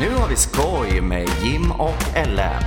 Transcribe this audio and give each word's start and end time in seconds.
Nu 0.00 0.08
har 0.08 0.28
vi 0.28 0.36
skoj 0.36 1.00
med 1.00 1.28
Jim 1.42 1.70
och 1.70 2.16
Ellen. 2.16 2.62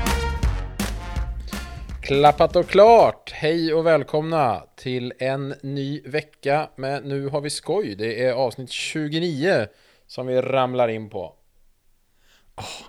Klappat 2.01 2.55
och 2.55 2.67
klart! 2.67 3.31
Hej 3.31 3.73
och 3.73 3.85
välkomna 3.85 4.63
till 4.75 5.13
en 5.19 5.53
ny 5.61 6.01
vecka 6.05 6.69
med 6.75 7.05
Nu 7.05 7.27
har 7.27 7.41
vi 7.41 7.49
skoj. 7.49 7.95
Det 7.95 8.25
är 8.25 8.33
avsnitt 8.33 8.69
29 8.69 9.67
som 10.07 10.27
vi 10.27 10.41
ramlar 10.41 10.87
in 10.87 11.09
på. 11.09 11.35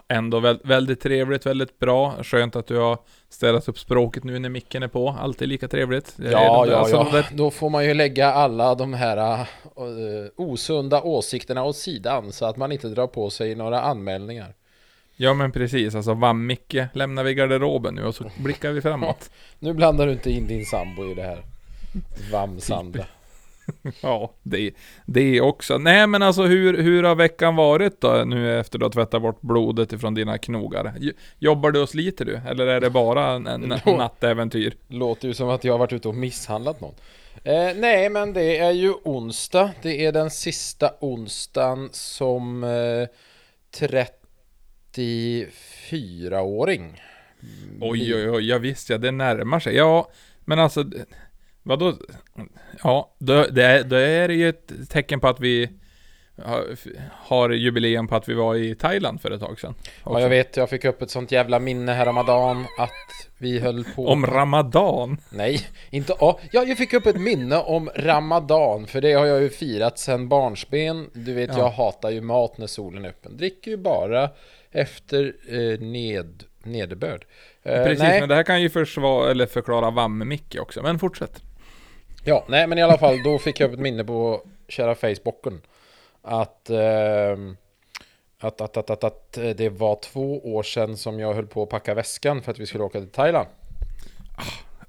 Ändå 0.09 0.41
vä 0.41 0.59
väldigt 0.65 1.01
trevligt, 1.01 1.47
väldigt 1.47 1.79
bra. 1.79 2.23
Skönt 2.23 2.57
att 2.57 2.67
du 2.67 2.77
har 2.77 2.99
ställt 3.29 3.69
upp 3.69 3.79
språket 3.79 4.25
nu 4.25 4.39
när 4.39 4.49
micken 4.49 4.83
är 4.83 4.89
på. 4.89 5.09
Alltid 5.21 5.49
lika 5.49 5.69
trevligt. 5.69 6.15
Ja, 6.19 6.67
ja, 6.67 6.77
alltså, 6.77 6.97
ja. 6.97 7.09
där- 7.13 7.27
Då 7.33 7.51
får 7.51 7.71
man 7.71 7.85
ju 7.85 7.95
lägga 7.95 8.33
alla 8.33 8.75
de 8.75 8.95
här 8.95 9.41
uh, 9.41 9.47
osunda 10.37 11.03
åsikterna 11.03 11.65
åt 11.65 11.77
sidan 11.77 12.33
så 12.33 12.47
att 12.47 12.57
man 12.57 12.73
inte 12.73 12.89
drar 12.89 13.07
på 13.07 13.31
sig 13.31 13.55
några 13.55 13.81
anmälningar. 13.81 14.55
Ja 15.17 15.35
men 15.35 15.53
precis, 15.53 15.95
alltså 15.95 16.15
Vam-Micke 16.15 16.87
lämnar 16.93 17.25
vi 17.25 17.35
garderoben 17.35 17.95
nu 17.95 18.05
och 18.05 18.15
så 18.15 18.31
blickar 18.37 18.71
vi 18.73 18.81
framåt. 18.81 19.31
Nu 19.59 19.73
blandar 19.73 20.07
du 20.07 20.13
inte 20.13 20.31
in 20.31 20.47
din 20.47 20.67
sambo 20.67 21.11
i 21.11 21.15
det 21.15 21.23
här. 21.23 21.43
Vamsanda. 22.33 23.05
Ja, 24.01 24.35
det, 24.43 24.71
det 25.07 25.41
också. 25.41 25.79
Nej 25.79 26.07
men 26.07 26.23
alltså 26.23 26.43
hur, 26.43 26.83
hur 26.83 27.03
har 27.03 27.15
veckan 27.15 27.57
varit 27.57 28.01
då 28.01 28.25
nu 28.27 28.61
efter 28.61 28.79
du 28.79 28.85
har 28.85 28.91
tvättat 28.91 29.23
bort 29.23 29.41
blodet 29.41 29.93
ifrån 29.93 30.15
dina 30.15 30.39
knogar? 30.39 30.95
Jobbar 31.39 31.71
du 31.71 31.83
och 31.83 31.89
sliter 31.89 32.25
du? 32.25 32.41
Eller 32.49 32.67
är 32.67 32.81
det 32.81 32.91
bara 32.91 33.31
en, 33.31 33.47
en 33.47 33.61
nattäventyr? 33.87 34.77
Låter 34.89 35.29
ju 35.29 35.35
som 35.35 35.49
att 35.49 35.65
jag 35.65 35.73
har 35.73 35.79
varit 35.79 35.93
ute 35.93 36.09
och 36.09 36.15
misshandlat 36.15 36.81
någon. 36.81 36.95
Eh, 37.45 37.77
nej, 37.77 38.11
men 38.11 38.33
det 38.33 38.59
är 38.59 38.71
ju 38.71 38.93
onsdag. 39.05 39.71
Det 39.83 40.05
är 40.05 40.13
den 40.13 40.31
sista 40.31 40.91
onsdagen 41.01 41.89
som 41.93 42.65
eh, 42.65 43.09
34-åring. 44.97 47.03
Oj 47.81 48.15
oj 48.15 48.31
oj, 48.31 48.49
ja 48.49 48.59
visst 48.59 48.91
ja, 48.91 48.99
det 48.99 49.11
närmar 49.11 49.61
sig. 49.61 49.77
Ja, 49.77 50.09
men 50.45 50.59
alltså, 50.59 50.85
vadå? 51.65 51.95
Ja, 52.83 53.15
då, 53.19 53.47
det, 53.51 53.65
är, 53.65 53.85
då 53.85 53.97
är 53.97 54.29
det 54.29 54.35
ju 54.35 54.49
ett 54.49 54.91
tecken 54.91 55.21
på 55.21 55.29
att 55.29 55.41
vi 55.41 55.71
har, 57.13 57.51
jubileum 57.51 58.09
på 58.09 58.17
att 58.17 58.29
vi 58.29 58.35
var 58.35 58.55
i 58.55 58.75
Thailand 58.75 59.21
för 59.21 59.31
ett 59.31 59.41
tag 59.41 59.61
sedan. 59.61 59.75
Ja, 60.05 60.21
jag 60.21 60.29
vet, 60.29 60.57
jag 60.57 60.71
fick 60.71 60.85
upp 60.85 61.03
ett 61.03 61.11
sånt 61.11 61.33
jävla 61.33 61.59
minne 61.59 61.93
här 61.93 62.07
Ramadan 62.07 62.67
att 62.79 63.31
vi 63.39 63.59
höll 63.59 63.85
på... 63.85 64.09
Om 64.09 64.27
Ramadan. 64.27 65.17
Nej, 65.31 65.61
inte... 65.91 66.15
Ja, 66.21 66.39
jag 66.53 66.79
fick 66.79 66.93
upp 66.93 67.07
ett 67.07 67.21
minne 67.21 67.57
om 67.57 67.91
Ramadan, 67.97 68.87
för 68.87 69.01
det 69.01 69.13
har 69.13 69.27
jag 69.27 69.43
ju 69.43 69.49
firat 69.49 69.99
sedan 69.99 70.29
barnsben. 70.29 71.11
Du 71.13 71.33
vet, 71.35 71.51
Ja. 71.51 71.59
jag 71.59 71.71
hatar 71.71 72.11
ju 72.11 72.21
mat 72.21 72.59
när 72.59 72.67
solen 72.67 73.05
är 73.05 73.09
öppen. 73.09 73.37
Dricker 73.37 73.71
ju 73.71 73.77
bara 73.77 74.31
efter 74.71 75.35
eh, 75.49 75.81
ned, 75.81 76.43
nederbörd. 76.63 77.25
Eh, 77.63 77.85
Precis, 77.85 78.03
nej. 78.03 78.21
men 78.21 78.29
det 78.29 78.35
här 78.35 78.43
kan 78.43 78.63
ju 78.63 78.71
försvara, 78.71 79.31
eller 79.31 79.47
förklara 79.47 79.91
Vam-Micke 79.91 80.59
också. 80.59 80.83
Men 80.83 80.99
fortsätt. 80.99 81.43
Ja, 82.27 82.45
nej 82.49 82.67
men 82.67 82.79
i 82.79 82.83
alla 82.83 82.99
fall, 82.99 83.23
då 83.23 83.39
fick 83.39 83.61
jag 83.61 83.69
upp 83.69 83.75
ett 83.75 83.81
minne 83.81 84.05
på 84.05 84.43
kära 84.69 84.95
Facebooken. 84.95 85.61
Att, 86.23 86.71
ehm, 86.71 87.57
att, 88.39 88.61
att, 88.61 88.77
att, 88.77 88.91
att, 88.91 89.05
att 89.05 89.39
eh, 89.39 89.51
det 89.51 89.69
var 89.69 89.95
två 89.95 90.55
år 90.55 90.63
sedan 90.63 90.97
som 90.97 91.21
jag 91.21 91.35
höll 91.35 91.47
på 91.47 91.63
att 91.63 91.69
packa 91.69 91.95
väskan 91.95 92.43
för 92.43 92.51
att 92.51 92.59
vi 92.59 92.67
skulle 92.67 92.85
åka 92.85 93.01
till 93.01 93.11
Thailand. 93.11 93.49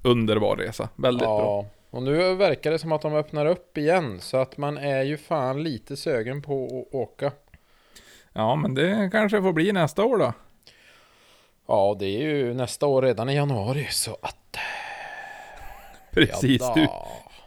Underbar 0.02 0.56
resa. 0.56 0.88
Väldigt 0.96 1.22
bra. 1.22 1.40
Ja, 1.40 1.66
och 1.90 2.02
nu 2.02 2.34
verkar 2.34 2.70
det 2.70 2.78
som 2.78 2.92
att 2.92 3.02
de 3.02 3.14
öppnar 3.14 3.46
upp 3.46 3.78
igen. 3.78 4.20
Så 4.20 4.36
att 4.36 4.56
man 4.56 4.78
är 4.78 5.02
ju 5.02 5.16
fan 5.16 5.62
lite 5.62 5.96
sögen 5.96 6.42
på 6.42 6.64
att 6.64 6.94
åka. 6.94 7.32
Ja, 8.32 8.56
men 8.56 8.74
det 8.74 9.08
kanske 9.12 9.42
får 9.42 9.52
bli 9.52 9.72
nästa 9.72 10.04
år 10.04 10.18
då. 10.18 10.32
Ja, 11.68 11.96
det 11.98 12.06
är 12.06 12.22
ju 12.22 12.54
nästa 12.54 12.86
år 12.86 13.02
redan 13.02 13.28
i 13.28 13.34
januari 13.34 13.86
så 13.90 14.16
att... 14.20 14.56
Precis, 16.10 16.60
ja, 16.60 16.72
du. 16.74 16.88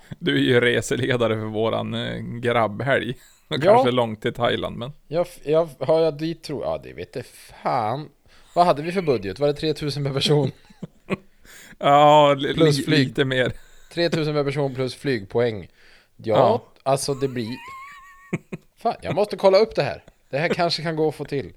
du 0.19 0.35
är 0.35 0.41
ju 0.41 0.59
reseledare 0.61 1.33
för 1.35 1.45
våran 1.45 1.93
eh, 1.93 2.17
grabbhelg. 2.21 3.09
Och 3.47 3.55
Ja. 3.55 3.61
Kanske 3.61 3.91
långt 3.91 4.21
till 4.21 4.33
Thailand, 4.33 4.77
men... 4.77 4.91
Jag, 5.07 5.27
jag, 5.43 5.69
har 5.79 5.99
jag 6.01 6.17
dit 6.17 6.43
tror 6.43 6.63
Ja, 6.63 6.79
det 6.83 6.93
vet 6.93 7.15
jag 7.15 7.25
fan. 7.25 8.09
Vad 8.55 8.65
hade 8.65 8.81
vi 8.81 8.91
för 8.91 9.01
budget? 9.01 9.39
Var 9.39 9.47
det 9.47 9.53
3000 9.53 10.03
per 10.03 10.13
person? 10.13 10.51
Ja, 11.77 12.35
Plus 12.53 12.85
flyg. 12.85 12.99
lite 12.99 13.25
mer. 13.25 13.53
3000 13.93 14.33
per 14.33 14.43
person 14.43 14.75
plus 14.75 14.95
flygpoäng. 14.95 15.67
Ja, 16.17 16.35
Ja. 16.35 16.63
alltså 16.83 17.13
det 17.13 17.27
blir... 17.27 17.47
Fan, 18.77 18.95
jag 19.01 19.15
måste 19.15 19.37
kolla 19.37 19.57
upp 19.57 19.75
det 19.75 19.83
här. 19.83 20.03
Det 20.29 20.37
här 20.37 20.47
kanske 20.49 20.83
kan 20.83 20.95
gå 20.95 21.07
att 21.09 21.15
få 21.15 21.25
till. 21.25 21.53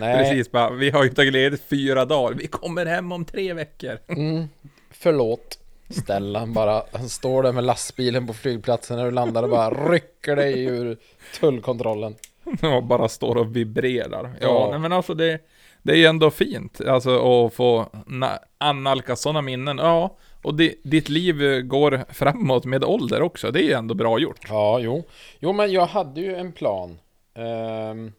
Nej, 0.00 0.16
Precis, 0.18 0.50
bara, 0.52 0.70
vi 0.70 0.90
har 0.90 1.04
ju 1.04 1.10
tagit 1.10 1.32
ledigt 1.32 1.62
fyra 1.68 2.04
dagar. 2.04 2.34
Vi 2.34 2.46
kommer 2.46 2.86
hem 2.86 3.12
om 3.12 3.24
tre 3.24 3.52
veckor. 3.52 3.98
Mm, 4.08 4.48
förlåt. 4.90 5.58
Stellan 5.90 6.52
bara, 6.52 6.82
han 6.92 7.08
står 7.08 7.42
där 7.42 7.52
med 7.52 7.64
lastbilen 7.64 8.26
på 8.26 8.32
flygplatsen 8.34 8.96
när 8.96 9.04
du 9.04 9.10
landar 9.10 9.42
och 9.42 9.48
bara 9.50 9.70
rycker 9.90 10.36
dig 10.36 10.64
ur 10.64 10.96
tullkontrollen. 11.40 12.14
Och 12.76 12.82
bara 12.84 13.08
står 13.08 13.36
och 13.36 13.56
vibrerar. 13.56 14.36
Ja, 14.40 14.46
Ja. 14.46 14.68
nej, 14.70 14.78
men 14.78 14.92
alltså 14.92 15.14
det, 15.14 15.38
det 15.82 15.92
är 15.92 15.96
ju 15.96 16.04
ändå 16.06 16.30
fint. 16.30 16.80
Alltså 16.80 17.10
att 17.46 17.54
få 17.54 17.82
na- 18.06 18.38
annalka 18.58 19.16
sådana 19.16 19.42
minnen. 19.42 19.78
Ja, 19.78 20.16
och 20.42 20.54
di, 20.54 20.80
ditt 20.84 21.08
liv 21.08 21.42
eh, 21.42 21.60
går 21.60 22.04
framåt 22.12 22.64
med 22.64 22.84
ålder 22.84 23.22
också. 23.22 23.50
Det 23.50 23.60
är 23.60 23.64
ju 23.64 23.72
ändå 23.72 23.94
bra 23.94 24.18
gjort. 24.18 24.40
Ja, 24.48 24.78
jo. 24.80 25.04
Jo, 25.38 25.52
men 25.52 25.72
jag 25.72 25.86
hade 25.86 26.20
ju 26.20 26.34
en 26.36 26.52
plan. 26.52 26.98
ehm, 27.34 28.12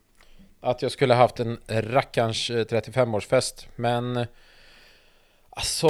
att 0.61 0.81
jag 0.81 0.91
skulle 0.91 1.13
haft 1.13 1.39
en 1.39 1.57
rackarns 1.69 2.49
eh, 2.49 2.53
35-årsfest. 2.65 3.67
Men 3.75 4.25
alltså, 5.49 5.89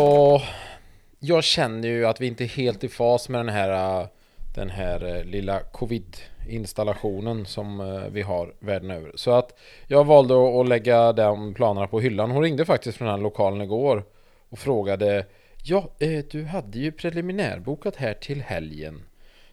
jag 1.20 1.44
känner 1.44 1.88
ju 1.88 2.06
att 2.06 2.22
vi 2.22 2.28
inte 2.28 2.44
är 2.44 2.48
helt 2.48 2.84
i 2.84 2.90
fas 2.90 3.30
med 3.30 3.40
den 3.40 3.50
här, 3.50 4.02
äh, 4.02 4.08
den 4.56 4.70
här 4.70 5.18
äh, 5.18 5.24
lilla 5.24 5.60
covid-installationen 5.60 7.46
som 7.46 7.80
äh, 7.80 8.04
vi 8.12 8.22
har 8.22 8.54
världen 8.60 8.92
över. 8.92 9.12
Så 9.16 9.32
att 9.32 9.60
jag 9.88 10.04
valde 10.04 10.62
att 10.62 10.68
lägga 10.68 11.14
de 11.14 11.54
planerna 11.54 11.88
på 11.88 12.00
hyllan. 12.00 12.32
Hon 12.32 12.44
ringde 12.44 12.66
faktiskt 12.66 12.98
från 12.98 13.08
den 13.08 13.16
här 13.16 13.24
lokalen 13.24 13.62
igår 13.62 14.04
och 14.50 14.60
frågade 14.60 15.26
Ja, 15.64 15.90
eh, 16.00 16.24
du 16.32 16.46
hade 16.46 16.80
ju 16.80 16.92
preliminärbokat 16.92 17.96
här 17.96 18.14
till 18.14 18.42
helgen. 18.42 19.04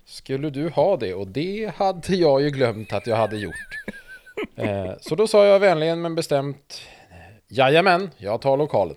Skulle 0.05 0.51
du 0.51 0.69
ha 0.69 0.97
det? 0.97 1.15
Och 1.15 1.29
det 1.29 1.73
hade 1.77 2.15
jag 2.15 2.43
ju 2.43 2.51
glömt 2.51 2.93
att 2.93 3.07
jag 3.07 3.17
hade 3.17 3.37
gjort. 3.37 3.55
Eh, 4.57 4.93
så 5.01 5.15
då 5.15 5.27
sa 5.27 5.47
jag 5.47 5.61
vänligen 5.61 6.03
men 6.03 6.15
bestämt 6.15 6.81
Jajamän, 7.49 8.11
jag 8.17 8.41
tar 8.41 8.57
lokalen. 8.57 8.97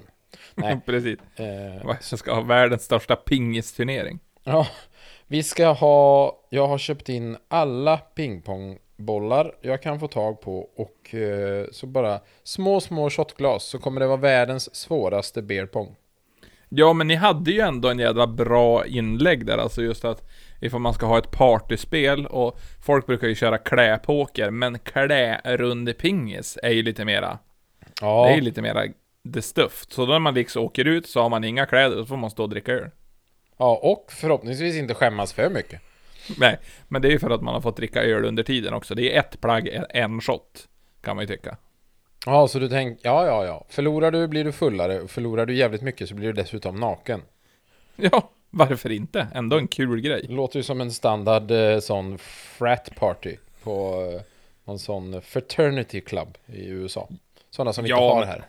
Nej. 0.60 0.80
Precis. 0.86 1.20
Eh, 1.36 2.00
som 2.00 2.18
ska 2.18 2.34
ha 2.34 2.42
världens 2.42 2.84
största 2.84 3.16
pingisturnering. 3.16 4.20
ja, 4.44 4.68
vi 5.28 5.44
ska 5.44 5.68
ha, 5.68 6.34
jag 6.50 6.68
har 6.68 6.78
köpt 6.78 7.10
in 7.10 7.38
alla 7.48 7.98
pingpongbollar 7.98 9.56
jag 9.62 9.82
kan 9.82 10.00
få 10.00 10.08
tag 10.08 10.42
på 10.42 10.60
och 10.76 11.16
eh, 11.16 11.66
så 11.72 11.88
bara 11.88 12.20
små, 12.44 12.80
små 12.80 13.10
shotglas 13.10 13.64
så 13.64 13.80
kommer 13.80 14.00
det 14.02 14.08
vara 14.08 14.18
världens 14.18 14.76
svåraste 14.76 15.42
beer 15.42 15.66
pong. 15.66 15.96
Ja, 16.70 16.94
men 16.94 17.08
ni 17.08 17.16
hade 17.16 17.52
ju 17.52 17.60
ändå 17.60 17.90
en 17.90 18.00
jävla 18.00 18.28
bra 18.28 18.86
inlägg 18.86 19.46
där, 19.46 19.58
alltså 19.58 19.82
just 19.82 20.06
att 20.06 20.30
ifall 20.62 20.80
man 20.80 20.94
ska 20.94 21.06
ha 21.06 21.18
ett 21.18 21.32
partyspel 21.32 22.26
och 22.26 22.60
folk 22.86 23.06
brukar 23.06 23.28
ju 23.28 23.36
köra 23.36 23.58
kläpoker, 23.58 24.50
men 24.50 24.80
klärundepingis 24.80 26.58
är 26.64 26.70
ju 26.70 26.84
lite 26.84 27.06
mera, 27.06 27.40
Ja, 28.02 28.26
det 28.26 28.32
är 28.32 28.36
ju 28.36 28.42
lite 28.42 28.62
mera 28.62 28.84
the 29.34 29.42
stuff. 29.42 29.86
Så 29.90 30.06
då 30.06 30.12
när 30.12 30.20
man 30.20 30.34
liksom 30.34 30.64
åker 30.64 30.86
ut 30.86 31.08
så 31.08 31.22
har 31.22 31.30
man 31.30 31.44
inga 31.44 31.66
kläder, 31.66 31.96
då 31.96 32.06
får 32.06 32.18
man 32.18 32.30
stå 32.30 32.44
och 32.44 32.50
dricka 32.50 32.72
öl. 32.72 32.90
ja, 33.58 33.80
och 33.84 34.12
förhoppningsvis 34.12 34.76
inte 34.76 34.94
skämmas 34.94 35.34
för 35.34 35.50
mycket. 35.50 35.82
Nej, 36.38 36.58
men 36.88 37.02
det 37.02 37.08
är 37.08 37.12
ju 37.12 37.20
för 37.20 37.30
att 37.30 37.42
man 37.42 37.54
har 37.54 37.62
fått 37.62 37.78
dricka 37.78 38.04
öl 38.04 38.26
under 38.26 38.44
tiden 38.44 38.74
också. 38.74 38.96
Det 38.96 39.16
är 39.16 39.20
ett 39.20 39.42
plagg, 39.42 39.70
en 39.90 40.22
shot, 40.22 40.68
kan 41.02 41.16
man 41.16 41.24
ju 41.24 41.28
tycka. 41.36 41.58
Ja, 42.26 42.48
så 42.48 42.60
du 42.60 42.70
tänker, 42.70 43.10
ja, 43.10 43.26
ja, 43.26 43.46
ja. 43.46 43.66
Förlorar 43.70 44.12
du 44.12 44.28
blir 44.28 44.44
du 44.44 44.52
fullare. 44.52 45.08
Förlorar 45.08 45.46
du 45.46 45.56
jävligt 45.56 45.82
mycket 45.82 46.10
så 46.10 46.16
blir 46.16 46.28
du 46.28 46.34
dessutom 46.34 46.76
naken. 46.76 47.22
Ja, 47.96 48.30
varför 48.50 48.90
inte? 48.92 49.28
Ändå 49.34 49.58
en 49.58 49.68
kul 49.68 50.02
grej. 50.02 50.26
Låter 50.30 50.58
ju 50.60 50.64
som 50.64 50.82
en 50.82 50.92
standard 50.92 51.52
eh, 51.52 51.80
sån 51.80 52.18
frat 52.18 52.90
party 52.96 53.36
på 53.64 54.02
eh, 54.16 54.22
någon 54.66 54.80
sån 54.80 55.22
fraternity 55.22 56.02
club 56.02 56.38
i 56.46 56.68
USA. 56.68 57.10
Sådana 57.50 57.74
som 57.74 57.84
vi 57.84 57.90
inte 57.90 58.02
Ja, 58.02 58.14
har 58.14 58.20
men- 58.20 58.30
här. 58.30 58.44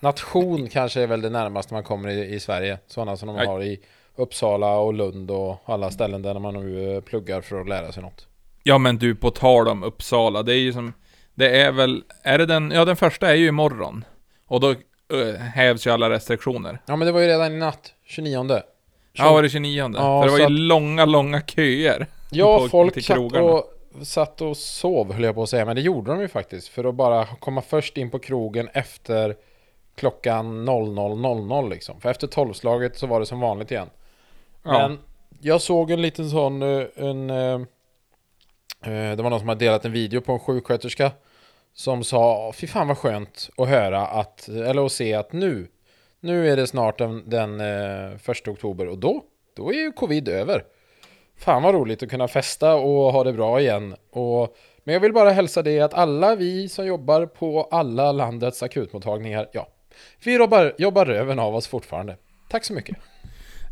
Nation 0.00 0.68
kanske 0.68 1.00
är 1.02 1.06
väl 1.06 1.20
det 1.20 1.30
närmaste 1.30 1.74
man 1.74 1.82
kommer 1.84 2.08
i, 2.08 2.34
i 2.34 2.40
Sverige. 2.40 2.78
Sådana 2.86 3.16
som 3.16 3.28
de 3.28 3.36
Nej. 3.36 3.46
har 3.46 3.62
i 3.62 3.80
Uppsala 4.16 4.76
och 4.76 4.94
Lund 4.94 5.30
och 5.30 5.62
alla 5.64 5.90
ställen 5.90 6.22
där 6.22 6.38
man 6.38 6.54
nu 6.54 6.94
eh, 6.94 7.00
pluggar 7.00 7.40
för 7.40 7.60
att 7.60 7.68
lära 7.68 7.92
sig 7.92 8.02
något. 8.02 8.26
Ja 8.62 8.78
men 8.78 8.98
du, 8.98 9.14
på 9.14 9.30
tal 9.30 9.68
om 9.68 9.82
Uppsala, 9.82 10.42
det 10.42 10.52
är 10.54 10.58
ju 10.58 10.72
som, 10.72 10.92
det 11.34 11.60
är 11.60 11.72
väl, 11.72 12.02
är 12.22 12.38
det 12.38 12.46
den, 12.46 12.70
ja 12.70 12.84
den 12.84 12.96
första 12.96 13.30
är 13.30 13.34
ju 13.34 13.46
imorgon. 13.48 14.04
Och 14.46 14.60
då 14.60 14.68
uh, 15.12 15.34
hävs 15.34 15.86
ju 15.86 15.90
alla 15.90 16.10
restriktioner. 16.10 16.78
Ja 16.86 16.96
men 16.96 17.06
det 17.06 17.12
var 17.12 17.20
ju 17.20 17.26
redan 17.26 17.52
i 17.52 17.56
natt, 17.56 17.92
29. 18.06 18.60
Ja, 19.12 19.32
var 19.32 19.42
det 19.42 19.48
29? 19.48 19.90
Ja, 19.94 20.22
För 20.22 20.26
det 20.26 20.32
var 20.32 20.38
ju 20.38 20.44
att- 20.44 20.50
långa, 20.50 21.04
långa 21.04 21.40
köer. 21.40 22.06
Ja, 22.30 22.58
på- 22.58 22.68
folk 22.68 23.04
satt 23.04 23.32
och 23.32 23.64
satt 24.02 24.40
och 24.40 24.56
sov 24.56 25.12
höll 25.12 25.24
jag 25.24 25.34
på 25.34 25.42
att 25.42 25.48
säga, 25.48 25.64
men 25.64 25.76
det 25.76 25.82
gjorde 25.82 26.10
de 26.10 26.20
ju 26.20 26.28
faktiskt. 26.28 26.68
För 26.68 26.84
att 26.84 26.94
bara 26.94 27.26
komma 27.26 27.62
först 27.62 27.96
in 27.96 28.10
på 28.10 28.18
krogen 28.18 28.68
efter 28.72 29.36
klockan 29.94 30.68
00.00 30.68 31.70
liksom. 31.70 32.00
För 32.00 32.10
efter 32.10 32.26
tolvslaget 32.26 32.98
så 32.98 33.06
var 33.06 33.20
det 33.20 33.26
som 33.26 33.40
vanligt 33.40 33.70
igen. 33.70 33.90
Ja. 34.62 34.88
Men 34.88 34.98
jag 35.40 35.60
såg 35.60 35.90
en 35.90 36.02
liten 36.02 36.30
sån, 36.30 36.62
eh, 36.62 36.86
en, 36.96 37.30
eh, 37.30 37.60
eh, 38.84 39.16
det 39.16 39.22
var 39.22 39.30
någon 39.30 39.40
som 39.40 39.48
hade 39.48 39.64
delat 39.64 39.84
en 39.84 39.92
video 39.92 40.20
på 40.20 40.32
en 40.32 40.38
sjuksköterska 40.38 41.10
som 41.72 42.04
sa, 42.04 42.52
fy 42.52 42.66
fan 42.66 42.88
vad 42.88 42.98
skönt 42.98 43.50
att 43.56 43.68
höra 43.68 44.06
att, 44.06 44.48
eller 44.48 44.86
att 44.86 44.92
se 44.92 45.14
att 45.14 45.32
nu, 45.32 45.68
nu 46.20 46.52
är 46.52 46.56
det 46.56 46.66
snart 46.66 46.98
den, 46.98 47.30
den 47.30 47.62
första 48.18 48.50
oktober 48.50 48.88
och 48.88 48.98
då, 48.98 49.24
då 49.56 49.72
är 49.72 49.74
ju 49.74 49.92
covid 49.92 50.28
över. 50.28 50.64
Fan 51.36 51.62
vad 51.62 51.74
roligt 51.74 52.02
att 52.02 52.10
kunna 52.10 52.28
festa 52.28 52.74
och 52.74 53.12
ha 53.12 53.24
det 53.24 53.32
bra 53.32 53.60
igen. 53.60 53.94
Och, 54.10 54.56
men 54.84 54.92
jag 54.92 55.00
vill 55.00 55.12
bara 55.12 55.30
hälsa 55.30 55.62
det 55.62 55.80
att 55.80 55.94
alla 55.94 56.36
vi 56.36 56.68
som 56.68 56.86
jobbar 56.86 57.26
på 57.26 57.68
alla 57.70 58.12
landets 58.12 58.62
akutmottagningar, 58.62 59.48
ja, 59.52 59.68
vi 60.24 60.34
jobbar, 60.36 60.74
jobbar 60.78 61.04
röven 61.06 61.38
av 61.38 61.54
oss 61.54 61.66
fortfarande. 61.66 62.16
Tack 62.48 62.64
så 62.64 62.72
mycket. 62.72 62.96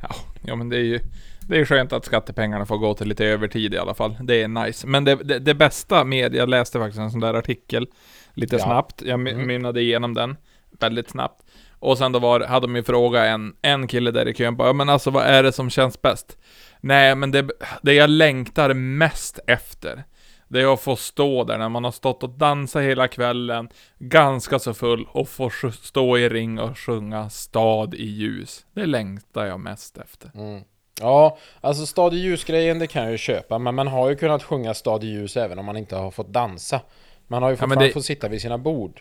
Ja, 0.03 0.15
ja 0.47 0.57
men 0.57 0.69
det 0.69 0.77
är 0.77 0.85
ju 0.85 1.01
det 1.49 1.61
är 1.61 1.65
skönt 1.65 1.93
att 1.93 2.05
skattepengarna 2.05 2.67
får 2.67 2.79
gå 2.79 2.95
till 2.95 3.09
lite 3.09 3.25
övertid 3.27 3.75
i 3.75 3.79
alla 3.79 3.95
fall. 3.95 4.17
Det 4.23 4.43
är 4.43 4.49
nice. 4.49 4.87
Men 4.87 5.05
det, 5.05 5.15
det, 5.15 5.39
det 5.39 5.55
bästa 5.55 6.05
med, 6.05 6.35
jag 6.35 6.49
läste 6.49 6.79
faktiskt 6.79 7.01
en 7.01 7.11
sån 7.11 7.21
där 7.21 7.35
artikel 7.35 7.87
lite 8.35 8.57
Ja. 8.57 8.65
snabbt. 8.65 9.03
Jag 9.03 9.21
Mm. 9.29 9.47
mynnade 9.47 9.81
igenom 9.81 10.15
den 10.15 10.37
väldigt 10.81 11.11
snabbt. 11.11 11.43
Och 11.79 11.99
sen 11.99 12.13
då 12.13 12.19
var, 12.19 12.41
hade 12.41 12.67
de 12.67 12.77
ju 12.77 12.83
frågat 12.83 13.25
en, 13.25 13.55
en 13.63 13.87
kille 13.89 14.11
där 14.11 14.29
i 14.29 14.35
kön 14.35 14.57
bara, 14.57 14.69
"Ja, 14.69 14.73
men 14.73 14.89
alltså 14.89 15.11
vad 15.11 15.25
är 15.25 15.43
det 15.43 15.53
som 15.53 15.71
känns 15.71 16.03
bäst? 16.03 16.39
Nej, 16.81 17.15
men 17.15 17.31
det, 17.31 17.49
det 17.83 17.93
jag 17.95 18.11
längtar 18.11 18.75
mest 18.75 19.39
efter, 19.47 20.05
det 20.53 20.61
är 20.61 20.73
att 20.75 20.81
få 20.81 20.97
stå 20.97 21.45
där 21.45 21.59
när 21.59 21.69
man 21.69 21.85
har 21.85 21.91
stått 21.91 22.23
och 22.23 22.31
dansat 22.31 22.83
hela 22.83 23.09
kvällen, 23.09 23.69
ganska 23.99 24.59
så 24.59 24.75
full, 24.75 25.09
och 25.13 25.29
få 25.29 25.51
stå 25.83 26.19
i 26.19 26.29
ring 26.29 26.59
och 26.59 26.79
sjunga 26.79 27.31
Stad 27.31 27.95
i 27.95 28.05
ljus. 28.07 28.67
Det 28.73 28.87
längtar 28.87 29.47
jag 29.47 29.61
mest 29.61 29.99
efter. 29.99 30.31
Mm. 30.35 30.63
Ja, 31.01 31.39
alltså 31.61 31.87
Stad 31.87 32.15
i 32.15 32.17
ljus-grejen 32.17 32.79
det 32.79 32.87
kan 32.87 33.03
jag 33.03 33.13
ju 33.13 33.19
köpa, 33.19 33.59
men 33.59 33.75
man 33.75 33.89
har 33.89 34.09
ju 34.11 34.17
kunnat 34.17 34.43
sjunga 34.43 34.75
Stad 34.75 35.05
i 35.05 35.07
ljus 35.07 35.37
även 35.37 35.59
om 35.59 35.65
man 35.65 35.77
inte 35.77 35.97
har 35.97 36.11
fått 36.11 36.29
dansa. 36.33 36.81
Man 37.27 37.43
har 37.43 37.51
ju 37.51 37.53
Ja, 37.53 37.57
fortfarande 37.57 37.87
det- 37.87 37.93
fått 37.93 38.05
sitta 38.05 38.29
vid 38.29 38.41
sina 38.43 38.59
bord. 38.59 39.01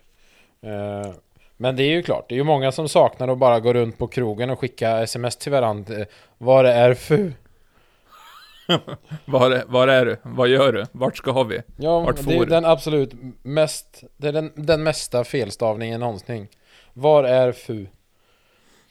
Eh, 0.62 1.12
men 1.57 1.75
det 1.75 1.83
är 1.83 1.89
ju 1.89 2.04
klart, 2.04 2.25
det 2.30 2.36
är 2.36 2.38
ju 2.38 2.44
många 2.44 2.71
som 2.71 2.89
saknar 2.89 3.27
att 3.27 3.38
bara 3.38 3.59
gå 3.59 3.74
runt 3.74 3.97
på 3.97 4.07
krogen 4.07 4.50
och 4.50 4.59
skicka 4.59 5.00
sms 5.01 5.36
till 5.38 5.51
varandra. 5.51 5.95
eh, 6.00 6.62
det 6.63 6.71
är 6.74 6.94
fu. 6.94 7.31
Var, 9.25 9.51
är- 9.51 9.63
var 9.68 9.88
är 9.88 10.06
du? 10.06 10.18
Vad 10.23 10.47
gör 10.47 10.73
du? 10.73 10.85
Vart 10.91 11.18
ska 11.18 11.44
vi? 11.44 11.62
Ja, 11.77 12.00
Vart 12.00 12.25
det 12.25 12.35
är 12.35 12.39
du? 12.39 12.45
den 12.45 12.65
absolut 12.65 13.12
mest, 13.44 14.03
det 14.18 14.27
är 14.27 14.33
den, 14.33 14.51
den 14.56 14.83
mesta 14.83 15.23
felstavningen 15.23 16.00
någonsin. 16.00 16.47
Var 16.94 17.23
är 17.23 17.51
fu? 17.51 17.88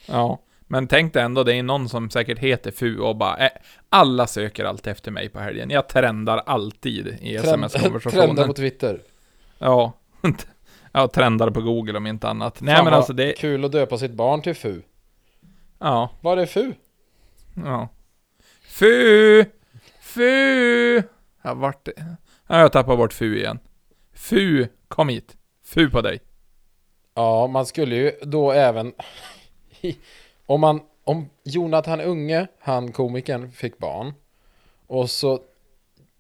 Ja, 0.07 0.39
men 0.67 0.89
tänk 0.89 1.15
dig 1.15 1.23
ändå, 1.23 1.43
det 1.45 1.55
är 1.55 1.63
någon 1.63 1.89
som 1.89 2.11
säkert 2.11 2.39
heter 2.39 2.71
FU 2.71 2.99
och 2.99 3.17
bara 3.17 3.37
äh, 3.37 3.51
Alla 3.89 4.27
söker 4.27 4.65
alltid 4.65 4.91
efter 4.93 5.11
mig 5.11 5.29
på 5.29 5.41
helgen. 5.41 5.71
Jag 5.71 5.89
trendar 5.89 6.39
alltid 6.39 7.19
i 7.21 7.37
sms-konversationen. 7.37 8.47
på 8.47 8.53
Twitter. 8.55 9.03
Ja. 9.59 9.93
ja, 10.93 11.09
trendar 11.09 11.51
på 11.51 11.61
Google 11.61 11.97
om 11.97 12.07
inte 12.07 12.29
annat. 12.29 12.61
Nej 12.61 12.75
Fan 12.75 12.85
men 12.85 12.91
vad 12.91 12.99
alltså 12.99 13.13
det... 13.13 13.33
Kul 13.33 13.65
att 13.65 13.73
döpa 13.73 13.99
sitt 13.99 14.13
barn 14.13 14.43
till 14.43 14.55
fu. 14.55 14.83
Ja, 15.79 16.11
Var 16.21 16.37
är 16.37 16.47
fu? 16.47 16.73
ja. 17.55 17.89
FU! 18.69 19.45
FU! 20.15 21.03
Ja, 21.43 21.55
vart 21.55 21.85
det? 21.85 21.93
Ja, 22.47 22.61
jag 22.61 22.73
tappar 22.73 22.97
bort 22.97 23.13
FU 23.13 23.37
igen. 23.37 23.59
FU, 24.15 24.67
kom 24.89 25.09
hit. 25.09 25.37
FU 25.65 25.91
på 25.91 26.01
dig. 26.01 26.21
Ja, 27.15 27.47
man 27.47 27.67
skulle 27.67 27.97
ju 27.97 28.13
då 28.23 28.53
även... 28.53 28.93
om 30.47 30.61
man... 30.61 30.81
Om 31.05 31.31
Jonathan 31.45 32.01
Unge, 32.01 32.47
han 32.59 32.93
komikern, 32.93 33.51
fick 33.51 33.79
barn. 33.79 34.13
Och 34.87 35.11
så 35.11 35.41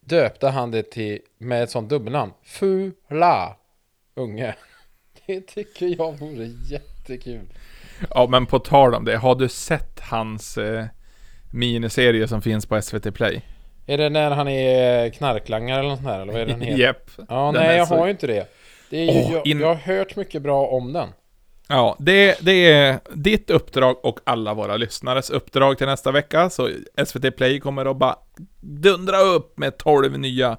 döpte 0.01 0.49
han 0.49 0.71
det 0.71 0.91
till 0.91 1.21
med 1.39 1.63
ett 1.63 1.71
sånt 1.71 1.89
dubbelnamn. 1.91 2.33
Fula 2.43 3.57
Unge. 4.15 4.55
Det 5.27 5.41
tycker 5.41 5.87
jag 5.87 6.19
vore 6.19 6.45
jättekul. 6.45 7.53
Ja, 8.11 8.27
men 8.31 8.47
på 8.47 8.59
tal 8.59 8.95
om 8.95 9.05
det, 9.05 9.17
har 9.17 9.35
du 9.35 9.49
sett 9.49 10.01
hans 10.01 10.59
eh, 10.59 10.87
miniserie 11.53 12.29
som 12.29 12.43
finns 12.43 12.67
på 12.67 12.83
SVT 12.83 13.15
Play? 13.15 13.43
Är 13.91 13.99
det 13.99 14.09
när 14.09 14.31
han 14.31 14.49
är 14.49 15.11
knarklangare 15.11 15.79
eller 15.81 15.89
något 15.89 15.99
sånt 15.99 16.09
här? 16.09 16.21
Eller 16.21 16.33
vad 16.33 16.43
är 16.43 16.47
den 16.47 16.61
heter? 16.61 16.79
Japp. 16.83 17.11
Ja, 17.29 17.51
Den 17.55 17.63
nej 17.63 17.77
jag 17.77 17.89
så- 17.89 17.95
har 17.97 18.05
ju 18.07 18.11
inte 18.11 18.27
det. 18.27 18.47
Det 18.91 18.97
är 18.97 19.05
ju, 19.05 19.11
Åh, 19.27 19.33
jag, 19.33 19.47
in- 19.47 19.61
jag 19.61 19.67
har 19.69 19.75
hört 19.75 20.17
mycket 20.17 20.43
bra 20.43 20.67
om 20.67 20.93
den. 20.93 21.09
Ja, 21.69 21.97
det, 21.99 22.39
det 22.41 22.73
är 22.73 23.01
ditt 23.15 23.51
uppdrag 23.51 24.05
och 24.05 24.21
alla 24.25 24.55
våra 24.55 24.77
lyssnares 24.77 25.31
uppdrag 25.31 25.79
till 25.79 25.87
nästa 25.87 26.11
vecka. 26.13 26.51
Så 26.51 26.69
SVT 27.07 27.37
Play 27.37 27.61
kommer 27.61 27.87
att 27.91 27.97
bara 27.97 28.17
dundra 28.61 29.19
upp 29.19 29.59
med 29.59 29.79
12 29.79 30.19
nya 30.19 30.57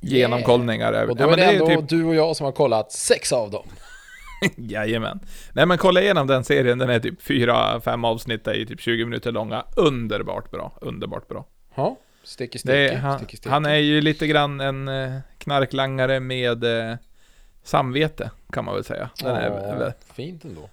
genomkollningar. 0.00 1.08
Och 1.10 1.16
då 1.16 1.24
ja, 1.24 1.32
är 1.32 1.36
det 1.36 1.42
ändå 1.44 1.66
typ, 1.66 1.88
du 1.88 2.04
och 2.04 2.14
jag 2.14 2.36
som 2.36 2.44
har 2.44 2.52
kollat 2.52 2.92
sex 2.92 3.32
av 3.32 3.50
dem. 3.50 3.66
jajamän. 4.56 5.20
Nej 5.52 5.66
men 5.66 5.78
kolla 5.78 6.00
igenom 6.02 6.26
den 6.26 6.44
serien, 6.44 6.78
den 6.78 6.90
är 6.90 6.98
typ 7.00 7.22
4-5 7.22 8.06
avsnitt, 8.06 8.46
är 8.46 8.64
typ 8.64 8.80
20 8.80 9.04
minuter 9.04 9.32
långa. 9.32 9.64
Underbart 9.76 10.50
bra, 10.50 10.78
underbart 10.80 11.28
bra. 11.28 11.46
Ja, 11.74 11.96
sticky 12.24 12.58
sticky. 12.58 12.74
är, 12.74 12.96
han, 12.96 13.18
sticky, 13.18 13.36
sticky. 13.36 13.50
han 13.50 13.66
är 13.66 13.74
ju 13.76 14.00
lite 14.00 14.26
grann 14.26 14.60
en 14.60 14.88
eh, 14.88 15.12
knarklangare 15.38 16.20
med 16.20 16.64
eh, 16.90 16.96
samvete, 17.62 18.30
kan 18.52 18.64
man 18.64 18.74
väl 18.74 18.84
säga. 18.84 19.10
Den 19.20 19.36
är, 19.36 19.50
Ja, 19.50 19.74
vä- 19.78 19.92
fint 20.14 20.44
ändå. 20.44 20.68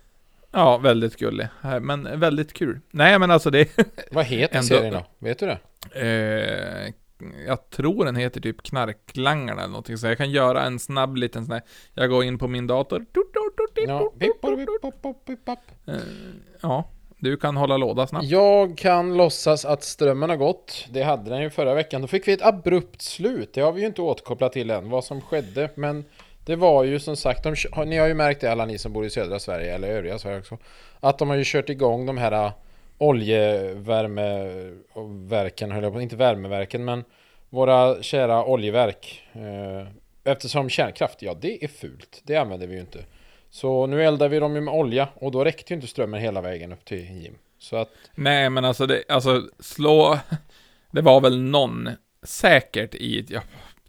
ja, 0.51 0.77
väldigt 0.77 1.17
gullig. 1.17 1.47
Men 1.81 2.19
väldigt 2.19 2.53
kul. 2.53 2.79
Nej 2.91 3.19
men 3.19 3.31
alltså 3.31 3.49
det 3.49 3.69
Vad 4.11 4.25
heter 4.25 4.55
Ändå- 4.57 4.67
serien 4.67 4.93
då? 4.93 5.05
Vet 5.19 5.39
du 5.39 5.45
det? 5.45 5.59
Eh, 6.85 6.93
jag 7.47 7.69
tror 7.69 8.05
den 8.05 8.15
heter 8.15 8.41
typ 8.41 8.63
Knarklangarna 8.63 9.61
eller 9.61 9.69
någonting, 9.71 9.97
så 9.97 10.07
jag 10.07 10.17
kan 10.17 10.31
göra 10.31 10.63
en 10.65 10.79
snabb 10.79 11.15
liten 11.17 11.45
sån 11.45 11.53
här, 11.53 11.61
jag 11.93 12.09
går 12.09 12.23
in 12.23 12.37
på 12.37 12.47
min 12.47 12.67
dator. 12.67 13.05
Ja. 13.87 14.11
Eh, 15.87 15.95
ja, 16.61 16.89
du 17.21 17.37
kan 17.37 17.57
hålla 17.57 17.77
låda 17.77 18.07
snabbt. 18.07 18.25
Jag 18.25 18.77
kan 18.77 19.17
låtsas 19.17 19.65
att 19.65 19.83
strömmen 19.83 20.29
har 20.29 20.37
gått. 20.37 20.87
Det 20.91 21.03
hade 21.03 21.29
den 21.29 21.41
ju 21.41 21.49
förra 21.49 21.73
veckan. 21.73 22.01
Då 22.01 22.07
fick 22.07 22.27
vi 22.27 22.33
ett 22.33 22.41
abrupt 22.41 23.01
slut. 23.01 23.53
Det 23.53 23.61
har 23.61 23.71
vi 23.71 23.81
ju 23.81 23.87
inte 23.87 24.01
återkopplat 24.01 24.53
till 24.53 24.69
än, 24.69 24.89
vad 24.89 25.03
som 25.03 25.21
skedde. 25.21 25.69
Men 25.75 26.05
det 26.45 26.55
var 26.55 26.83
ju 26.83 26.99
som 26.99 27.15
sagt, 27.15 27.43
de, 27.43 27.55
ni 27.85 27.97
har 27.97 28.07
ju 28.07 28.13
märkt 28.13 28.41
det 28.41 28.51
alla 28.51 28.65
ni 28.65 28.77
som 28.77 28.93
bor 28.93 29.05
i 29.05 29.09
södra 29.09 29.39
Sverige, 29.39 29.75
eller 29.75 29.87
övriga 29.87 30.19
Sverige 30.19 30.39
också. 30.39 30.57
Att 30.99 31.17
de 31.17 31.29
har 31.29 31.35
ju 31.35 31.43
kört 31.45 31.69
igång 31.69 32.05
de 32.05 32.17
här 32.17 32.31
äh, 32.31 32.51
oljevärmeverken, 32.97 35.71
höll 35.71 35.83
jag 35.83 35.93
på, 35.93 36.01
inte 36.01 36.15
värmeverken, 36.15 36.85
men 36.85 37.03
våra 37.49 38.03
kära 38.03 38.45
oljeverk. 38.45 39.21
Eh, 39.33 39.87
Eftersom 40.23 40.69
kärnkraft, 40.69 41.21
ja 41.21 41.33
det 41.33 41.63
är 41.63 41.67
fult. 41.67 42.21
Det 42.23 42.35
använder 42.35 42.67
vi 42.67 42.75
ju 42.75 42.81
inte. 42.81 42.99
Så 43.51 43.87
nu 43.87 44.03
eldar 44.03 44.29
vi 44.29 44.39
dem 44.39 44.55
ju 44.55 44.61
med 44.61 44.73
olja 44.73 45.07
och 45.15 45.31
då 45.31 45.43
räckte 45.43 45.73
ju 45.73 45.75
inte 45.75 45.87
strömmen 45.87 46.21
hela 46.21 46.41
vägen 46.41 46.73
upp 46.73 46.85
till 46.85 47.21
Jim. 47.21 47.35
Så 47.59 47.75
att 47.75 47.89
Nej 48.15 48.49
men 48.49 48.65
alltså 48.65 48.85
det, 48.85 49.03
alltså 49.09 49.41
slå, 49.59 50.19
det 50.91 51.01
var 51.01 51.21
väl 51.21 51.41
någon, 51.41 51.89
säkert 52.23 52.95
i 52.95 53.25
ja, 53.29 53.41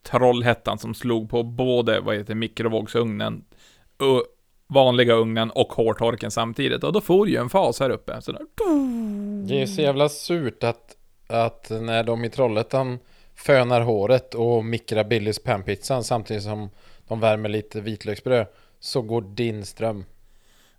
Trollhättan 0.03 0.79
som 0.79 0.95
slog 0.95 1.31
på 1.31 1.43
både, 1.43 2.01
vad 2.01 2.17
heter 2.17 2.35
mikrovågsugnen, 2.35 3.45
och 3.97 4.25
vanliga 4.67 5.15
ugnen 5.15 5.51
och 5.51 5.73
hårtorken 5.73 6.31
samtidigt. 6.31 6.85
Och 6.85 6.93
då 6.93 7.01
får 7.01 7.29
ju 7.29 7.37
en 7.37 7.49
fas 7.49 7.81
här 7.81 7.91
uppe. 7.91 8.23
Så 8.23 8.33
där, 8.33 8.43
Det 9.49 9.63
är 9.63 9.67
så 9.67 9.83
jävla 9.83 10.09
surt 10.09 10.65
att, 10.65 10.97
att 11.27 11.71
när 11.71 12.05
de 12.05 12.25
i 12.25 12.31
Trollhättan 12.31 12.99
fönar 13.35 13.81
håret 13.81 14.35
och 14.35 14.65
mikrar 14.65 15.05
Billys 15.05 15.43
panpizzan 15.43 16.05
samtidigt 16.05 16.43
som 16.43 16.71
de 17.09 17.21
värmer 17.21 17.49
lite 17.49 17.81
vitlöksbröd 17.81 18.47
så 18.83 19.03
går 19.03 19.23
din 19.23 19.67
ström. 19.67 20.05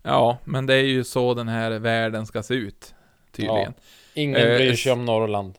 ja, 0.02 0.38
men 0.44 0.66
det 0.66 0.76
är 0.76 0.84
ju 0.84 1.04
så 1.04 1.34
den 1.34 1.48
här 1.48 1.72
världen 1.72 2.26
ska 2.26 2.44
se 2.44 2.54
ut. 2.54 2.94
Tydligen. 3.32 3.74
Ingen 4.14 4.42
Eh, 4.42 4.58
bryr 4.58 4.74
sig 4.74 4.92
om 4.92 5.06
Norrland. 5.06 5.54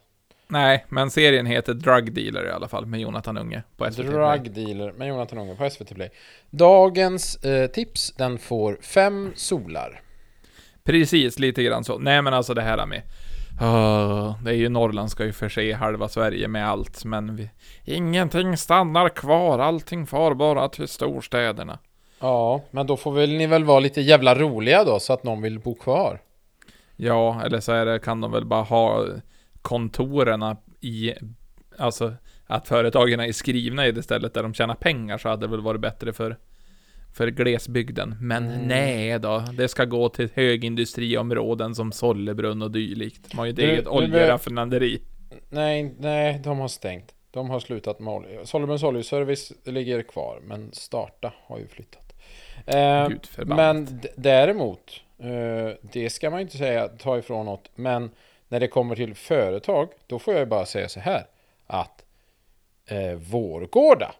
Nej, 0.49 0.85
men 0.89 1.11
serien 1.11 1.47
heter 1.47 1.75
Drug 1.75 2.13
Dealer 2.13 2.47
i 2.47 2.51
alla 2.51 2.69
fall, 2.69 2.87
med 2.87 3.01
Jonathan 3.01 3.39
Unge 3.39 3.63
på 3.77 3.85
SVT 3.85 3.97
Play. 3.97 4.07
Drug 4.07 4.51
dealer 4.51 4.93
med 4.93 5.09
Jonathan 5.09 5.39
Unge 5.39 5.55
på 5.55 5.71
SVT 5.71 5.95
Play. 5.95 6.11
Dagens 6.51 7.37
eh, 7.37 7.71
tips, 7.71 8.13
den 8.17 8.39
får 8.39 8.79
fem 8.83 9.33
solar. 9.37 10.01
Precis, 10.85 11.39
lite 11.39 11.63
grann 11.63 11.85
så. 11.85 11.99
Nej 11.99 12.23
men 12.23 12.35
alltså 12.35 12.55
det 12.55 12.63
här 12.63 12.87
med... 12.87 13.03
Uh, 13.63 14.43
det 14.45 14.51
är 14.51 14.55
ju 14.55 14.69
Norrland 14.69 15.11
ska 15.11 15.25
ju 15.25 15.33
förse 15.33 15.75
halva 15.75 16.09
Sverige 16.09 16.49
med 16.49 16.69
allt, 16.69 17.05
men 17.05 17.37
vi, 17.37 17.51
ingenting 17.85 18.57
stannar 18.57 19.09
kvar, 19.09 19.59
allting 19.59 20.07
far 20.07 20.35
bara 20.35 20.69
till 20.69 20.89
storstäderna. 20.89 21.79
Ja, 22.21 22.63
men 22.71 22.87
då 22.87 22.97
får 22.97 23.13
väl 23.13 23.31
ni 23.33 23.47
väl 23.47 23.65
vara 23.65 23.81
lite 23.81 24.01
jävla 24.01 24.35
roliga 24.35 24.85
då 24.85 25.01
så 25.01 25.13
att 25.13 25.25
någon 25.25 25.43
vill 25.43 25.59
bo 25.59 25.75
kvar. 25.75 26.21
Ja, 26.97 27.43
eller 27.45 27.61
så 27.61 27.73
är 27.73 27.87
det, 27.87 27.99
kan 27.99 28.21
de 28.21 28.33
väl 28.33 28.45
bara 28.45 28.63
ha 28.63 29.07
kontorerna 29.63 30.57
i, 30.81 31.13
alltså 31.79 32.15
att 32.47 32.69
företagen 32.69 33.21
är 33.21 33.33
skrivna 33.33 33.87
i 33.87 33.93
det 33.93 34.03
stället 34.03 34.35
där 34.35 34.43
de 34.43 34.55
tjänar 34.55 34.75
pengar 34.75 35.19
så 35.19 35.29
hade 35.29 35.47
det 35.47 35.51
väl 35.51 35.61
varit 35.61 35.81
bättre 35.81 36.13
för, 36.13 36.37
för 37.15 37.29
glesbygden. 37.29 38.17
Men 38.21 38.45
Mm. 38.51 38.69
nej 38.69 39.19
då, 39.19 39.45
det 39.59 39.69
ska 39.69 39.85
gå 39.85 40.09
till 40.09 40.29
högindustriområden 40.35 41.75
som 41.75 41.93
Sollebrunn 41.93 42.63
och 42.63 42.71
dylikt. 42.71 43.31
De 43.31 43.39
har 43.39 43.45
ju 43.45 43.51
ett 43.51 43.57
Du- 43.57 43.63
eget 43.71 43.87
oljeraffinaderi. 43.87 45.03
Nej, 45.51 45.95
nej, 45.99 46.41
de 46.45 46.59
har 46.59 46.69
stängt. 46.69 47.15
De 47.31 47.51
har 47.51 47.61
slutat 47.61 48.01
med 48.01 48.15
olja. 48.15 48.47
Sollebrunns 48.47 48.83
oljeservice 48.83 49.53
ligger 49.65 50.03
kvar, 50.03 50.41
men 50.45 50.73
Starta 50.73 51.33
har 51.47 51.59
ju 51.59 51.67
flyttat. 51.69 52.04
Eh, 52.67 53.09
men 53.37 54.01
däremot, 54.17 55.01
eh, 55.19 55.77
det 55.81 56.11
ska 56.11 56.31
man 56.31 56.41
inte 56.41 56.57
säga 56.57 56.89
ta 56.89 57.19
ifrån 57.19 57.47
något. 57.47 57.71
Men 57.75 58.11
när 58.49 58.61
det 58.61 58.69
kommer 58.69 58.97
till 58.97 59.15
företag, 59.15 59.89
då 60.07 60.19
får 60.19 60.35
jag 60.35 60.49
bara 60.49 60.67
säga 60.67 60.89
så 60.89 61.01
här. 61.01 61.27
Att 61.67 62.05
eh, 62.87 63.13
Vårgårda, 63.15 64.15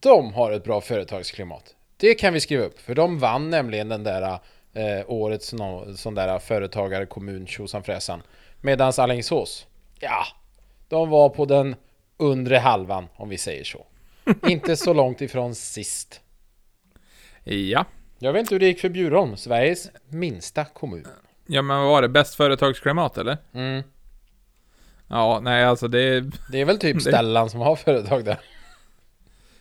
de 0.00 0.32
har 0.34 0.52
ett 0.52 0.64
bra 0.64 0.80
företagsklimat. 0.80 1.74
Det 1.96 2.14
kan 2.14 2.32
vi 2.32 2.40
skriva 2.40 2.64
upp, 2.64 2.80
för 2.80 2.94
de 2.94 3.18
vann 3.18 3.50
nämligen 3.50 3.88
den 3.88 4.04
där 4.04 4.38
eh, 4.74 5.04
årets 5.06 5.52
nå- 5.52 5.94
sån 5.94 6.14
där 6.14 6.38
företagarkommun 6.38 7.46
tjosan 7.46 7.82
fräsan. 7.82 8.22
Medans 8.60 8.98
Alingsås, 8.98 9.66
ja, 10.00 10.24
de 10.88 11.10
var 11.10 11.28
på 11.28 11.44
den 11.44 11.76
undre 12.16 12.56
halvan 12.56 13.08
om 13.16 13.28
vi 13.28 13.38
säger 13.38 13.64
så. 13.64 13.86
inte 14.48 14.76
så 14.76 14.92
långt 14.92 15.20
ifrån 15.20 15.54
sist. 15.54 16.20
Ja. 17.54 17.84
Jag 18.18 18.32
vet 18.32 18.40
inte 18.40 18.54
hur 18.54 18.60
det 18.60 18.66
gick 18.66 18.80
för 18.80 18.88
Bjurholm, 18.88 19.36
Sveriges 19.36 19.90
minsta 20.08 20.64
kommun. 20.64 21.06
Ja 21.46 21.62
men 21.62 21.78
vad 21.78 21.86
var 21.88 22.02
det? 22.02 22.08
Bäst 22.08 22.34
företagsklimat 22.34 23.18
eller? 23.18 23.38
Mm. 23.54 23.82
Ja, 25.08 25.40
nej 25.42 25.64
alltså 25.64 25.88
det... 25.88 26.20
Det 26.52 26.60
är 26.60 26.64
väl 26.64 26.78
typ 26.78 27.02
Stellan 27.02 27.50
som 27.50 27.60
har 27.60 27.76
företag 27.76 28.24
där. 28.24 28.38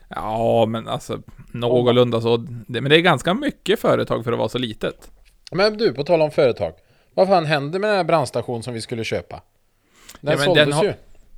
Ja, 0.09 0.65
men 0.65 0.87
alltså 0.87 1.21
någorlunda 1.51 2.21
så. 2.21 2.37
Det, 2.37 2.81
men 2.81 2.89
det 2.89 2.97
är 2.97 3.01
ganska 3.01 3.33
mycket 3.33 3.79
företag 3.79 4.23
för 4.23 4.31
att 4.31 4.37
vara 4.37 4.49
så 4.49 4.57
litet. 4.57 5.11
Men 5.51 5.77
du, 5.77 5.93
på 5.93 6.03
tal 6.03 6.21
om 6.21 6.31
företag. 6.31 6.73
Vad 7.13 7.27
fan 7.27 7.45
hände 7.45 7.79
med 7.79 7.89
den 7.89 7.97
här 7.97 8.03
brandstation 8.03 8.63
som 8.63 8.73
vi 8.73 8.81
skulle 8.81 9.03
köpa? 9.03 9.41
Den 10.21 10.31
Ja, 10.31 10.37
men 10.37 10.45
såldes 10.45 10.75
den 10.79 10.83
ju. 10.83 10.93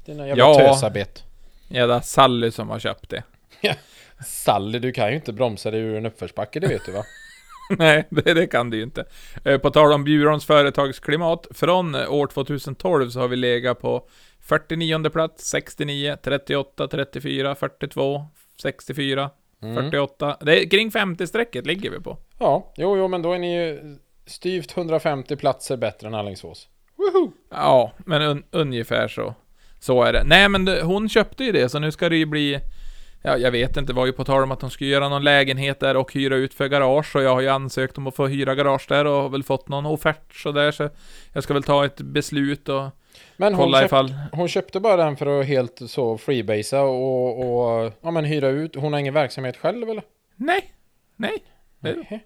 Dina 0.05 0.27
jävla 0.27 0.43
Ja. 0.43 0.59
tösabet. 0.73 1.23
Jävla 1.67 2.01
Sally 2.01 2.51
som 2.51 2.69
har 2.69 2.79
köpt 2.79 3.09
det. 3.09 3.23
Sally, 4.25 4.79
du 4.79 4.91
kan 4.91 5.09
ju 5.09 5.15
inte 5.15 5.33
bromsa 5.33 5.71
dig 5.71 5.79
ur 5.79 5.95
en 5.95 6.05
uppförsbacke, 6.05 6.59
det 6.59 6.67
vet 6.67 6.85
du 6.85 6.91
va? 6.91 7.03
Nej, 7.77 8.07
det, 8.09 8.33
det 8.33 8.47
kan 8.47 8.69
du 8.69 8.77
ju 8.77 8.83
inte. 8.83 9.05
Eh, 9.45 9.57
På 9.57 9.69
tal 9.69 9.93
om 9.93 10.03
Bjurholms 10.03 10.45
företagsklimat. 10.45 11.47
Från 11.51 11.95
eh, 11.95 12.11
år 12.13 12.27
2012 12.27 13.09
så 13.09 13.19
har 13.19 13.27
vi 13.27 13.35
legat 13.35 13.79
på 13.81 14.07
49 14.41 15.09
plats, 15.09 15.45
69, 15.49 16.17
38, 16.23 16.87
34, 16.87 17.55
42, 17.55 18.25
64, 18.61 19.29
Mm. 19.61 19.75
48. 19.75 20.37
Det 20.41 20.63
är 20.63 20.69
kring 20.69 20.89
50-strecket 20.89 21.65
ligger 21.67 21.89
vi 21.91 21.99
på. 21.99 22.17
Ja, 22.39 22.73
jo, 22.77 22.97
jo, 22.97 23.07
men 23.07 23.21
då 23.21 23.33
är 23.33 23.39
ni 23.39 23.55
ju 23.55 23.97
styvt 24.25 24.77
150 24.77 25.35
platser 25.35 25.77
bättre 25.77 26.07
än 26.07 26.15
Alingsås. 26.15 26.67
Woho! 26.95 27.31
Ja, 27.51 27.91
men 28.05 28.21
un, 28.21 28.43
ungefär 28.51 29.07
så. 29.07 29.35
Så 29.79 30.03
är 30.03 30.13
det. 30.13 30.23
Nej, 30.25 30.49
men 30.49 30.67
hon 30.67 31.09
köpte 31.09 31.43
ju 31.43 31.51
det, 31.51 31.69
så 31.69 31.79
nu 31.79 31.91
ska 31.91 32.09
det 32.09 32.15
ju 32.17 32.25
bli... 32.25 32.59
Ja, 33.21 33.37
jag 33.37 33.51
vet 33.51 33.77
inte, 33.77 33.93
det 33.93 33.95
var 33.95 34.05
ju 34.05 34.11
på 34.13 34.23
tal 34.23 34.43
om 34.43 34.51
att 34.51 34.59
de 34.59 34.69
skulle 34.69 34.89
göra 34.89 35.09
någon 35.09 35.23
lägenhet 35.23 35.79
där 35.79 35.97
och 35.97 36.13
hyra 36.13 36.35
ut 36.35 36.53
för 36.53 36.67
garage, 36.67 37.15
och 37.15 37.23
jag 37.23 37.33
har 37.33 37.41
ju 37.41 37.49
ansökt 37.49 37.97
om 37.97 38.07
att 38.07 38.15
få 38.15 38.27
hyra 38.27 38.55
garage 38.55 38.85
där 38.89 39.05
och 39.05 39.21
har 39.21 39.29
väl 39.29 39.43
fått 39.43 39.67
någon 39.69 39.85
offert 39.85 40.33
så 40.35 40.51
där, 40.51 40.71
så 40.71 40.89
jag 41.33 41.43
ska 41.43 41.53
väl 41.53 41.63
ta 41.63 41.85
ett 41.85 42.01
beslut 42.01 42.69
och 42.69 42.87
Men 43.37 43.53
hon, 43.53 43.63
kolla 43.65 43.77
köp, 43.79 43.85
ifall... 43.85 44.13
hon 44.31 44.47
köpte 44.47 44.79
bara 44.79 44.95
den 44.95 45.17
för 45.17 45.39
att 45.39 45.45
helt 45.47 45.81
så 45.87 46.17
freebasea 46.17 46.81
och, 46.81 47.39
och 47.39 47.93
ja, 48.01 48.11
men 48.11 48.25
hyra 48.25 48.47
ut. 48.47 48.75
Hon 48.75 48.93
har 48.93 48.99
ingen 48.99 49.13
verksamhet 49.13 49.57
själv 49.57 49.89
eller? 49.89 50.03
Nej, 50.35 50.73
nej. 51.15 51.37
Nej. 51.79 51.95
hon, 52.09 52.19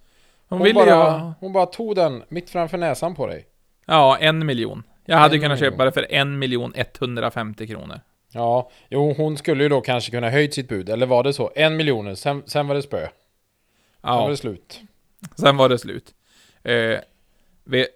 Hon, 0.59 0.61
ville 0.63 0.73
bara, 0.85 0.93
ha... 0.95 1.33
hon 1.39 1.53
bara 1.53 1.65
tog 1.65 1.95
den 1.95 2.23
mitt 2.29 2.49
framför 2.49 2.77
näsan 2.77 3.15
på 3.15 3.27
dig. 3.27 3.45
Ja, 3.85 4.17
en 4.19 4.45
miljon. 4.45 4.83
Jag 5.05 5.17
hade 5.17 5.35
En 5.35 5.41
kunnat 5.41 5.59
miljon. 5.59 5.71
köpa 5.71 5.85
det 5.85 5.91
för 5.91 6.07
en 6.09 6.39
miljon 6.39 6.73
150 6.75 7.67
kronor. 7.67 7.99
Ja, 8.33 8.69
jo, 8.89 9.13
hon 9.17 9.37
skulle 9.37 9.63
ju 9.63 9.69
då 9.69 9.81
kanske 9.81 10.11
kunna 10.11 10.29
höjt 10.29 10.53
sitt 10.53 10.67
bud. 10.69 10.89
Eller 10.89 11.05
var 11.05 11.23
det 11.23 11.33
så? 11.33 11.51
En 11.55 11.75
miljon, 11.77 12.15
sen, 12.15 12.43
sen 12.45 12.67
var 12.67 12.75
det 12.75 12.81
spö. 12.81 12.99
Sen 12.99 13.09
var 14.01 14.21
Ja, 14.21 14.29
det 14.29 14.37
slut. 14.37 14.81
sen 15.35 15.57
var 15.57 15.69
det 15.69 15.77
slut. 15.79 16.13
Eh, 16.63 16.97
vet, 17.63 17.87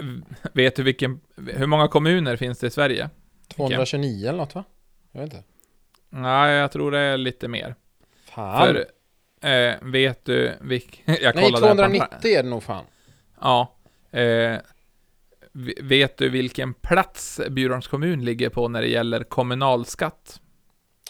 vet 0.54 0.76
du 0.76 0.84
vilken... 0.84 1.20
Hur 1.48 1.66
många 1.66 1.88
kommuner 1.88 2.36
finns 2.36 2.60
det 2.60 2.68
i 2.68 2.72
Sverige? 2.72 3.10
229 3.48 4.28
eller 4.28 4.38
något 4.38 4.56
va? 4.56 4.64
Jag 5.12 5.22
vet 5.22 5.34
inte. 5.34 5.46
Nej, 6.10 6.54
jag 6.56 6.72
tror 6.72 6.92
det 6.92 7.00
är 7.00 7.18
lite 7.18 7.48
mer. 7.48 7.76
Fan! 8.26 8.68
För, 8.68 8.86
eh, 9.50 9.76
vet 9.82 10.26
du 10.26 10.54
vilk... 10.62 11.04
Jag 11.22 11.36
Nej, 11.36 11.44
kollade 11.44 11.68
här 11.68 11.76
på 11.76 11.82
en- 11.82 11.92
290 12.00 12.32
är 12.32 12.44
det 12.44 12.50
nog 12.50 12.64
fan. 12.64 12.86
Ja. 13.42 13.74
Eh, 14.12 14.56
vet 15.82 16.18
du 16.18 16.30
vilken 16.30 16.74
plats 16.74 17.42
Bjurholms 17.50 17.88
kommun 17.88 18.26
ligger 18.26 18.50
på 18.50 18.68
när 18.68 18.82
det 18.82 18.88
gäller 18.88 19.24
kommunalskatt? 19.24 20.42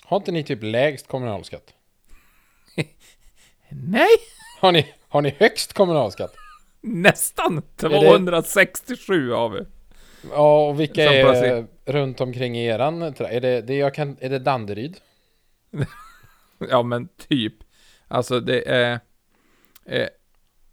Har 0.04 0.18
inte 0.18 0.32
ni 0.32 0.44
typ 0.44 0.64
lägst 0.64 1.08
kommunalskatt? 1.08 1.74
Nej! 3.70 4.08
Har 4.60 4.72
ni, 4.72 4.94
har 5.08 5.22
ni 5.22 5.36
högst 5.40 5.74
kommunalskatt? 5.74 6.36
Nästan! 6.82 7.62
det- 7.76 7.90
267 7.90 9.32
har 9.32 9.50
vi. 9.50 9.60
Ja, 10.32 10.68
och 10.68 10.80
vilka 10.80 11.04
är 11.04 11.66
runt 11.86 12.22
omkring 12.22 12.58
i 12.58 12.66
eran? 12.66 13.02
Är 13.02 13.42
det, 13.42 13.62
det 13.62 13.76
jag 13.76 13.94
kan, 13.94 14.18
är 14.20 14.30
det 14.30 14.40
Danderyd? 14.40 14.98
Ja, 16.70 16.84
men 16.84 17.08
typ. 17.08 17.54
Alltså 18.08 18.40
det 18.40 18.70
är... 18.70 19.00
Eh, 19.86 20.08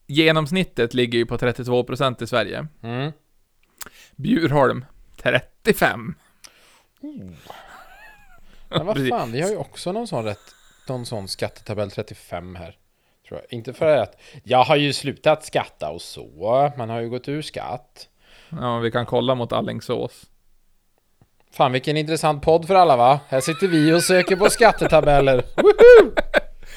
genomsnittet 0.06 0.94
ligger 0.94 1.18
ju 1.18 1.26
på 1.26 1.36
32% 1.36 2.22
i 2.22 2.26
Sverige. 2.26 2.66
Mm. 2.82 3.12
Bjurholm, 4.16 4.84
35. 5.22 6.14
Men 8.68 8.86
vad 8.86 9.08
fan, 9.08 9.32
vi 9.32 9.40
har 9.40 9.50
ju 9.50 9.56
också 9.56 9.92
någon 9.92 10.06
sån 10.06 10.24
rätt, 10.24 10.54
någon 10.88 11.06
sån 11.06 11.28
skattetabell 11.28 11.90
35 11.90 12.56
här. 12.56 12.76
Tror 13.28 13.40
jag. 13.40 13.52
Inte 13.58 13.72
för 13.72 13.96
att 13.96 14.20
jag 14.42 14.64
har 14.64 14.76
ju 14.76 14.92
slutat 14.92 15.44
skatta 15.44 15.90
och 15.90 16.02
så, 16.02 16.72
man 16.76 16.90
har 16.90 17.00
ju 17.00 17.08
gått 17.08 17.28
ur 17.28 17.42
skatt. 17.42 18.08
Ja, 18.48 18.78
vi 18.78 18.90
kan 18.90 19.06
kolla 19.06 19.34
mot 19.34 19.52
Allingsås. 19.52 20.26
Fan 21.52 21.72
vilken 21.72 21.96
intressant 21.96 22.42
podd 22.42 22.66
för 22.66 22.74
alla 22.74 22.96
va? 22.96 23.20
Här 23.28 23.40
sitter 23.40 23.68
vi 23.68 23.92
och 23.92 24.02
söker 24.02 24.36
på 24.36 24.50
skattetabeller. 24.50 25.44
Woho! 25.56 26.14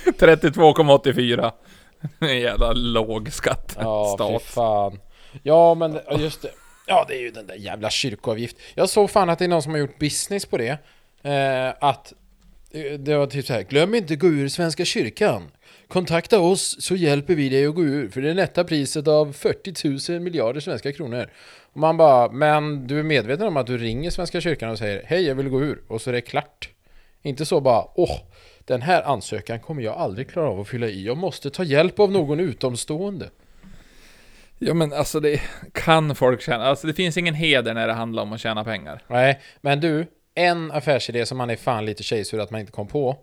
32,84. 0.05 1.51
En 2.19 2.39
jävla 2.39 2.73
låg 2.73 3.31
skatt. 3.33 3.77
Ja, 3.79 4.17
fy 4.19 4.39
fan. 4.39 4.99
Ja, 5.43 5.75
men 5.75 5.99
just 6.17 6.41
det. 6.41 6.49
Ja, 6.89 7.05
det 7.07 7.15
är 7.15 7.19
ju 7.19 7.31
den 7.31 7.47
där 7.47 7.55
jävla 7.55 7.89
kyrkoavgift. 7.89 8.57
Jag 8.75 8.89
såg 8.89 9.09
fan 9.09 9.29
att 9.29 9.39
det 9.39 9.45
är 9.45 9.49
någon 9.49 9.63
som 9.63 9.71
har 9.71 9.79
gjort 9.79 9.99
business 9.99 10.45
på 10.45 10.57
det. 10.57 10.77
Eh, 11.21 11.73
att 11.79 12.13
eh, 12.71 12.99
det 12.99 13.17
var 13.17 13.27
typ 13.27 13.45
så 13.45 13.53
här. 13.53 13.61
Glöm 13.61 13.95
inte 13.95 14.15
gå 14.15 14.27
ur 14.27 14.47
Svenska 14.49 14.85
kyrkan. 14.85 15.51
Kontakta 15.87 16.39
oss 16.39 16.75
så 16.79 16.95
hjälper 16.95 17.35
vi 17.35 17.49
dig 17.49 17.65
att 17.65 17.75
gå 17.75 17.83
ur. 17.83 18.09
För 18.09 18.21
det 18.21 18.33
nätta 18.33 18.63
priset 18.63 19.07
av 19.07 19.33
40 19.33 20.11
000 20.11 20.21
miljarder 20.21 20.59
svenska 20.59 20.91
kronor. 20.91 21.29
Och 21.73 21.79
man 21.79 21.97
bara, 21.97 22.31
men 22.31 22.87
du 22.87 22.99
är 22.99 23.03
medveten 23.03 23.47
om 23.47 23.57
att 23.57 23.67
du 23.67 23.77
ringer 23.77 24.09
Svenska 24.09 24.41
kyrkan 24.41 24.69
och 24.69 24.77
säger 24.77 25.03
hej 25.05 25.21
jag 25.21 25.35
vill 25.35 25.49
gå 25.49 25.61
ur. 25.61 25.81
Och 25.87 26.01
så 26.01 26.09
är 26.09 26.13
det 26.13 26.21
klart. 26.21 26.69
Inte 27.21 27.45
så 27.45 27.61
bara, 27.61 27.85
åh, 27.95 28.19
den 28.59 28.81
här 28.81 29.01
ansökan 29.01 29.59
kommer 29.59 29.81
jag 29.81 29.95
aldrig 29.95 30.29
klara 30.29 30.49
av 30.49 30.59
att 30.59 30.67
fylla 30.67 30.87
i. 30.87 31.05
Jag 31.05 31.17
måste 31.17 31.49
ta 31.49 31.63
hjälp 31.63 31.99
av 31.99 32.11
någon 32.11 32.39
utomstående. 32.39 33.29
Ja 34.59 34.73
men 34.73 34.93
alltså 34.93 35.19
det 35.19 35.41
kan 35.73 36.15
folk 36.15 36.41
tjäna. 36.41 36.63
Alltså 36.65 36.87
det 36.87 36.93
finns 36.93 37.17
ingen 37.17 37.33
heder 37.33 37.73
när 37.73 37.87
det 37.87 37.93
handlar 37.93 38.23
om 38.23 38.33
att 38.33 38.39
tjäna 38.39 38.63
pengar. 38.63 39.01
Nej, 39.07 39.39
men 39.61 39.79
du, 39.79 40.05
en 40.35 40.71
affärsidé 40.71 41.25
som 41.25 41.37
man 41.37 41.49
är 41.49 41.55
fan 41.55 41.85
lite 41.85 42.03
tjejsur 42.03 42.39
att 42.39 42.51
man 42.51 42.59
inte 42.59 42.71
kom 42.71 42.87
på. 42.87 43.17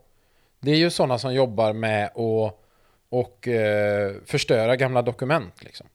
Det 0.60 0.70
är 0.70 0.76
ju 0.76 0.90
sådana 0.90 1.18
som 1.18 1.34
jobbar 1.34 1.72
med 1.72 2.04
att 2.06 2.60
och 3.08 3.48
eh, 3.48 4.12
förstöra 4.26 4.76
gamla 4.76 5.02
dokument 5.02 5.64
liksom. 5.64 5.86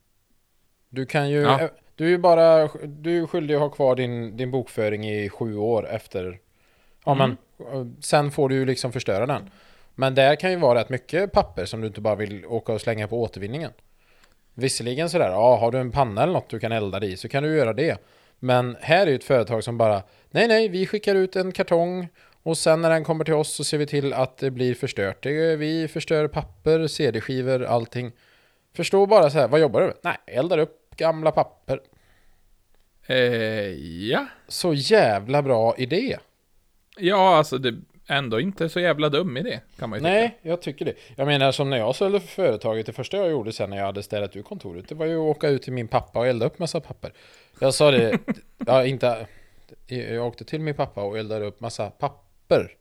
Du 0.89 1.05
kan 1.05 1.29
ju, 1.29 1.41
Ja. 1.41 1.69
du 1.95 2.05
är 2.05 2.09
ju 2.09 2.17
bara, 2.17 2.67
du 2.85 3.21
är 3.23 3.27
skyldig 3.27 3.55
att 3.55 3.61
ha 3.61 3.69
kvar 3.69 3.95
din, 3.95 4.37
din 4.37 4.51
bokföring 4.51 5.09
i 5.09 5.29
sju 5.29 5.55
år 5.57 5.87
efter, 5.89 6.39
ja 7.05 7.11
Mm. 7.15 7.37
men, 7.59 7.97
sen 8.01 8.31
får 8.31 8.49
du 8.49 8.55
ju 8.55 8.65
liksom 8.65 8.91
förstöra 8.91 9.25
den. 9.25 9.49
Men 9.95 10.15
där 10.15 10.35
kan 10.35 10.51
ju 10.51 10.57
vara 10.57 10.79
rätt 10.79 10.89
mycket 10.89 11.31
papper 11.31 11.65
som 11.65 11.81
du 11.81 11.87
inte 11.87 12.01
bara 12.01 12.15
vill 12.15 12.45
åka 12.45 12.73
och 12.73 12.81
slänga 12.81 13.07
på 13.07 13.21
återvinningen. 13.21 13.71
Visserligen 14.59 15.09
sådär, 15.09 15.29
ja 15.29 15.57
har 15.57 15.71
du 15.71 15.77
en 15.77 15.91
panna 15.91 16.23
eller 16.23 16.33
något 16.33 16.49
du 16.49 16.59
kan 16.59 16.71
elda 16.71 17.05
i 17.05 17.17
så 17.17 17.29
kan 17.29 17.43
du 17.43 17.57
göra 17.57 17.73
det. 17.73 18.01
Men 18.39 18.77
här 18.79 19.07
är 19.07 19.11
ju 19.11 19.15
ett 19.15 19.23
företag 19.23 19.63
som 19.63 19.77
bara, 19.77 20.03
nej 20.31 20.47
nej, 20.47 20.69
vi 20.69 20.85
skickar 20.85 21.15
ut 21.15 21.35
en 21.35 21.51
kartong 21.51 22.07
och 22.43 22.57
sen 22.57 22.81
när 22.81 22.89
den 22.89 23.03
kommer 23.03 23.25
till 23.25 23.33
oss 23.33 23.53
så 23.53 23.63
ser 23.63 23.77
vi 23.77 23.85
till 23.85 24.13
att 24.13 24.37
det 24.37 24.51
blir 24.51 24.75
förstört. 24.75 25.25
Vi 25.25 25.87
förstör 25.93 26.27
papper, 26.27 26.87
CD-skivor, 26.87 27.63
allting. 27.63 28.11
Förstå 28.75 29.05
bara 29.05 29.29
så 29.29 29.39
här, 29.39 29.47
vad 29.47 29.59
jobbar 29.59 29.81
du 29.81 29.87
med? 29.87 29.95
Nej, 30.01 30.17
eldar 30.25 30.57
upp 30.57 30.95
gamla 30.95 31.31
papper. 31.31 31.81
Eh, 33.07 33.17
ja. 34.09 34.25
Så 34.47 34.73
jävla 34.73 35.41
bra 35.41 35.75
idé. 35.77 36.17
Ja, 36.97 37.37
alltså 37.37 37.57
det... 37.57 37.75
ändå 38.09 38.39
inte 38.39 38.69
så 38.69 38.79
jävla 38.79 39.09
dum 39.09 39.37
idé, 39.37 39.59
kan 39.79 39.89
man 39.89 39.99
ju 39.99 40.03
tycka. 40.03 40.13
Nej, 40.13 40.37
jag 40.41 40.61
tycker 40.61 40.85
det. 40.85 40.93
Jag 41.15 41.27
menar 41.27 41.51
som 41.51 41.69
när 41.69 41.77
jag 41.77 41.95
sålde 41.95 42.19
för 42.19 42.27
företaget, 42.27 42.85
det 42.85 42.93
första 42.93 43.17
jag 43.17 43.31
gjorde 43.31 43.53
sen 43.53 43.69
när 43.69 43.77
jag 43.77 43.85
hade 43.85 44.03
städat 44.03 44.35
ur 44.35 44.41
kontoret, 44.41 44.89
det 44.89 44.95
var 44.95 45.05
ju 45.05 45.15
att 45.15 45.35
åka 45.35 45.47
ut 45.49 45.61
till 45.63 45.73
min 45.73 45.87
pappa 45.87 46.19
och 46.19 46.27
elda 46.27 46.45
upp 46.45 46.59
massa 46.59 46.79
papper. 46.79 47.13
Jag 47.59 47.73
sa 47.73 47.91
det, 47.91 48.19
ja 48.65 48.85
inte, 48.85 49.27
jag 49.87 50.27
åkte 50.27 50.45
till 50.45 50.61
min 50.61 50.75
pappa 50.75 51.03
och 51.03 51.17
eldade 51.17 51.45
upp 51.45 51.59
massa 51.59 51.89
papper. 51.89 52.71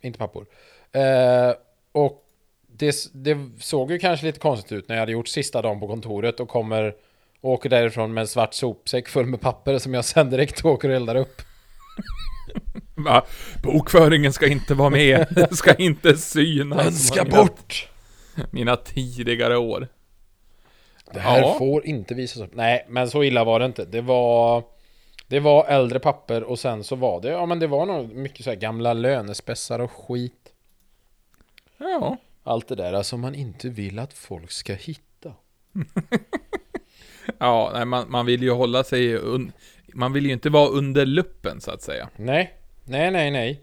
Inte 0.00 0.18
pappor. 0.18 0.46
Eh, 0.92 1.54
och 1.92 2.24
det, 2.66 2.96
det 3.12 3.36
såg 3.58 3.90
ju 3.90 3.98
kanske 3.98 4.26
lite 4.26 4.38
konstigt 4.38 4.72
ut 4.72 4.88
när 4.88 4.96
jag 4.96 5.00
hade 5.00 5.12
gjort 5.12 5.28
sista 5.28 5.62
dagen 5.62 5.80
på 5.80 5.88
kontoret 5.88 6.40
och 6.40 6.48
kommer 6.48 6.94
och 7.40 7.50
åker 7.50 7.70
därifrån 7.70 8.14
med 8.14 8.20
en 8.20 8.28
svart 8.28 8.54
sopsäck 8.54 9.08
full 9.08 9.26
med 9.26 9.40
papper 9.40 9.78
som 9.78 9.94
jag 9.94 10.04
sen 10.04 10.30
direkt 10.30 10.64
åker 10.64 10.88
och 10.88 10.94
eldar 10.94 11.14
upp. 11.14 11.42
Va? 13.04 13.22
Bokföringen 13.62 14.32
ska 14.32 14.46
inte 14.46 14.74
vara 14.74 14.90
med, 14.90 15.26
den 15.30 15.56
ska 15.56 15.74
inte 15.74 16.16
synas. 16.16 16.84
Den 16.84 16.92
ska 16.92 17.24
Mina- 17.24 17.36
bort! 17.36 17.88
Mina 18.50 18.76
tidigare 18.76 19.56
år. 19.56 19.88
Det 21.14 21.20
här 21.20 21.38
Ja. 21.40 21.54
får 21.58 21.86
inte 21.86 22.14
visas 22.14 22.42
upp. 22.42 22.54
Nej, 22.54 22.86
men 22.88 23.10
så 23.10 23.24
illa 23.24 23.44
var 23.44 23.60
det 23.60 23.66
inte. 23.66 23.84
Det 23.84 24.00
var... 24.00 24.64
Det 25.26 25.40
var 25.40 25.66
äldre 25.66 25.98
papper 25.98 26.42
och 26.42 26.58
sen 26.58 26.84
så 26.84 26.96
var 26.96 27.20
det, 27.20 27.28
ja 27.28 27.46
men 27.46 27.58
det 27.58 27.66
var 27.66 27.86
nog 27.86 28.12
mycket 28.14 28.44
så 28.44 28.50
här 28.50 28.56
gamla 28.56 28.92
lönespessar 28.92 29.78
och 29.78 29.90
skit. 29.92 30.52
Ja. 31.78 32.16
Allt 32.44 32.68
det 32.68 32.74
där 32.74 33.02
som 33.02 33.20
man 33.20 33.34
inte 33.34 33.68
vill 33.68 33.98
att 33.98 34.12
folk 34.12 34.50
ska 34.50 34.74
hitta. 34.74 35.32
Ja, 37.38 37.70
nej, 37.74 37.84
man, 37.84 38.10
man 38.10 38.26
vill 38.26 38.42
ju 38.42 38.50
hålla 38.50 38.84
sig 38.84 39.14
un, 39.16 39.52
Man 39.94 40.12
vill 40.12 40.26
ju 40.26 40.32
inte 40.32 40.50
vara 40.50 40.68
under 40.68 41.06
luppen 41.06 41.60
så 41.60 41.70
att 41.70 41.82
säga. 41.82 42.08
Nej, 42.16 42.54
nej, 42.92 43.10
nej, 43.10 43.30
nej. 43.30 43.60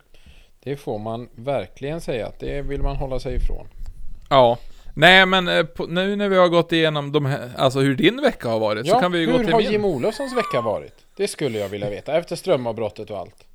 Det 0.63 0.75
får 0.75 1.00
man 1.00 1.29
verkligen 1.36 2.01
säga 2.01 2.31
det 2.39 2.62
vill 2.62 2.81
man 2.81 2.95
hålla 2.95 3.19
sig 3.19 3.36
ifrån. 3.36 3.67
Ja. 4.29 4.57
Nej 4.95 5.25
men 5.25 5.48
eh, 5.48 5.63
på, 5.63 5.86
nu 5.86 6.15
när 6.15 6.29
vi 6.29 6.38
har 6.38 6.48
gått 6.48 6.71
igenom 6.71 7.12
de 7.12 7.25
här, 7.25 7.50
alltså 7.57 7.79
hur 7.79 7.95
din 7.95 8.21
vecka 8.21 8.50
har 8.50 8.59
varit, 8.59 8.88
så 8.88 9.00
kan 9.00 9.12
vi 9.12 9.19
ju 9.19 9.25
gå 9.25 9.31
hur 9.38 9.43
till 9.43 9.53
har 9.53 9.62
min. 9.62 9.71
Jim 9.71 9.86
Olofssons 9.86 10.38
vecka 10.38 10.62
varit? 10.62 10.93
Det 11.17 11.27
skulle 11.27 11.59
jag 11.59 11.69
vilja 11.69 11.89
veta, 11.89 12.17
efter 12.17 12.36
strömavbrottet 12.36 13.09
och 13.12 13.17
allt. 13.17 13.45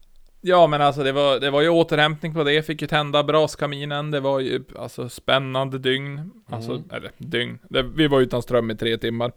Ja 0.40 0.66
men 0.66 0.81
alltså 0.83 1.02
det 1.02 1.12
var, 1.12 1.40
det 1.40 1.50
var 1.50 1.61
ju 1.62 1.69
återhämtning 1.69 2.35
på 2.35 2.45
det, 2.45 2.62
fick 2.62 2.83
ju 2.83 2.88
tända 2.88 3.23
braskaminen, 3.25 4.11
det 4.11 4.21
var 4.21 4.40
ju 4.40 4.64
alltså 4.78 5.09
spännande 5.09 5.78
dygn. 5.78 6.31
Alltså, 6.50 6.71
Mm. 6.73 6.85
eller 6.93 7.11
dygn. 7.19 7.59
Det, 7.69 7.83
vi 7.83 8.07
var 8.09 8.21
utan 8.21 8.43
ström 8.43 8.71
i 8.71 8.76
tre 8.76 8.99
timmar. 8.99 9.33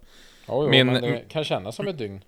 Jo, 0.48 0.64
jo, 0.64 0.70
Min- 0.70 0.88
men 0.88 1.02
det 1.02 1.22
kan 1.30 1.44
kännas 1.44 1.76
som 1.76 1.88
ett 1.88 1.98
dygn. 1.98 2.24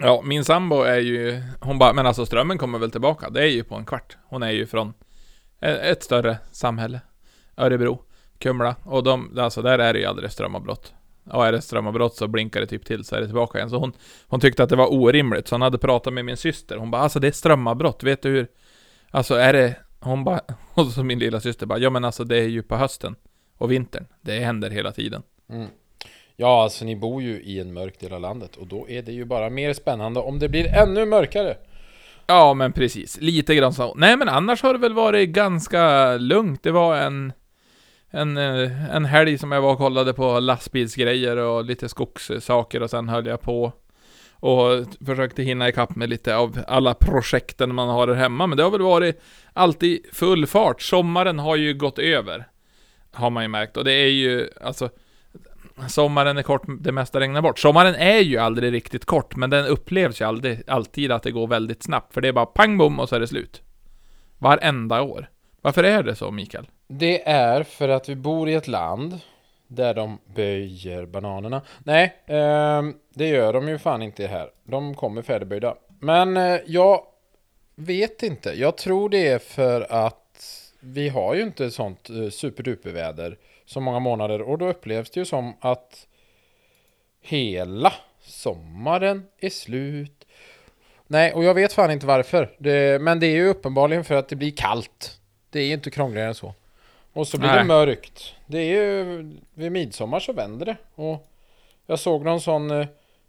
Ja, 0.00 0.22
min 0.24 0.44
sambo 0.44 0.82
är 0.82 0.98
ju, 0.98 1.42
hon 1.60 1.78
bara, 1.78 1.92
men 1.92 2.06
alltså 2.06 2.26
strömmen 2.26 2.58
kommer 2.58 2.78
väl 2.78 2.90
tillbaka? 2.90 3.30
Det 3.30 3.42
är 3.42 3.46
ju 3.46 3.64
på 3.64 3.74
en 3.74 3.84
kvart. 3.84 4.16
Hon 4.28 4.42
är 4.42 4.50
ju 4.50 4.66
från 4.66 4.94
e-, 5.60 5.90
ett 5.90 6.02
större 6.02 6.38
samhälle. 6.52 7.00
Örebro, 7.56 8.02
Kumla. 8.38 8.76
Och 8.84 9.02
de, 9.02 9.38
alltså 9.38 9.62
där 9.62 9.78
är 9.78 9.92
det 9.92 9.98
ju 9.98 10.06
aldrig 10.06 10.32
strömavbrott. 10.32 10.94
Och 11.30 11.46
är 11.46 11.52
det 11.52 11.60
strömavbrott 11.60 12.16
så 12.16 12.28
blinkar 12.28 12.60
det 12.60 12.66
typ 12.66 12.84
till 12.84 13.04
så 13.04 13.16
är 13.16 13.20
det 13.20 13.26
tillbaka 13.26 13.58
igen. 13.58 13.70
Så 13.70 13.78
hon, 13.78 13.92
hon 14.26 14.40
tyckte 14.40 14.62
att 14.62 14.68
det 14.68 14.76
var 14.76 14.94
orimligt. 14.94 15.48
Så 15.48 15.54
hon 15.54 15.62
hade 15.62 15.78
pratat 15.78 16.12
med 16.12 16.24
min 16.24 16.36
syster. 16.36 16.76
Hon 16.76 16.90
bara, 16.90 17.02
alltså 17.02 17.20
det 17.20 17.28
är 17.28 17.32
strömavbrott. 17.32 18.02
Vet 18.02 18.22
du 18.22 18.28
hur? 18.28 18.46
Alltså 19.10 19.34
är 19.34 19.52
det, 19.52 19.76
hon 20.00 20.24
bara, 20.24 20.40
och 20.74 20.86
så 20.86 21.04
min 21.04 21.18
lilla 21.18 21.40
syster 21.40 21.66
bara, 21.66 21.78
ja 21.78 21.90
men 21.90 22.04
alltså 22.04 22.24
det 22.24 22.36
är 22.36 22.48
ju 22.48 22.62
på 22.62 22.76
hösten 22.76 23.16
och 23.58 23.72
vintern. 23.72 24.06
Det 24.20 24.38
händer 24.38 24.70
hela 24.70 24.92
tiden. 24.92 25.22
Mm. 25.50 25.68
Ja, 26.36 26.62
alltså 26.62 26.84
ni 26.84 26.96
bor 26.96 27.22
ju 27.22 27.42
i 27.42 27.60
en 27.60 27.72
mörk 27.72 28.00
del 28.00 28.12
av 28.12 28.20
landet 28.20 28.56
och 28.56 28.66
då 28.66 28.88
är 28.88 29.02
det 29.02 29.12
ju 29.12 29.24
bara 29.24 29.50
mer 29.50 29.72
spännande 29.72 30.20
om 30.20 30.38
det 30.38 30.48
blir 30.48 30.66
ännu 30.66 31.06
mörkare. 31.06 31.56
Ja, 32.26 32.54
men 32.54 32.72
precis. 32.72 33.20
Lite 33.20 33.54
grann 33.54 33.72
så. 33.72 33.94
Nej, 33.94 34.16
men 34.16 34.28
annars 34.28 34.62
har 34.62 34.72
det 34.72 34.78
väl 34.78 34.92
varit 34.92 35.28
ganska 35.28 36.16
lugnt. 36.16 36.62
Det 36.62 36.70
var 36.70 36.96
en, 36.96 37.32
en, 38.10 38.36
eh, 38.36 38.94
en 38.94 39.04
helg 39.04 39.38
som 39.38 39.52
jag 39.52 39.60
var 39.60 39.72
och 39.72 39.78
kollade 39.78 40.12
på 40.12 40.40
lastbilsgrejer 40.40 41.36
och 41.36 41.64
lite 41.64 41.88
skogssaker 41.88 42.82
och 42.82 42.90
sen 42.90 43.08
höll 43.08 43.26
jag 43.26 43.40
på 43.40 43.72
och 44.30 44.84
försökte 45.06 45.42
hinna 45.42 45.68
ikapp 45.68 45.96
med 45.96 46.08
lite 46.08 46.36
av 46.36 46.58
alla 46.68 46.94
projekten 46.94 47.74
man 47.74 47.88
har 47.88 48.06
där 48.06 48.14
hemma. 48.14 48.46
Men 48.46 48.56
det 48.56 48.64
har 48.64 48.70
väl 48.70 48.82
varit 48.82 49.22
alltid 49.52 50.06
full 50.12 50.46
fart. 50.46 50.82
Sommaren 50.82 51.38
har 51.38 51.56
ju 51.56 51.74
gått 51.74 51.98
över. 51.98 52.48
Har 53.12 53.30
man 53.30 53.44
ju 53.44 53.48
märkt. 53.48 53.76
Och 53.76 53.84
det 53.84 53.92
är 53.92 54.10
ju, 54.10 54.48
alltså 54.60 54.90
Sommaren 55.88 56.38
är 56.38 56.42
kort, 56.42 56.62
det 56.80 56.92
mesta 56.92 57.20
regnar 57.20 57.42
bort. 57.42 57.58
Sommaren 57.58 57.94
är 57.94 58.18
ju 58.18 58.38
aldrig 58.38 58.72
riktigt 58.72 59.04
kort, 59.04 59.36
men 59.36 59.50
den 59.50 59.66
upplevs 59.66 60.20
ju 60.20 60.24
aldrig, 60.24 60.62
alltid 60.66 61.12
att 61.12 61.22
det 61.22 61.30
går 61.30 61.46
väldigt 61.46 61.82
snabbt. 61.82 62.14
För 62.14 62.20
det 62.20 62.28
är 62.28 62.32
bara 62.32 62.46
pang 62.46 62.78
bom 62.78 63.00
och 63.00 63.08
så 63.08 63.16
är 63.16 63.20
det 63.20 63.26
slut. 63.26 63.62
Varenda 64.38 65.02
år. 65.02 65.30
Varför 65.60 65.84
är 65.84 66.02
det 66.02 66.14
så, 66.14 66.30
Mikael? 66.30 66.66
Det 66.88 67.28
är 67.28 67.62
för 67.62 67.88
att 67.88 68.08
vi 68.08 68.16
bor 68.16 68.48
i 68.48 68.54
ett 68.54 68.68
land 68.68 69.20
där 69.68 69.94
de 69.94 70.18
böjer 70.34 71.06
bananerna. 71.06 71.62
Nej, 71.84 72.04
eh, 72.26 72.82
det 73.14 73.28
gör 73.28 73.52
de 73.52 73.68
ju 73.68 73.78
fan 73.78 74.02
inte 74.02 74.26
här. 74.26 74.50
De 74.64 74.94
kommer 74.94 75.22
färdigböjda. 75.22 75.74
Men 76.00 76.36
eh, 76.36 76.58
jag 76.66 77.00
vet 77.74 78.22
inte. 78.22 78.50
Jag 78.50 78.76
tror 78.76 79.08
det 79.08 79.28
är 79.28 79.38
för 79.38 79.92
att 79.92 80.72
vi 80.80 81.08
har 81.08 81.34
ju 81.34 81.42
inte 81.42 81.70
sånt 81.70 82.10
eh, 82.10 82.30
superduperväder 82.30 83.38
så 83.66 83.80
många 83.80 83.98
månader 83.98 84.42
och 84.42 84.58
då 84.58 84.68
upplevs 84.68 85.10
det 85.10 85.20
ju 85.20 85.24
som 85.24 85.54
att 85.60 86.06
hela 87.20 87.92
sommaren 88.20 89.26
är 89.38 89.50
slut. 89.50 90.26
Nej, 91.06 91.32
och 91.32 91.44
jag 91.44 91.54
vet 91.54 91.72
fan 91.72 91.90
inte 91.90 92.06
varför. 92.06 92.54
Det, 92.58 93.02
men 93.02 93.20
det 93.20 93.26
är 93.26 93.34
ju 93.34 93.48
uppenbarligen 93.48 94.04
för 94.04 94.14
att 94.14 94.28
det 94.28 94.36
blir 94.36 94.50
kallt. 94.50 95.20
Det 95.50 95.60
är 95.60 95.64
ju 95.64 95.72
inte 95.72 95.90
krångligare 95.90 96.28
än 96.28 96.34
så. 96.34 96.54
Och 97.12 97.28
så 97.28 97.38
blir 97.38 97.48
Nej. 97.48 97.58
det 97.58 97.64
mörkt. 97.64 98.34
Det 98.46 98.58
är 98.58 98.82
ju 98.82 99.04
vid 99.54 99.72
midsommar 99.72 100.20
så 100.20 100.32
vänder 100.32 100.66
det. 100.66 100.76
Och 100.94 101.28
jag 101.86 101.98
såg 101.98 102.24
någon 102.24 102.40
sån, 102.40 102.70
eh, 102.70 102.86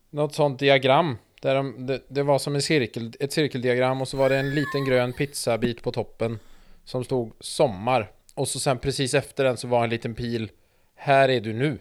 något 0.09 0.33
sånt 0.33 0.59
diagram. 0.59 1.17
Där 1.41 1.55
de, 1.55 1.87
det, 1.87 2.01
det 2.07 2.23
var 2.23 2.39
som 2.39 2.55
en 2.55 2.61
cirkel, 2.61 3.13
ett 3.19 3.33
cirkeldiagram 3.33 4.01
och 4.01 4.07
så 4.07 4.17
var 4.17 4.29
det 4.29 4.37
en 4.37 4.55
liten 4.55 4.85
grön 4.85 5.13
pizzabit 5.13 5.83
på 5.83 5.91
toppen. 5.91 6.39
Som 6.85 7.03
stod 7.03 7.31
sommar. 7.39 8.11
Och 8.37 8.47
så 8.47 8.59
sen 8.59 8.79
precis 8.79 9.13
efter 9.13 9.43
den 9.43 9.57
så 9.57 9.67
var 9.67 9.83
en 9.83 9.89
liten 9.89 10.15
pil. 10.15 10.51
Här 10.95 11.29
är 11.29 11.41
du 11.41 11.53
nu. 11.53 11.79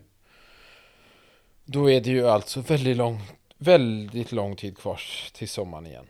Då 1.64 1.90
är 1.90 2.00
det 2.00 2.10
ju 2.10 2.28
alltså 2.28 2.60
väldigt 2.60 2.96
lång, 2.96 3.20
väldigt 3.58 4.32
lång 4.32 4.56
tid 4.56 4.78
kvar 4.78 5.00
till 5.32 5.48
sommaren 5.48 5.86
igen. 5.86 6.04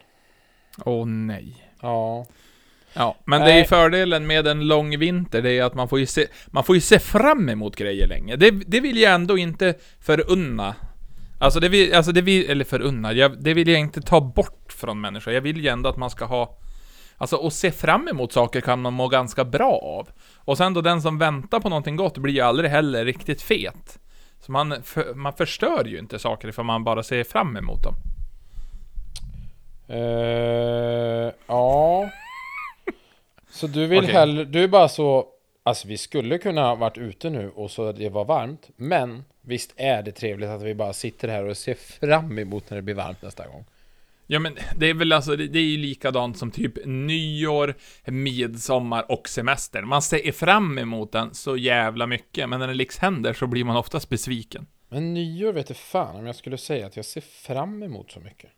Åh 0.85 1.06
nej. 1.06 1.72
Ja. 1.80 2.26
Ja, 2.92 3.16
men 3.24 3.40
det 3.40 3.52
är 3.52 3.59
ju 3.59 3.64
fördelen 3.64 4.26
med 4.26 4.46
en 4.46 4.66
lång 4.66 4.98
vinter, 4.98 5.42
det 5.42 5.52
är 5.52 5.64
att 5.64 5.74
man 5.74 5.88
får 5.88 5.98
ju 5.98 6.06
se, 6.06 6.26
man 6.46 6.64
får 6.64 6.74
ju 6.74 6.80
se 6.80 6.98
fram 6.98 7.48
emot 7.48 7.76
grejer 7.76 8.06
länge. 8.06 8.37
Det, 8.37 8.50
det 8.50 8.80
vill 8.80 8.98
jag 8.98 9.14
ändå 9.14 9.38
inte 9.38 9.74
förunna. 10.00 10.74
Alltså 11.38 11.61
det 11.61 11.68
vill, 11.68 11.94
alltså 11.94 12.12
det 12.12 12.20
vill, 12.20 12.50
eller 12.50 12.64
förunna, 12.64 13.12
jag, 13.12 13.42
det 13.42 13.54
vill 13.54 13.68
jag 13.68 13.80
inte 13.80 14.00
ta 14.00 14.20
bort 14.20 14.72
från 14.72 15.00
människor. 15.00 15.35
Jag 15.35 15.40
vill 15.40 15.64
ju 15.64 15.68
ändå 15.68 15.88
att 15.88 15.96
man 15.96 16.11
ska 16.11 16.24
ha, 16.24 16.59
alltså 17.16 17.46
att 17.46 17.52
se 17.52 17.70
fram 17.70 18.09
emot 18.09 18.33
saker 18.33 18.61
kan 18.61 18.83
man 18.83 18.92
må 18.92 19.09
ganska 19.09 19.44
bra 19.44 19.72
av. 19.72 20.09
Och 20.37 20.57
sen 20.57 20.74
då 20.74 20.81
den 20.81 21.02
som 21.02 21.18
väntar 21.18 21.61
på 21.61 21.68
någonting 21.68 21.96
gott 21.96 22.18
blir 22.18 22.35
ju 22.35 22.40
aldrig 22.40 22.70
heller 22.70 23.05
riktigt 23.05 23.42
fet. 23.42 23.98
Så 24.40 24.52
man, 24.52 24.83
för, 24.83 25.14
man 25.14 25.33
förstör 25.33 25.85
ju 25.85 25.98
inte 25.98 26.18
saker 26.18 26.52
för 26.52 26.62
man 26.62 26.85
bara 26.85 27.02
ser 27.02 27.24
fram 27.24 27.57
emot 27.57 27.83
dem. 27.83 27.94
Eh, 29.88 31.33
ja. 31.46 32.11
Så 33.50 33.66
du 33.66 33.87
vill 33.87 34.05
Okej. 34.05 34.14
hellre, 34.14 34.44
du 34.44 34.64
är 34.64 34.68
bara 34.68 34.88
så, 34.88 35.26
alltså 35.62 35.88
vi 35.88 35.98
skulle 35.98 36.38
kunna 36.38 36.62
ha 36.62 36.74
varit 36.74 36.98
ute 36.98 37.31
nu 37.31 37.50
och 37.50 37.70
så 37.70 37.92
det 37.92 38.09
var 38.09 38.24
varmt, 38.24 38.70
men 38.76 39.24
visst 39.40 39.72
är 39.76 40.02
det 40.02 40.12
trevligt 40.12 40.48
att 40.48 40.62
vi 40.62 40.74
bara 40.74 40.92
sitter 40.92 41.29
här 41.29 41.44
och 41.44 41.57
ser 41.57 41.74
fram 41.74 42.38
emot 42.38 42.70
när 42.70 42.76
det 42.76 42.83
blir 42.83 42.94
varmt 42.94 43.22
nästa 43.22 43.46
gång. 43.46 43.64
Ja 44.26 44.38
men 44.38 44.56
det 44.76 44.90
är 44.90 44.94
väl 44.94 45.12
alltså, 45.12 45.36
det, 45.36 45.58
är 45.58 45.62
ju 45.62 45.78
likadant 45.78 46.38
som 46.38 46.50
typ 46.50 46.72
nyår, 46.84 47.74
midsommar 48.04 49.12
och 49.12 49.28
semester. 49.28 49.82
Man 49.82 50.02
ser 50.02 50.32
fram 50.32 50.78
emot 50.78 51.12
den 51.12 51.34
så 51.34 51.56
jävla 51.56 52.06
mycket, 52.06 52.48
men 52.48 52.60
när 52.60 52.68
det 52.68 52.74
liksom 52.74 53.04
händer 53.04 53.32
så 53.32 53.46
blir 53.46 53.64
man 53.64 53.76
oftast 53.76 54.08
besviken. 54.08 54.66
Men 54.88 55.14
nyår 55.14 55.52
vet 55.52 55.66
du 55.66 55.74
fan 55.74 56.16
om 56.16 56.26
jag 56.26 56.36
skulle 56.36 56.58
säga 56.58 56.86
att 56.86 56.96
jag 56.96 57.04
ser 57.04 57.20
fram 57.20 57.82
emot 57.82 58.10
så 58.10 58.20
mycket. 58.20 58.50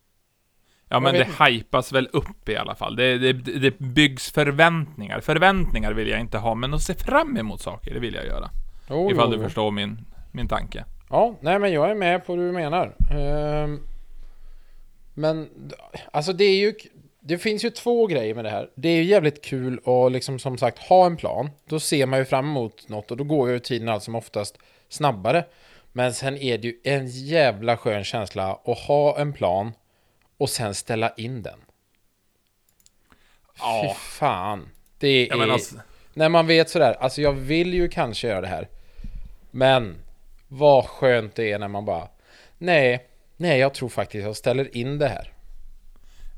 Ja 0.88 1.00
men 1.00 1.14
Jag 1.14 1.26
det 1.26 1.30
vet 1.38 1.48
hypas 1.48 1.92
väl 1.92 2.08
upp 2.12 2.48
i 2.48 2.56
alla 2.56 2.74
fall. 2.74 2.96
Det, 2.96 3.18
det, 3.18 3.32
det 3.32 3.78
byggs 3.78 4.32
förväntningar. 4.32 5.20
Förväntningar 5.20 5.92
vill 5.92 6.08
jag 6.08 6.20
inte 6.20 6.38
ha, 6.38 6.54
men 6.54 6.74
att 6.74 6.82
se 6.82 6.94
fram 6.94 7.36
emot 7.36 7.60
saker, 7.60 7.94
det 7.94 8.00
vill 8.00 8.14
jag 8.14 8.26
göra. 8.26 8.50
Jo, 8.90 9.10
Ifall 9.10 9.30
jo, 9.32 9.36
du 9.36 9.44
förstår 9.44 9.70
min, 9.70 9.98
min 10.32 10.48
tanke. 10.48 10.84
Ja, 11.10 11.38
nej 11.40 11.58
men 11.58 11.72
jag 11.72 11.90
är 11.90 11.94
med 11.94 12.26
på 12.26 12.36
vad 12.36 12.44
du 12.44 12.52
menar. 12.52 12.94
Ehm, 13.10 13.80
men 15.18 15.50
alltså 16.10 16.32
det 16.32 16.44
är 16.44 16.56
ju 16.56 16.74
det 17.20 17.38
finns 17.38 17.64
ju 17.64 17.70
två 17.70 18.06
grejer 18.06 18.34
med 18.34 18.44
det 18.44 18.50
här. 18.50 18.70
Det 18.74 18.88
är 18.88 18.96
ju 18.96 19.04
jävligt 19.04 19.44
kul 19.44 19.80
att 19.84 20.12
liksom 20.12 20.38
som 20.38 20.58
sagt 20.58 20.78
ha 20.78 21.06
en 21.06 21.16
plan. 21.16 21.50
Då 21.64 21.80
ser 21.80 22.06
man 22.06 22.18
ju 22.18 22.24
fram 22.24 22.46
emot 22.48 22.88
något 22.88 23.10
och 23.10 23.16
då 23.16 23.24
går 23.24 23.50
ju 23.50 23.58
tiden 23.58 23.88
allt 23.88 24.02
som 24.02 24.14
oftast 24.14 24.58
snabbare. 24.88 25.44
Men 25.92 26.14
sen 26.14 26.36
är 26.36 26.58
det 26.58 26.68
ju 26.68 26.80
en 26.84 27.06
jävla 27.06 27.76
skön 27.76 28.04
känsla 28.04 28.60
att 28.64 28.78
ha 28.78 29.18
en 29.18 29.32
plan 29.32 29.72
och 30.36 30.50
sen 30.50 30.74
ställa 30.74 31.14
in 31.16 31.42
den. 31.42 31.58
Ja. 33.58 33.82
Fy 33.82 33.94
fan. 34.18 34.68
Det 34.98 35.08
är... 35.08 35.50
Alltså, 35.50 35.76
När 36.14 36.28
man 36.28 36.46
vet 36.46 36.70
sådär, 36.70 36.96
alltså 37.00 37.20
jag 37.20 37.32
vill 37.32 37.74
ju 37.74 37.88
kanske 37.88 38.28
göra 38.28 38.40
det 38.40 38.48
här. 38.48 38.68
Men 39.50 39.96
vad 40.48 40.84
skönt 40.84 41.34
det 41.34 41.52
är 41.52 41.58
när 41.58 41.68
man 41.68 41.84
bara 41.84 42.08
Nej, 42.58 43.07
nej 43.38 43.58
jag 43.58 43.74
tror 43.74 43.88
faktiskt 43.88 44.26
jag 44.26 44.36
ställer 44.36 44.76
in 44.76 44.98
det 44.98 45.08
här. 45.08 45.32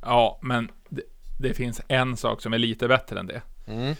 ja, 0.02 0.38
men 0.42 0.70
det, 0.88 1.02
det 1.38 1.54
finns 1.54 1.80
en 1.88 2.16
sak 2.16 2.42
som 2.42 2.52
är 2.52 2.58
lite 2.58 2.88
bättre 2.88 3.20
än 3.20 3.26
det. 3.26 3.42
Mm. 3.66 3.94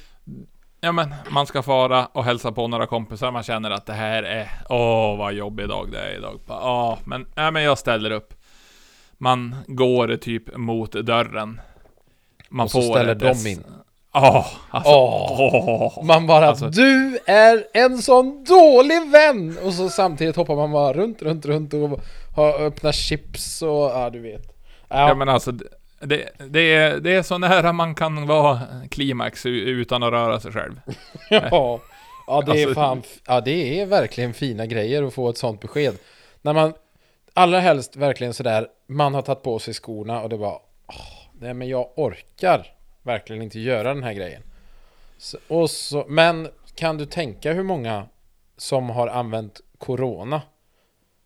Ja 0.81 0.93
men, 0.93 1.15
man 1.31 1.47
ska 1.47 1.63
fara 1.63 2.07
och 2.07 2.25
hälsa 2.25 2.53
på 2.53 2.69
några 2.69 2.87
kompisar, 2.87 3.31
man 3.31 3.43
känner 3.43 3.71
att 3.71 3.87
det 3.87 3.93
här 3.93 4.23
är, 4.23 4.51
åh 4.69 5.19
vad 5.19 5.33
jobbig 5.35 5.69
dag 5.69 5.89
det 5.93 5.99
är 5.99 6.17
idag. 6.17 6.41
Ja, 6.49 6.99
men, 7.05 7.27
ja, 7.35 7.51
men 7.51 7.63
jag 7.63 7.79
ställer 7.79 8.11
upp. 8.11 8.35
Man 9.19 9.57
går 9.67 10.17
typ 10.17 10.57
mot 10.57 10.93
dörren. 10.93 11.61
Man 12.49 12.65
Och 12.65 12.71
så 12.71 12.83
ställer 12.83 13.13
ett 13.13 13.45
de 13.45 13.51
in. 13.51 13.65
Alltså, 14.13 14.91
Åh. 14.91 15.41
åh. 15.41 16.05
Man 16.05 16.27
bara 16.27 16.47
Alltså- 16.49 16.69
Du 16.69 17.19
är 17.27 17.65
en 17.75 17.99
sån 17.99 18.45
dålig 18.45 19.11
vän! 19.11 19.59
Och 19.65 19.73
så 19.75 19.89
samtidigt 19.89 20.37
hoppar 20.37 20.57
man 20.57 20.73
bara 20.73 20.93
runt, 20.93 21.23
runt, 21.23 21.45
runt 21.47 21.75
och 21.75 22.01
har 22.37 22.61
öppnat 22.63 22.95
chips 22.95 23.63
och 23.63 23.69
ja 23.91 24.11
du 24.11 24.21
vet. 24.21 24.43
Ja, 24.89 25.09
Ja 25.09 25.15
men 25.15 25.29
alltså, 25.29 25.53
det, 26.01 26.29
det, 26.49 26.75
är, 26.75 26.97
det 27.01 27.15
är 27.15 27.23
så 27.23 27.39
nära 27.39 27.73
man 27.73 27.95
kan 27.95 28.27
vara 28.27 28.61
klimax 28.91 29.47
utan 29.47 30.03
att 30.03 30.13
röra 30.13 30.41
sig 30.41 30.53
själv. 30.53 30.81
Ja, 31.31 31.81
ja 32.27 32.43
det 32.47 32.53
är 32.63 32.67
Alltså- 32.67 32.75
fan, 32.81 33.03
ja 33.27 33.41
det 33.41 33.81
är 33.81 33.87
verkligen 33.87 34.35
fina 34.35 34.67
grejer 34.67 35.03
att 35.03 35.15
få 35.15 35.29
ett 35.31 35.39
sånt 35.39 35.61
besked. 35.61 35.95
När 36.43 36.53
man, 36.53 36.73
allra 37.35 37.61
helst 37.61 37.97
verkligen 37.97 38.35
sådär, 38.35 38.67
man 38.89 39.15
har 39.15 39.23
tagit 39.23 39.43
på 39.43 39.59
sig 39.59 39.75
skorna 39.75 40.21
och 40.23 40.29
det 40.29 40.39
bara, 40.39 40.55
åh, 40.87 41.29
nej 41.41 41.55
men 41.55 41.69
jag 41.69 41.89
orkar 41.97 42.67
verkligen 43.03 43.43
inte 43.43 43.61
göra 43.61 43.95
den 43.95 44.03
här 44.03 44.13
grejen. 44.13 44.43
Så, 45.19 45.39
och 45.49 45.71
så, 45.71 46.05
men 46.09 46.49
kan 46.75 46.97
du 46.97 47.07
tänka 47.07 47.53
hur 47.53 47.63
många 47.63 48.07
som 48.57 48.91
har 48.91 49.09
använt 49.09 49.61
Corona 49.79 50.43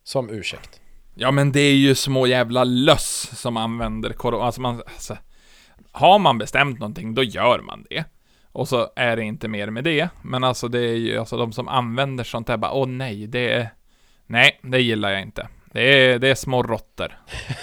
som 0.04 0.30
ursäkt? 0.30 0.80
Ja 1.14 1.30
men 1.30 1.52
det 1.52 1.60
är 1.60 1.74
ju 1.74 1.94
små 1.94 2.26
jävla 2.26 2.64
löss 2.64 3.30
som 3.40 3.56
använder 3.56 4.10
corona, 4.10 4.44
alltså 4.44 4.60
man, 4.60 4.82
alltså, 4.86 5.16
Har 5.92 6.18
man 6.18 6.38
bestämt 6.38 6.78
någonting, 6.78 7.14
då 7.14 7.22
gör 7.22 7.60
man 7.60 7.86
det. 7.90 8.04
Och 8.52 8.68
så 8.68 8.88
är 8.96 9.16
det 9.16 9.22
inte 9.22 9.48
mer 9.48 9.70
med 9.70 9.84
det. 9.84 10.08
Men 10.22 10.44
alltså 10.44 10.68
det 10.68 10.78
är 10.78 10.96
ju, 10.96 11.18
alltså 11.18 11.36
de 11.36 11.52
som 11.52 11.68
använder 11.68 12.24
sånt 12.24 12.46
där 12.46 12.56
bara, 12.56 12.72
åh 12.72 12.88
nej, 12.88 13.26
det 13.26 13.52
är... 13.52 13.68
Nej, 14.26 14.60
det 14.62 14.80
gillar 14.80 15.10
jag 15.10 15.22
inte. 15.22 15.48
Det 15.72 15.80
är, 15.82 16.18
det 16.18 16.28
är 16.28 16.34
små 16.34 16.62
råttor. 16.62 17.18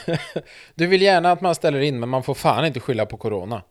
Du 0.76 0.88
vill 0.88 1.02
gärna 1.02 1.32
att 1.32 1.42
man 1.42 1.56
ställer 1.56 1.80
in, 1.80 2.00
men 2.00 2.10
man 2.10 2.24
får 2.24 2.34
fan 2.34 2.66
inte 2.66 2.80
skylla 2.80 3.06
på 3.06 3.18
Corona. 3.18 3.62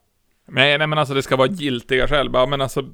Nej, 0.52 0.78
nej 0.78 0.86
men 0.86 0.98
alltså 0.98 1.14
det 1.14 1.22
ska 1.22 1.36
vara 1.36 1.48
giltiga 1.48 2.08
skäl. 2.08 2.30
Bara, 2.30 2.46
men 2.46 2.60
alltså, 2.60 2.84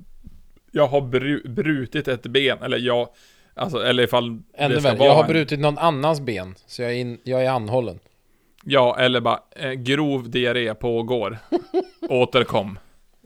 jag 0.73 0.87
har 0.87 1.01
bru, 1.01 1.43
brutit 1.49 2.09
ett 2.09 2.23
ben, 2.23 2.59
eller 2.63 2.79
jag, 2.79 3.09
alltså, 3.55 3.79
eller 3.85 4.03
ifall 4.03 4.43
Ännu 4.55 4.75
det 4.75 4.81
ska 4.81 4.89
värre, 4.89 4.99
vara 4.99 5.09
jag 5.09 5.15
har 5.15 5.23
en- 5.25 5.29
brutit 5.29 5.61
någon 5.61 5.79
annans 5.79 6.21
ben, 6.21 6.55
så 6.67 6.83
jag 6.83 6.91
är, 6.93 6.97
in, 6.97 7.19
jag 7.25 7.45
är 7.45 7.51
anhållen. 7.51 7.99
Ja, 8.65 8.97
eller 8.99 9.21
bara, 9.21 9.41
eh, 9.57 9.71
grov 9.73 10.31
diarré 10.31 10.75
pågår. 10.75 11.39
Återkom. 12.09 12.79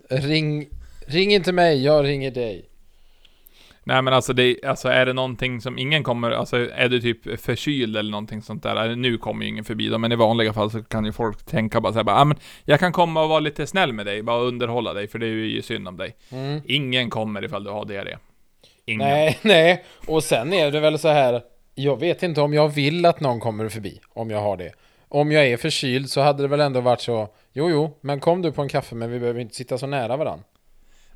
Ring, 0.09 0.69
ring 1.07 1.33
inte 1.35 1.53
mig, 1.53 1.85
jag 1.85 2.05
ringer 2.05 2.31
dig. 2.31 2.70
Nej 3.85 4.03
men 4.03 4.15
alltså, 4.15 4.33
det, 4.33 4.65
alltså 4.65 4.89
är 4.89 5.07
det 5.07 5.13
någonting 5.13 5.61
som 5.61 5.79
ingen 5.79 6.03
kommer, 6.03 6.31
alltså 6.31 6.71
är 6.71 6.89
du 6.89 7.01
typ 7.01 7.41
förkyld 7.41 7.97
eller 7.97 8.11
någonting 8.11 8.43
sånt 8.43 8.63
där, 8.63 8.77
eller 8.77 8.97
nu 8.97 9.19
kommer 9.19 9.43
ju 9.45 9.49
ingen 9.49 9.65
förbi 9.65 9.89
då, 9.89 9.99
men 9.99 10.13
i 10.13 10.17
vanliga 10.17 10.53
fall 10.53 10.71
så 10.71 10.83
kan 10.83 11.05
ju 11.05 11.13
folk 11.13 11.43
tänka 11.47 11.81
bara 11.81 11.93
såhär 11.93 12.05
bara, 12.05 12.17
ah, 12.17 12.25
men 12.25 12.39
jag 12.65 12.81
kan 12.81 12.93
komma 12.93 13.23
och 13.23 13.29
vara 13.29 13.41
lite 13.41 13.67
snäll 13.67 13.93
med 13.93 14.07
dig, 14.07 14.23
bara 14.23 14.41
underhålla 14.41 14.93
dig, 14.93 15.09
för 15.09 15.19
det 15.19 15.27
är 15.27 15.31
ju 15.31 15.63
synd 15.63 15.89
om 15.89 15.97
dig. 15.97 16.17
Mm. 16.31 16.61
Ingen 16.65 17.11
kommer 17.11 17.45
ifall 17.45 17.65
du 17.65 17.71
har 17.71 17.85
diarré. 17.85 18.17
Ingen. 18.85 19.09
Nej, 19.09 19.39
nej. 19.43 19.85
Och 20.07 20.25
sen 20.25 20.53
är 20.53 20.71
det 20.71 20.81
väl 20.81 20.99
så 20.99 21.09
här. 21.09 21.43
Jag 21.75 22.01
vet 22.01 22.23
inte 22.23 22.41
om 22.41 22.55
jag 22.55 22.69
vill 22.69 23.07
att 23.07 23.21
någon 23.21 23.41
kommer 23.41 23.69
förbi. 23.69 24.01
Om 24.09 24.31
jag 24.31 24.41
har 24.41 24.57
det. 24.57 24.73
Om 25.09 25.33
jag 25.33 25.47
är 25.47 25.57
förkyld 25.57 26.11
så 26.11 26.21
hade 26.21 26.43
det 26.43 26.49
väl 26.49 26.61
ändå 26.61 26.81
varit 26.81 27.01
så. 27.01 27.29
Jo, 27.53 27.71
jo, 27.71 27.99
men 28.01 28.21
kom 28.21 28.43
du 28.43 28.53
på 28.53 28.63
en 28.63 28.69
kaffe 28.69 28.95
men 28.95 29.11
vi 29.11 29.21
behöver 29.21 29.41
inte 29.41 29.55
sitta 29.55 29.79
så 29.79 29.87
nära 29.87 30.17
varandra. 30.17 30.45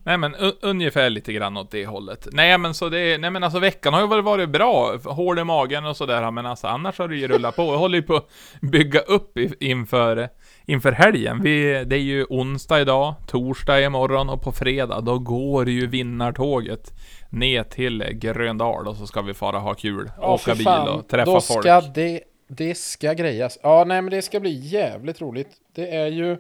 Nej 0.07 0.19
men 0.19 0.35
ungefär 0.61 1.11
lite 1.11 1.33
grann 1.33 1.57
åt 1.57 1.71
det 1.71 1.87
hållet. 1.87 2.29
Nej 2.33 2.59
men 2.59 2.75
så 2.75 2.89
det 2.89 3.19
nej 3.19 3.31
men 3.31 3.45
alltså 3.45 3.59
veckan 3.59 3.95
har 3.95 4.01
ju 4.01 4.23
varit 4.23 4.49
bra, 4.49 4.97
hård 5.05 5.39
i 5.39 5.45
magen 5.45 5.87
och 5.87 5.97
sådär, 5.97 6.31
men 6.31 6.47
alltså 6.47 6.67
annars 6.67 6.99
har 6.99 7.09
det 7.09 7.17
ju 7.17 7.29
rullat 7.29 7.57
på. 7.57 7.63
Jag 7.63 7.79
håller 7.79 7.99
ju 7.99 8.03
på 8.03 8.17
att 8.17 8.29
bygga 8.61 9.01
upp 9.01 9.39
inför, 9.61 10.29
inför 10.67 10.93
helgen. 10.93 11.43
Vi, 11.43 11.85
det 11.85 11.97
är 11.97 12.01
ju 12.01 12.25
onsdag 12.25 12.81
idag, 12.81 13.15
torsdag 13.27 13.81
imorgon 13.81 14.29
och 14.29 14.43
på 14.43 14.53
fredag, 14.53 15.01
då 15.01 15.19
går 15.19 15.69
ju 15.69 15.87
vinnartåget 15.87 16.93
ner 17.31 17.63
till 17.63 18.05
Gröndal 18.13 18.89
och 18.89 18.97
så 18.97 19.07
ska 19.07 19.23
vi 19.23 19.35
fara 19.35 19.59
ha 19.59 19.75
kul, 19.75 20.11
åka 20.19 20.39
för 20.39 20.57
bil 20.57 20.95
och 20.95 21.09
träffa 21.09 21.31
Då 21.31 21.41
folk. 21.41 21.65
ska 21.65 21.81
det, 21.81 22.21
det 22.49 22.75
ska 22.75 23.13
grejas. 23.13 23.59
Ja, 23.63 23.85
nej 23.87 24.03
men 24.03 24.11
det 24.11 24.23
ska 24.23 24.41
bli 24.41 24.51
jävligt 24.51 25.21
roligt. 25.21 25.49
Det 25.75 25.97
är 25.97 26.07
ju 26.07 26.37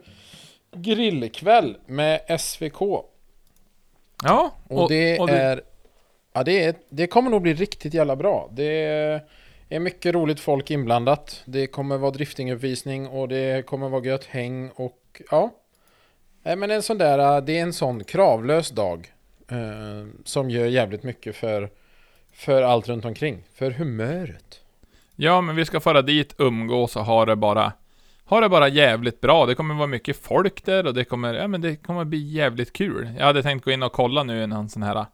grillkväll 0.76 1.76
med 1.86 2.40
SVK. 2.40 2.80
Ja, 4.24 4.54
Och, 4.68 4.88
det 4.88 5.18
och 5.18 5.26
du- 5.26 5.32
är... 5.34 5.60
Ja, 6.32 6.42
det, 6.42 6.64
är, 6.64 6.74
det 6.88 7.06
kommer 7.06 7.30
nog 7.30 7.42
bli 7.42 7.54
riktigt 7.54 7.94
jävla 7.94 8.16
bra. 8.16 8.48
Det 8.52 9.20
är 9.68 9.78
mycket 9.78 10.14
roligt 10.14 10.40
folk 10.40 10.70
inblandat. 10.70 11.42
Det 11.44 11.66
kommer 11.66 11.98
vara 11.98 12.10
driftinguppvisning 12.10 13.08
och 13.08 13.28
det 13.28 13.66
kommer 13.66 13.88
vara 13.88 14.04
gött 14.04 14.24
häng 14.24 14.70
och 14.74 15.22
ja. 15.30 15.50
Nej, 16.42 16.56
men 16.56 16.70
en 16.70 16.82
sån 16.82 16.98
där, 16.98 17.40
det 17.40 17.58
är 17.58 17.62
en 17.62 17.72
sån 17.72 18.04
kravlös 18.04 18.70
dag. 18.70 19.12
Eh, 19.50 20.06
som 20.24 20.50
gör 20.50 20.66
jävligt 20.66 21.02
mycket 21.02 21.36
för, 21.36 21.70
för 22.32 22.62
allt 22.62 22.88
runt 22.88 23.04
omkring. 23.04 23.42
För 23.54 23.70
humöret. 23.70 24.60
Ja, 25.16 25.40
men 25.40 25.56
vi 25.56 25.64
ska 25.64 25.80
fara 25.80 26.02
dit, 26.02 26.34
umgås 26.38 26.96
och 26.96 27.04
ha 27.04 27.24
det 27.24 27.36
bara 27.36 27.72
ha 28.24 28.40
det 28.40 28.48
bara 28.48 28.68
jävligt 28.68 29.20
bra. 29.20 29.46
Det 29.46 29.54
kommer 29.54 29.74
vara 29.74 29.86
mycket 29.86 30.22
folk 30.22 30.64
där 30.64 30.86
och 30.86 30.94
det 30.94 31.04
kommer, 31.04 31.34
ja 31.34 31.48
men 31.48 31.60
det 31.60 31.76
kommer 31.76 32.04
bli 32.04 32.18
jävligt 32.18 32.72
kul. 32.72 33.10
Jag 33.18 33.26
hade 33.26 33.42
tänkt 33.42 33.64
gå 33.64 33.70
in 33.70 33.82
och 33.82 33.92
kolla 33.92 34.22
nu 34.22 34.42
i 34.42 34.46
någon 34.46 34.68
sån 34.68 34.82
här 34.82 34.96
äh, 34.96 35.06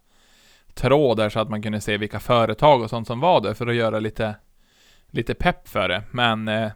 tråd 0.75 1.17
där 1.17 1.29
så 1.29 1.41
att 1.41 1.51
man 1.51 1.63
kunde 1.63 1.81
se 1.81 1.97
vilka 1.97 2.21
företag 2.21 2.83
och 2.83 2.91
sånt 2.91 3.07
som 3.07 3.21
var 3.21 3.41
där 3.41 3.55
för 3.55 3.67
att 3.67 3.75
göra 3.75 4.01
lite, 4.01 4.35
lite 5.11 5.35
pepp 5.35 5.69
för 5.69 5.89
det. 5.89 6.03
Men 6.11 6.49
eh, 6.49 6.71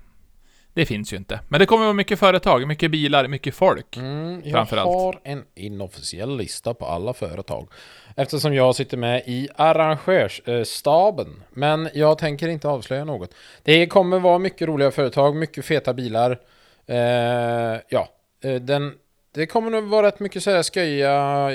det 0.75 0.87
finns 0.87 1.13
ju 1.13 1.17
inte. 1.17 1.41
Men 1.49 1.61
det 1.61 1.67
kommer 1.67 1.85
vara 1.85 1.93
mycket 1.93 2.19
företag, 2.19 2.67
mycket 2.69 2.91
bilar, 2.91 3.29
mycket 3.29 3.55
folk. 3.55 3.97
Mm, 3.97 4.43
jag 4.45 4.65
har 4.65 5.21
en 5.25 5.45
inofficiell 5.55 6.37
lista 6.37 6.75
på 6.75 6.87
alla 6.87 7.13
företag. 7.13 7.69
Eftersom 8.17 8.55
jag 8.55 8.75
sitter 8.75 8.97
med 8.97 9.23
i 9.27 9.49
arrangörsstaben. 9.57 11.43
Men 11.51 11.89
jag 11.95 12.19
tänker 12.19 12.49
inte 12.49 12.69
avslöja 12.69 13.05
något. 13.05 13.35
Det 13.63 13.87
kommer 13.87 14.19
vara 14.19 14.39
mycket 14.39 14.69
roliga 14.69 14.91
företag, 14.91 15.37
mycket 15.37 15.65
feta 15.65 15.95
bilar. 15.95 16.41
Eh, 16.87 17.81
ja, 17.89 18.09
eh, 18.45 18.55
den, 18.55 18.93
det 19.35 19.47
kommer 19.47 19.71
nog 19.71 19.85
vara 19.85 20.07
rätt 20.07 20.21
mycket 20.21 20.43
så 20.43 20.51
här 20.51 20.63
sköja 20.63 21.51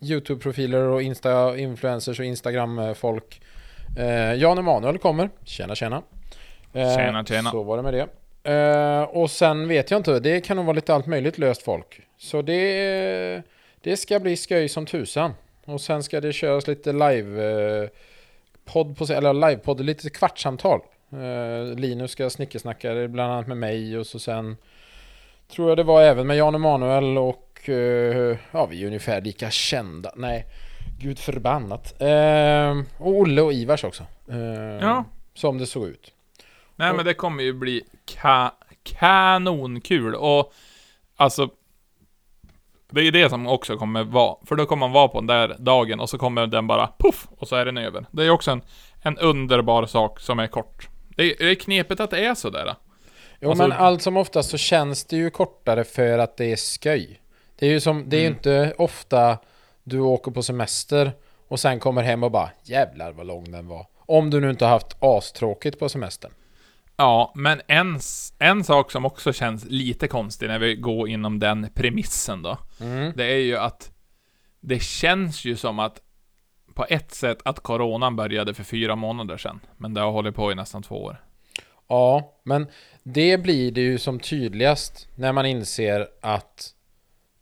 YouTube-profiler 0.00 0.80
och 0.80 1.02
Insta-influencers 1.02 2.18
och 2.18 2.24
Instagram-folk. 2.24 3.40
Eh, 3.98 4.34
Jan 4.34 4.58
Emanuel 4.58 4.98
kommer. 4.98 5.30
Tjena, 5.44 5.74
tjena. 5.74 6.02
Eh, 6.72 6.96
Tjena, 6.96 7.24
tjena. 7.24 7.50
Så 7.50 7.62
var 7.62 7.76
det 7.76 7.82
med 7.82 7.94
det. 7.94 8.06
Eh, 8.46 9.02
och 9.02 9.30
sen 9.30 9.68
vet 9.68 9.90
jag 9.90 10.00
inte, 10.00 10.20
det 10.20 10.40
kan 10.40 10.56
nog 10.56 10.66
vara 10.66 10.74
lite 10.74 10.94
allt 10.94 11.06
möjligt 11.06 11.38
löst 11.38 11.62
folk. 11.62 12.00
Så 12.18 12.42
det, 12.42 13.42
det 13.80 13.96
ska 13.96 14.20
bli 14.20 14.36
sköj 14.36 14.68
som 14.68 14.86
tusan. 14.86 15.34
Och 15.64 15.80
sen 15.80 16.02
ska 16.02 16.20
det 16.20 16.32
köras 16.32 16.66
lite 16.66 16.92
live 16.92 17.44
eh, 17.82 17.88
på 18.64 18.94
eller 19.10 19.32
livepodd, 19.32 19.80
lite 19.80 20.10
kvartssamtal. 20.10 20.80
Eh, 21.12 21.78
Linus 21.78 22.10
ska 22.10 22.30
snickersnacka 22.30 23.08
bland 23.08 23.32
annat 23.32 23.46
med 23.46 23.56
mig 23.56 23.98
och 23.98 24.06
så 24.06 24.18
sen 24.18 24.56
tror 25.50 25.68
jag 25.68 25.78
det 25.78 25.82
var 25.82 26.02
även 26.02 26.26
med 26.26 26.36
Jan 26.36 26.54
Emanuel 26.54 27.18
och 27.18 27.42
ja, 28.50 28.66
vi 28.66 28.82
är 28.82 28.86
ungefär 28.86 29.20
lika 29.20 29.50
kända. 29.50 30.12
Nej, 30.16 30.46
gud 31.00 31.18
förbannat. 31.18 32.02
Och 32.98 33.10
Olle 33.10 33.42
och 33.42 33.52
Ivars 33.52 33.84
också. 33.84 34.06
Ja. 34.80 35.04
Som 35.34 35.58
det 35.58 35.66
såg 35.66 35.86
ut. 35.86 36.12
Nej 36.76 36.92
men 36.94 37.04
det 37.04 37.14
kommer 37.14 37.42
ju 37.42 37.52
bli 37.52 37.82
ka 38.04 38.50
kanonkul 38.82 40.14
och 40.14 40.52
alltså 41.16 41.48
det 42.90 43.00
är 43.00 43.04
ju 43.04 43.10
det 43.10 43.30
som 43.30 43.46
också 43.46 43.76
kommer 43.76 44.04
vara, 44.04 44.36
för 44.46 44.56
då 44.56 44.66
kommer 44.66 44.80
man 44.80 44.92
vara 44.92 45.08
på 45.08 45.18
den 45.20 45.26
där 45.26 45.56
dagen 45.58 46.00
och 46.00 46.10
så 46.10 46.18
kommer 46.18 46.46
den 46.46 46.66
bara 46.66 46.90
puff 46.98 47.26
och 47.38 47.48
så 47.48 47.56
är 47.56 47.64
den 47.64 47.78
över. 47.78 48.06
Det 48.10 48.24
är 48.24 48.30
också 48.30 48.50
en, 48.50 48.62
en 49.02 49.18
underbar 49.18 49.86
sak 49.86 50.20
som 50.20 50.38
är 50.38 50.46
kort. 50.46 50.88
Det 51.16 51.22
är, 51.22 51.34
det 51.38 51.50
är 51.50 51.54
knepigt 51.54 52.00
att 52.00 52.10
det 52.10 52.24
är 52.24 52.34
sådär. 52.34 52.74
Jo 53.40 53.48
Alltså- 53.50 53.68
men 53.68 53.72
allt 53.78 54.02
som 54.02 54.16
oftast 54.16 54.50
så 54.50 54.56
känns 54.58 55.04
det 55.04 55.16
ju 55.16 55.30
kortare 55.30 55.84
för 55.84 56.18
att 56.18 56.36
det 56.36 56.44
är 56.52 56.80
sköj. 56.82 57.20
Det 57.58 57.66
är 57.66 57.70
ju 57.70 57.80
som, 57.80 58.08
det 58.08 58.16
är 58.16 58.20
ju 58.20 58.26
Mm. 58.26 58.36
inte 58.36 58.74
ofta 58.78 59.38
du 59.84 60.00
åker 60.00 60.30
på 60.30 60.42
semester 60.42 61.12
och 61.48 61.60
sen 61.60 61.80
kommer 61.80 62.02
hem 62.02 62.22
och 62.22 62.30
bara 62.30 62.50
jävlar 62.62 63.12
vad 63.12 63.26
lång 63.26 63.50
den 63.50 63.68
var. 63.68 63.86
Om 63.98 64.30
du 64.30 64.40
nu 64.40 64.50
inte 64.50 64.64
har 64.64 64.72
haft 64.72 64.96
astråkigt 65.00 65.78
på 65.78 65.88
semestern. 65.88 66.30
Ja, 66.96 67.32
men 67.34 67.60
en, 67.66 68.00
en 68.38 68.64
sak 68.64 68.90
som 68.90 69.04
också 69.04 69.32
känns 69.32 69.64
lite 69.64 70.08
konstig 70.08 70.48
när 70.48 70.58
vi 70.58 70.74
går 70.74 71.08
inom 71.08 71.38
den 71.38 71.68
premissen 71.74 72.42
då. 72.42 72.58
Mm. 72.80 73.12
Det 73.16 73.24
är 73.24 73.38
ju 73.38 73.56
att 73.56 73.92
det 74.60 74.82
känns 74.82 75.44
ju 75.44 75.56
som 75.56 75.78
att 75.78 76.00
på 76.74 76.86
ett 76.88 77.14
sätt 77.14 77.38
att 77.44 77.60
coronan 77.60 78.16
började 78.16 78.54
för 78.54 78.64
fyra 78.64 78.96
månader 78.96 79.36
sedan. 79.36 79.60
Men 79.76 79.94
det 79.94 80.00
har 80.00 80.12
hållit 80.12 80.34
på 80.34 80.52
i 80.52 80.54
nästan 80.54 80.82
två 80.82 81.04
år. 81.04 81.22
Ja, 81.88 82.34
men 82.42 82.66
det 83.02 83.38
blir 83.38 83.72
det 83.72 83.80
ju 83.80 83.98
som 83.98 84.20
tydligast 84.20 85.08
när 85.14 85.32
man 85.32 85.46
inser 85.46 86.08
att 86.20 86.74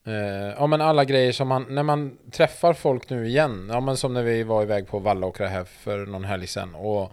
eh, 0.06 0.54
ja 0.58 0.66
men 0.66 0.80
alla 0.80 1.04
grejer 1.04 1.32
som 1.32 1.48
man, 1.48 1.66
när 1.68 1.82
man 1.82 2.18
träffar 2.32 2.72
folk 2.72 3.10
nu 3.10 3.26
igen, 3.26 3.68
ja 3.72 3.80
men 3.80 3.96
som 3.96 4.14
när 4.14 4.22
vi 4.22 4.42
var 4.42 4.62
iväg 4.62 4.88
på 4.88 4.98
Vallåkra 4.98 5.48
här 5.48 5.64
för 5.64 6.06
någon 6.06 6.24
helg 6.24 6.46
sedan 6.46 6.74
och, 6.74 7.12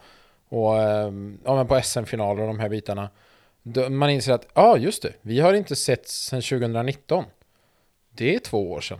och 0.52 0.78
eh, 0.78 1.12
ja 1.46 1.56
men 1.56 1.68
på 1.68 1.82
SM-finaler 1.82 2.42
och 2.42 2.48
de 2.48 2.60
här 2.60 2.70
bitarna. 2.70 3.10
Då 3.64 3.90
man 3.90 4.10
inser 4.10 4.34
att, 4.34 4.48
ja 4.54 4.78
just 4.78 5.02
det, 5.02 5.14
vi 5.22 5.40
har 5.40 5.54
inte 5.54 5.76
sett 5.76 6.08
sedan 6.08 6.42
2019. 6.42 7.24
Det 8.12 8.36
är 8.36 8.40
två 8.40 8.72
år 8.72 8.82
sedan. 8.82 9.00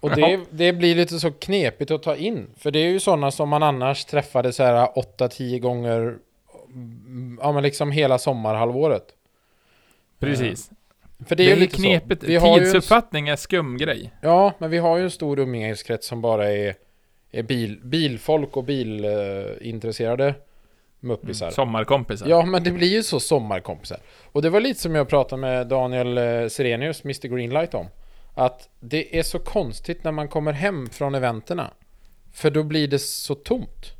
Och 0.00 0.10
det, 0.16 0.40
det 0.50 0.72
blir 0.72 0.94
lite 0.94 1.18
så 1.20 1.30
knepigt 1.32 1.90
att 1.90 2.02
ta 2.02 2.16
in. 2.16 2.46
För 2.58 2.70
det 2.70 2.78
är 2.78 2.88
ju 2.88 3.00
sådana 3.00 3.30
som 3.30 3.48
man 3.48 3.62
annars 3.62 4.04
träffade 4.04 4.52
så 4.52 4.62
här 4.62 4.86
8-10 5.18 5.58
gånger 5.58 6.18
mm, 6.70 7.40
Ja 7.42 7.52
men 7.52 7.62
liksom 7.62 7.90
hela 7.90 8.18
sommarhalvåret. 8.18 9.06
Precis. 10.18 10.70
För 11.26 11.36
Det 11.36 11.44
det 11.44 11.50
är, 11.50 11.54
ju 11.54 11.60
lite 11.60 11.76
knepigt. 11.76 12.20
så. 12.20 12.26
Vi 12.26 12.36
ju 12.56 12.58
en, 12.58 12.64
Tidsuppfattning 12.64 13.28
är 13.28 13.36
skum 13.36 13.76
grej. 13.78 14.10
ja, 14.20 14.52
men 14.58 14.70
vi 14.70 14.78
har 14.78 14.96
ju 14.96 15.04
en 15.04 15.10
stor 15.10 15.38
umgängeskrets 15.38 16.06
som 16.06 16.20
bara 16.20 16.52
är 16.52 16.74
bil, 17.42 17.80
bilfolk 17.82 18.56
och 18.56 18.64
bilintresserade 18.64 20.34
muppisar. 21.00 21.50
Sommarkompisar. 21.50 22.28
Ja, 22.28 22.44
men 22.44 22.64
det 22.64 22.70
blir 22.70 22.88
ju 22.88 23.02
så 23.02 23.20
sommarkompisar. 23.20 23.98
Och 24.32 24.42
det 24.42 24.50
var 24.50 24.60
lite 24.60 24.80
som 24.80 24.94
jag 24.94 25.08
pratade 25.08 25.40
med 25.40 25.66
Daniel 25.66 26.18
eh, 26.18 26.48
Serenius, 26.48 27.04
Mr 27.04 27.28
Greenlight 27.28 27.74
om. 27.74 27.86
Att 28.34 28.68
det 28.80 29.18
är 29.18 29.22
så 29.22 29.38
konstigt 29.38 30.04
när 30.04 30.12
man 30.12 30.28
kommer 30.28 30.52
hem 30.52 30.90
från 30.90 31.14
eventerna. 31.14 31.70
För 32.32 32.50
då 32.50 32.62
blir 32.62 32.88
det 32.88 32.98
så 32.98 33.34
tomt. 33.34 33.92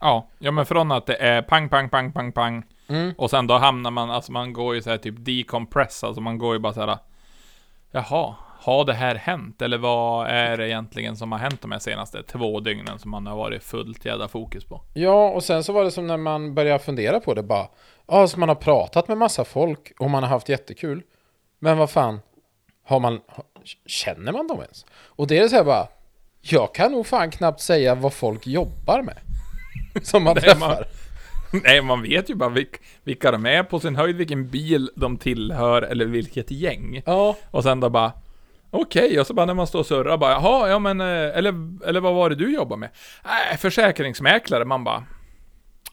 Ja, 0.00 0.28
ja 0.38 0.50
men 0.50 0.66
från 0.66 0.92
att 0.92 1.06
det 1.06 1.16
är 1.16 1.42
pang, 1.42 1.68
pang, 1.68 1.88
pang, 1.88 2.12
pang, 2.12 2.32
pang. 2.32 2.62
Mm. 2.88 3.14
Och 3.18 3.30
sen 3.30 3.46
då 3.46 3.58
hamnar 3.58 3.90
man, 3.90 4.10
alltså 4.10 4.32
man 4.32 4.52
går 4.52 4.74
ju 4.74 4.82
så 4.82 4.90
här 4.90 4.98
typ 4.98 5.14
decompress, 5.18 6.04
alltså 6.04 6.20
man 6.20 6.38
går 6.38 6.54
ju 6.54 6.58
bara 6.58 6.72
så 6.72 6.80
här. 6.80 6.98
Jaha, 7.90 8.34
har 8.60 8.84
det 8.84 8.92
här 8.94 9.14
hänt? 9.14 9.62
Eller 9.62 9.78
vad 9.78 10.26
är 10.26 10.56
det 10.56 10.68
egentligen 10.68 11.16
som 11.16 11.32
har 11.32 11.38
hänt 11.38 11.60
de 11.62 11.72
här 11.72 11.78
senaste 11.78 12.22
två 12.22 12.60
dygnen 12.60 12.98
som 12.98 13.10
man 13.10 13.26
har 13.26 13.36
varit 13.36 13.62
fullt 13.64 14.04
jävla 14.04 14.28
fokus 14.28 14.64
på? 14.64 14.82
Ja, 14.94 15.28
och 15.30 15.44
sen 15.44 15.64
så 15.64 15.72
var 15.72 15.84
det 15.84 15.90
som 15.90 16.06
när 16.06 16.16
man 16.16 16.54
började 16.54 16.78
fundera 16.84 17.20
på 17.20 17.34
det 17.34 17.42
bara. 17.42 17.66
Ja, 18.06 18.26
så 18.28 18.38
man 18.40 18.48
har 18.48 18.56
pratat 18.56 19.08
med 19.08 19.18
massa 19.18 19.44
folk 19.44 19.92
och 19.98 20.10
man 20.10 20.22
har 20.22 20.30
haft 20.30 20.48
jättekul. 20.48 21.02
Men 21.58 21.78
vad 21.78 21.90
fan, 21.90 22.20
har 22.86 23.00
man, 23.00 23.20
känner 23.86 24.32
man 24.32 24.46
dem 24.48 24.60
ens? 24.60 24.86
Och 25.06 25.26
det 25.26 25.38
är 25.38 25.48
så 25.48 25.56
här 25.56 25.64
bara, 25.64 25.88
jag 26.40 26.74
kan 26.74 26.92
nog 26.92 27.06
fan 27.06 27.30
knappt 27.30 27.60
säga 27.60 27.94
vad 27.94 28.12
folk 28.12 28.46
jobbar 28.46 29.02
med. 29.02 29.18
Som 30.02 30.24
man 30.24 30.36
träffar. 30.36 30.58
man- 30.68 30.84
Nej, 31.64 31.82
man 31.82 32.02
vet 32.02 32.30
ju 32.30 32.34
bara 32.34 32.48
vilk, 32.48 32.76
vilka 33.04 33.30
de 33.30 33.46
är, 33.46 33.62
på 33.62 33.80
sin 33.80 33.96
höjd 33.96 34.16
vilken 34.16 34.48
bil 34.48 34.90
de 34.96 35.16
tillhör, 35.16 35.82
eller 35.82 36.04
vilket 36.04 36.50
gäng. 36.50 37.02
Ja, 37.06 37.36
Och 37.50 37.62
sen 37.62 37.80
då 37.80 37.90
bara 37.90 38.12
Okej, 38.70 39.20
och 39.20 39.26
så 39.26 39.34
bara 39.34 39.46
när 39.46 39.54
man 39.54 39.66
står 39.66 39.78
och 39.78 39.86
surrar 39.86 40.16
bara 40.16 40.32
Jaha, 40.32 40.68
ja 40.68 40.78
men, 40.78 41.00
eh, 41.00 41.06
eller, 41.06 41.54
eller 41.86 42.00
vad 42.00 42.14
var 42.14 42.30
det 42.30 42.36
du 42.36 42.54
jobbar 42.54 42.76
med? 42.76 42.90
Nej, 43.24 43.56
försäkringsmäklare, 43.56 44.64
man 44.64 44.84
bara 44.84 45.04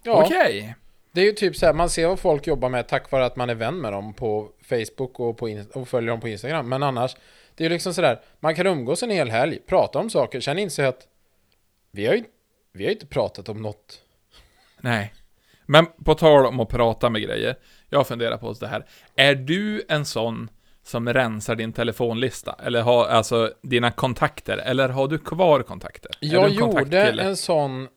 ja. 0.03 0.23
Okej. 0.23 0.75
Det 1.11 1.21
är 1.21 1.25
ju 1.25 1.31
typ 1.31 1.55
så 1.55 1.65
här, 1.65 1.73
man 1.73 1.89
ser 1.89 2.07
vad 2.07 2.19
folk 2.19 2.47
jobbar 2.47 2.69
med 2.69 2.87
tack 2.87 3.11
vare 3.11 3.25
att 3.25 3.35
man 3.35 3.49
är 3.49 3.55
vän 3.55 3.77
med 3.77 3.93
dem 3.93 4.13
på 4.13 4.49
Facebook 4.69 5.19
och, 5.19 5.37
på 5.37 5.63
och 5.73 5.87
följer 5.87 6.09
dem 6.09 6.19
på 6.19 6.27
Instagram. 6.27 6.69
Men 6.69 6.83
annars, 6.83 7.15
det 7.55 7.63
är 7.63 7.69
ju 7.69 7.73
liksom 7.73 7.93
sådär, 7.93 8.21
man 8.39 8.55
kan 8.55 8.67
umgås 8.67 9.03
en 9.03 9.09
hel 9.09 9.29
helg, 9.29 9.59
prata 9.67 9.99
om 9.99 10.09
saker, 10.09 10.41
sen 10.41 10.59
inse 10.59 10.87
att 10.87 11.07
vi 11.91 12.05
har 12.05 12.13
ju 12.13 12.23
vi 12.75 12.85
har 12.85 12.91
inte 12.91 13.05
pratat 13.05 13.49
om 13.49 13.61
något. 13.61 14.01
Nej. 14.81 15.13
Men 15.65 15.85
på 15.85 16.15
tal 16.15 16.45
om 16.45 16.59
att 16.59 16.69
prata 16.69 17.09
med 17.09 17.21
grejer, 17.21 17.55
jag 17.89 18.07
funderar 18.07 18.37
på 18.37 18.53
det 18.53 18.67
här. 18.67 18.85
Är 19.15 19.35
du 19.35 19.85
en 19.89 20.05
sån 20.05 20.49
som 20.85 21.13
rensar 21.13 21.55
din 21.55 21.73
telefonlista? 21.73 22.55
Eller 22.63 22.81
har, 22.81 23.05
alltså, 23.05 23.51
dina 23.61 23.91
kontakter? 23.91 24.57
Eller 24.57 24.89
har 24.89 25.07
du 25.07 25.17
kvar 25.17 25.63
kontakter? 25.63 26.11
Jag 26.19 26.45
en 26.45 26.53
gjorde 26.53 27.11
en 27.11 27.37
sån 27.37 27.87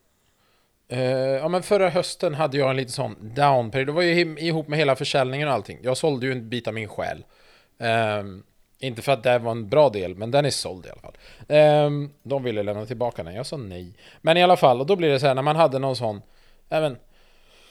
eh, 0.88 1.00
Ja 1.10 1.48
men 1.48 1.62
förra 1.62 1.88
hösten 1.88 2.34
hade 2.34 2.58
jag 2.58 2.70
en 2.70 2.76
liten 2.76 2.92
sån 2.92 3.16
downperiod. 3.34 3.88
Det 3.88 3.92
var 3.92 4.02
ju 4.02 4.36
ihop 4.38 4.68
med 4.68 4.78
hela 4.78 4.96
försäljningen 4.96 5.48
och 5.48 5.54
allting. 5.54 5.78
Jag 5.82 5.96
sålde 5.96 6.26
ju 6.26 6.32
en 6.32 6.48
bit 6.48 6.68
av 6.68 6.74
min 6.74 6.88
själ. 6.88 7.24
Ehm, 7.78 8.42
Inte 8.80 9.02
för 9.02 9.12
att 9.12 9.22
det 9.22 9.38
var 9.38 9.50
en 9.50 9.68
bra 9.68 9.88
del 9.88 10.14
Men 10.14 10.30
den 10.30 10.44
är 10.44 10.50
såld 10.50 10.86
i 10.86 10.90
alla 10.90 11.00
fall. 11.00 11.16
Ehm, 11.48 12.10
De 12.22 12.42
ville 12.42 12.62
lämna 12.62 12.86
tillbaka 12.86 13.22
den, 13.22 13.34
jag 13.34 13.46
sa 13.46 13.56
nej. 13.56 13.92
Men 14.20 14.36
i 14.36 14.42
alla 14.42 14.56
fall, 14.56 14.80
och 14.80 14.86
då 14.86 14.96
blir 14.96 15.08
det 15.10 15.20
så 15.20 15.26
här 15.26 15.34
när 15.34 15.42
man 15.42 15.56
hade 15.56 15.78
någon 15.78 15.96
sån 15.96 16.22
Även 16.68 16.96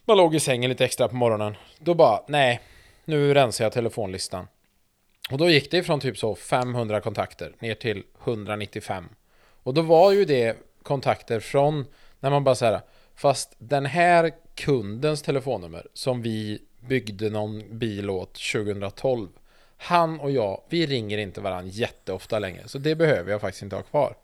Man 0.06 0.18
låg 0.18 0.36
i 0.36 0.40
sängen 0.40 0.70
lite 0.70 0.86
extra 0.86 1.08
på 1.08 1.16
morgonen. 1.16 1.56
Då 1.80 1.94
bara, 1.94 2.20
nej 2.28 2.62
Nu 3.06 3.34
rensar 3.34 3.66
jag 3.66 3.72
telefonlistan 3.74 4.48
Och 5.32 5.38
då 5.38 5.50
gick 5.50 5.72
det 5.72 5.84
från 5.84 6.00
typ 6.00 6.18
så 6.18 6.36
500 6.36 7.02
kontakter 7.02 7.56
ner 7.60 7.76
till 7.76 8.04
195 8.24 9.10
och 9.64 9.74
då 9.74 9.82
var 9.82 10.12
ju 10.12 10.26
det 10.26 10.58
kontakter 10.84 11.40
från 11.40 11.86
när 12.20 12.30
man 12.30 12.44
bara 12.44 12.56
säger 12.56 12.82
fast 13.16 13.56
den 13.58 13.86
här 13.86 14.32
kundens 14.56 15.22
telefonnummer 15.22 15.88
som 15.94 16.22
vi 16.22 16.62
byggde 16.80 17.30
någon 17.30 17.80
bil 17.80 18.10
åt 18.10 18.40
2012 18.54 19.28
han 19.78 20.20
och 20.20 20.32
jag, 20.32 20.62
vi 20.70 20.86
ringer 20.86 21.18
inte 21.18 21.42
varandra 21.42 21.72
jätteofta 21.72 22.40
längre 22.40 22.68
så 22.68 22.78
det 22.78 22.96
behöver 22.96 23.32
jag 23.32 23.42
faktiskt 23.42 23.64
inte 23.64 23.76
ha 23.76 23.84
kvar. 23.84 24.16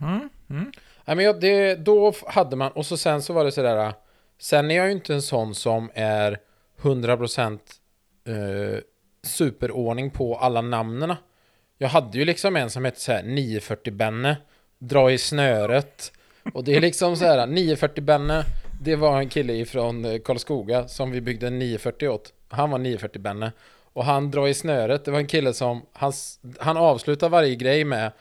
Mm, 0.00 0.28
mm. 0.50 0.72
Nej 1.04 1.16
men 1.16 1.24
jag, 1.24 1.40
det, 1.40 1.74
då 1.74 2.14
hade 2.26 2.56
man, 2.56 2.72
och 2.72 2.86
så 2.86 2.96
sen 2.96 3.22
så 3.22 3.32
var 3.32 3.44
det 3.44 3.52
sådär 3.52 3.92
Sen 4.38 4.70
är 4.70 4.74
jag 4.74 4.86
ju 4.86 4.92
inte 4.92 5.14
en 5.14 5.22
sån 5.22 5.54
som 5.54 5.90
är 5.94 6.38
100% 6.80 7.58
eh, 8.24 8.80
superordning 9.24 10.10
på 10.10 10.36
alla 10.36 10.60
namnen. 10.60 11.14
Jag 11.78 11.88
hade 11.88 12.18
ju 12.18 12.24
liksom 12.24 12.56
en 12.56 12.70
som 12.70 12.84
hette 12.84 13.00
såhär 13.00 13.22
940-Benne 13.22 14.36
Dra 14.78 15.12
i 15.12 15.18
snöret. 15.18 16.12
Och 16.52 16.64
det 16.64 16.76
är 16.76 16.80
liksom 16.80 17.16
så 17.16 17.24
här 17.24 17.46
940-Benne 17.46 18.44
Det 18.80 18.96
var 18.96 19.18
en 19.18 19.28
kille 19.28 19.52
ifrån 19.52 20.04
eh, 20.04 20.18
Karlskoga 20.18 20.88
som 20.88 21.10
vi 21.10 21.20
byggde 21.20 21.46
en 21.46 21.58
940 21.58 22.08
åt. 22.08 22.32
Han 22.48 22.70
var 22.70 22.78
940-Benne 22.78 23.52
Och 23.92 24.04
han 24.04 24.30
dra 24.30 24.48
i 24.48 24.54
snöret 24.54 25.04
Det 25.04 25.10
var 25.10 25.18
en 25.18 25.26
kille 25.26 25.52
som 25.52 25.82
Han, 25.92 26.12
han 26.58 26.76
avslutar 26.76 27.28
varje 27.28 27.54
grej 27.54 27.84
med 27.84 28.12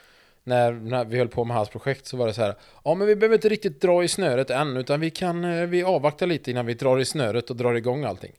när, 0.44 0.72
när 0.72 1.06
vi 1.06 1.18
höll 1.18 1.28
på 1.28 1.46
med 1.46 1.58
hans 1.58 1.70
projekt 1.70 2.06
så 2.06 2.18
var 2.18 2.28
det 2.28 2.34
så 2.34 2.42
här 2.42 2.56
Ja 2.84 2.96
men 2.96 3.08
vi 3.08 3.16
behöver 3.16 3.36
inte 3.36 3.50
riktigt 3.50 3.82
dra 3.82 4.04
i 4.04 4.08
snöret 4.08 4.50
än 4.50 4.78
utan 4.78 5.00
vi 5.00 5.10
kan 5.10 5.44
eh, 5.44 5.68
Vi 5.68 5.84
avvaktar 5.84 6.28
lite 6.28 6.52
innan 6.52 6.66
vi 6.66 6.74
drar 6.74 7.00
i 7.00 7.06
snöret 7.06 7.50
och 7.50 7.56
drar 7.56 7.74
igång 7.74 8.04
allting. 8.04 8.34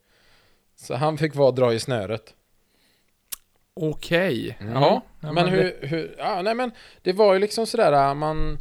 Så 0.77 0.95
han 0.95 1.19
fick 1.19 1.35
vara 1.35 1.51
dra 1.51 1.75
i 1.75 1.81
snöret. 1.81 2.35
Okej. 3.81 4.57
Mm. 4.61 4.73
Ja. 4.73 5.03
Men 5.21 5.35
det- 5.35 5.51
hur, 5.51 5.87
hur, 5.89 6.15
ja 6.19 6.43
nej 6.43 6.55
men 6.55 6.71
Det 7.03 7.13
var 7.13 7.35
ju 7.35 7.41
liksom 7.41 7.67
sådär 7.67 7.93
äh, 8.09 8.15
man 8.15 8.59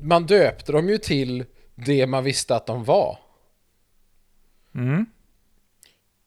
Man 0.00 0.26
döpte 0.26 0.72
dem 0.72 0.88
ju 0.88 0.98
till 0.98 1.44
Det 1.74 2.06
man 2.06 2.24
visste 2.24 2.56
att 2.56 2.66
de 2.66 2.84
var 2.84 3.18
Mm. 4.74 5.06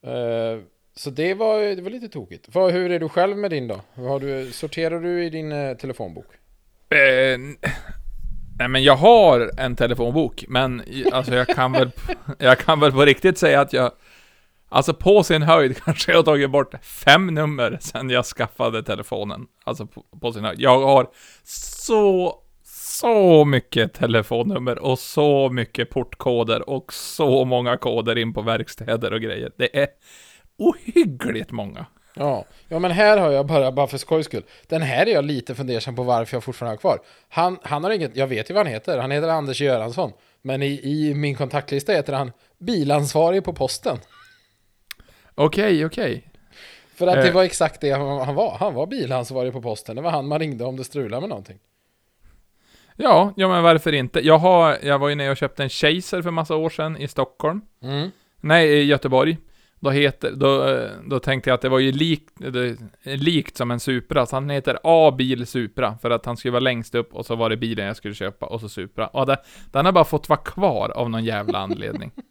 Eh, 0.03 0.63
Så 0.95 1.09
det 1.09 1.33
var, 1.33 1.59
det 1.75 1.81
var 1.81 1.89
lite 1.89 2.09
tokigt 2.09 2.45
Vad, 2.53 2.71
Hur 2.73 2.91
är 2.91 2.99
du 2.99 3.09
själv 3.09 3.37
med 3.37 3.51
din 3.51 3.67
då? 3.67 3.81
Har 3.93 4.19
du, 4.19 4.51
sorterar 4.51 4.99
du 4.99 5.23
i 5.25 5.29
din 5.29 5.51
eh, 5.51 5.77
telefonbok? 5.77 6.25
Eh, 6.89 7.37
nej 8.59 8.67
men 8.69 8.83
jag 8.83 8.95
har 8.95 9.51
en 9.57 9.75
telefonbok, 9.75 10.45
men 10.47 10.83
alltså 11.11 11.35
jag 11.35 11.47
kan 11.47 11.71
väl, 11.71 11.91
jag 12.39 12.57
kan 12.59 12.79
väl 12.79 12.91
på 12.91 13.05
riktigt 13.05 13.37
säga 13.37 13.61
att 13.61 13.73
jag, 13.73 13.91
alltså 14.69 14.93
på 14.93 15.23
sin 15.23 15.41
höjd 15.41 15.77
kanske 15.85 16.11
jag 16.11 16.17
har 16.17 16.23
tagit 16.23 16.51
bort 16.51 16.85
fem 16.85 17.27
nummer 17.27 17.77
sen 17.81 18.09
jag 18.09 18.25
skaffade 18.25 18.83
telefonen. 18.83 19.45
Alltså 19.63 19.85
på, 19.85 20.03
på 20.21 20.33
sin 20.33 20.43
höjd. 20.43 20.59
Jag 20.59 20.81
har 20.81 21.07
så, 21.43 22.35
så 22.63 23.45
mycket 23.45 23.93
telefonnummer 23.93 24.79
och 24.79 24.99
så 24.99 25.49
mycket 25.49 25.89
portkoder 25.89 26.69
och 26.69 26.93
så 26.93 27.45
många 27.45 27.77
koder 27.77 28.17
in 28.17 28.33
på 28.33 28.41
verkstäder 28.41 29.13
och 29.13 29.21
grejer. 29.21 29.51
Det 29.57 29.79
är 29.79 29.87
ohyggligt 30.57 31.51
många. 31.51 31.85
Ja, 32.13 32.45
ja 32.67 32.79
men 32.79 32.91
här 32.91 33.17
har 33.17 33.31
jag 33.31 33.45
bara, 33.45 33.71
bara 33.71 33.87
för 33.87 33.97
skojs 33.97 34.25
skull 34.25 34.43
Den 34.67 34.81
här 34.81 35.05
är 35.05 35.13
jag 35.13 35.25
lite 35.25 35.55
fundersam 35.55 35.95
på 35.95 36.03
varför 36.03 36.35
jag 36.35 36.43
fortfarande 36.43 36.71
har 36.71 36.77
kvar 36.77 36.99
Han, 37.29 37.59
han 37.63 37.83
har 37.83 37.91
inget, 37.91 38.15
jag 38.15 38.27
vet 38.27 38.49
ju 38.49 38.53
vad 38.53 38.65
han 38.65 38.73
heter 38.73 38.97
Han 38.97 39.11
heter 39.11 39.27
Anders 39.27 39.61
Göransson 39.61 40.11
Men 40.41 40.63
i, 40.63 40.81
i 40.83 41.13
min 41.13 41.35
kontaktlista 41.35 41.93
heter 41.93 42.13
han 42.13 42.31
Bilansvarig 42.59 43.43
på 43.43 43.53
posten 43.53 43.97
Okej, 45.39 45.85
okej. 45.85 46.25
För 46.95 47.07
att 47.07 47.15
det 47.21 47.27
Eh. 47.27 47.33
var 47.33 47.43
exakt 47.43 47.81
det 47.81 47.91
han, 47.91 48.19
han 48.25 48.35
var 48.35 48.57
Han 48.59 48.73
var 48.73 48.87
bilansvarig 48.87 49.53
på 49.53 49.61
posten 49.61 49.95
Det 49.95 50.01
var 50.01 50.11
han 50.11 50.27
man 50.27 50.39
ringde 50.39 50.63
om 50.65 50.75
det 50.77 50.83
strulade 50.83 51.21
med 51.21 51.29
någonting 51.29 51.57
Ja, 52.95 53.33
ja 53.35 53.47
men 53.47 53.63
varför 53.63 53.93
inte? 53.93 54.19
Jag, 54.27 54.37
har, 54.37 54.77
jag 54.83 54.99
var 54.99 55.09
ju 55.09 55.15
nere 55.15 55.31
och 55.31 55.37
köpte 55.37 55.63
en 55.63 55.69
Chaser 55.69 56.21
för 56.21 56.31
massa 56.31 56.55
år 56.55 56.69
sedan 56.69 56.97
i 56.97 57.07
Stockholm. 57.07 57.61
mm. 57.83 58.09
Nej, 58.41 58.69
i 58.69 58.83
Göteborg. 58.83 59.37
Då 59.79 59.89
heter, 59.89 60.31
då, 60.31 60.79
då 61.09 61.19
tänkte 61.19 61.49
jag 61.49 61.55
att 61.55 61.61
det 61.61 61.69
var 61.69 61.79
ju 61.79 61.91
likt, 61.91 62.33
likt 63.03 63.57
som 63.57 63.71
en 63.71 63.79
Supra, 63.79 64.25
så 64.25 64.35
han 64.35 64.49
heter 64.49 64.79
A-bil 64.83 65.47
Supra, 65.47 65.97
för 66.01 66.09
att 66.09 66.25
han 66.25 66.37
skulle 66.37 66.51
vara 66.51 66.59
längst 66.59 66.95
upp, 66.95 67.13
och 67.13 67.25
så 67.25 67.35
var 67.35 67.49
det 67.49 67.57
bilen 67.57 67.85
jag 67.85 67.95
skulle 67.95 68.13
köpa, 68.13 68.45
och 68.45 68.61
så 68.61 68.69
Supra. 68.69 69.07
Och 69.07 69.25
det, 69.25 69.37
den 69.71 69.85
har 69.85 69.91
bara 69.91 70.05
fått 70.05 70.29
vara 70.29 70.39
kvar 70.39 70.89
av 70.89 71.09
någon 71.09 71.23
jävla 71.25 71.57
anledning. 71.59 72.11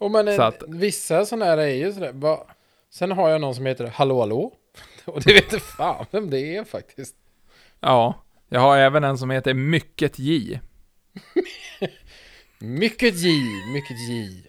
Och 0.00 0.10
men 0.10 0.36
Så 0.36 0.42
att- 0.42 0.62
vissa 0.68 1.24
sådana 1.26 1.44
här 1.44 1.58
är 1.58 1.74
ju 1.74 1.92
sådär. 1.92 2.12
Va? 2.14 2.46
Sen 2.90 3.12
har 3.12 3.28
jag 3.30 3.40
någon 3.40 3.54
som 3.54 3.66
heter 3.66 3.86
Hallå 3.86 4.20
Hallå. 4.20 4.52
Och 5.04 5.22
det 5.22 5.32
vet 5.32 5.52
inte 5.52 5.60
fan 5.66 6.06
vem 6.10 6.30
det 6.30 6.56
är 6.56 6.64
faktiskt. 6.64 7.14
Ja, 7.80 8.24
jag 8.48 8.60
har 8.60 8.76
även 8.78 9.04
en 9.04 9.18
som 9.18 9.30
heter 9.30 9.54
Mycket 9.54 10.18
J. 10.18 10.60
Mycket 12.58 13.14
J, 13.16 13.30
mycket 13.72 13.96
J. 14.08 14.42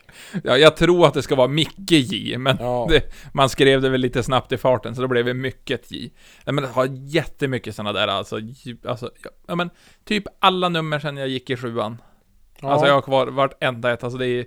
Ja, 0.44 0.58
jag 0.58 0.76
tror 0.78 1.08
att 1.08 1.14
det 1.14 1.22
ska 1.22 1.36
vara 1.36 1.48
Micke 1.48 1.92
J, 1.92 2.38
men 2.38 2.58
Ja. 2.60 2.88
det, 2.90 3.14
man 3.34 3.50
skrev 3.50 3.82
det 3.82 3.90
väl 3.90 4.02
lite 4.02 4.24
snabbt 4.24 4.52
i 4.52 4.58
farten, 4.58 4.96
så 4.96 5.02
då 5.02 5.08
blev 5.08 5.26
det 5.26 5.34
Mycket 5.34 5.92
J. 5.92 6.12
Nej, 6.46 6.54
men 6.54 6.64
det 6.64 6.70
har 6.70 6.86
jättemycket 6.92 7.76
sådana 7.76 7.94
där 7.94 8.08
alltså, 8.08 8.40
alltså, 8.86 9.12
ja 9.48 9.56
men 9.56 9.70
typ 10.04 10.24
alla 10.40 10.70
nummer 10.70 11.00
sedan 11.00 11.18
jag 11.18 11.28
gick 11.28 11.50
i 11.50 11.58
sjuan. 11.58 12.02
Ja. 12.62 12.72
Alltså 12.72 12.88
jag 12.88 12.94
har 12.94 13.02
kvar 13.02 13.28
vartenda 13.28 13.94
ett, 13.94 14.04
alltså 14.04 14.18
det 14.18 14.28
är... 14.28 14.46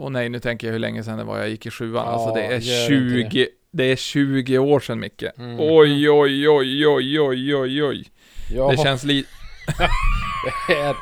Åh 0.00 0.10
nej, 0.10 0.28
nu 0.28 0.40
tänker 0.40 0.66
jag 0.66 0.72
hur 0.72 0.78
länge 0.78 1.04
sedan 1.04 1.18
det 1.18 1.24
var 1.24 1.38
jag 1.38 1.48
gick 1.48 1.66
i 1.66 1.70
sjuan. 1.70 2.04
Ja, 2.06 2.12
alltså 2.12 2.34
det 2.34 2.42
är 2.42 2.58
gör 2.60 2.92
inte 2.92 3.30
20... 3.30 3.48
Det 3.70 3.84
är 3.84 3.96
20 3.96 4.58
år 4.58 4.80
sedan 4.80 5.00
Micke. 5.00 5.22
Mm. 5.38 5.56
Oj, 5.60 6.10
oj, 6.10 6.48
oj, 6.48 6.86
oj, 6.86 7.20
oj, 7.20 7.56
oj, 7.56 7.84
oj. 7.84 8.06
Ja, 8.54 8.70
Det 8.70 8.76
känns 8.76 9.04
lite... 9.04 9.28
det 10.68 10.94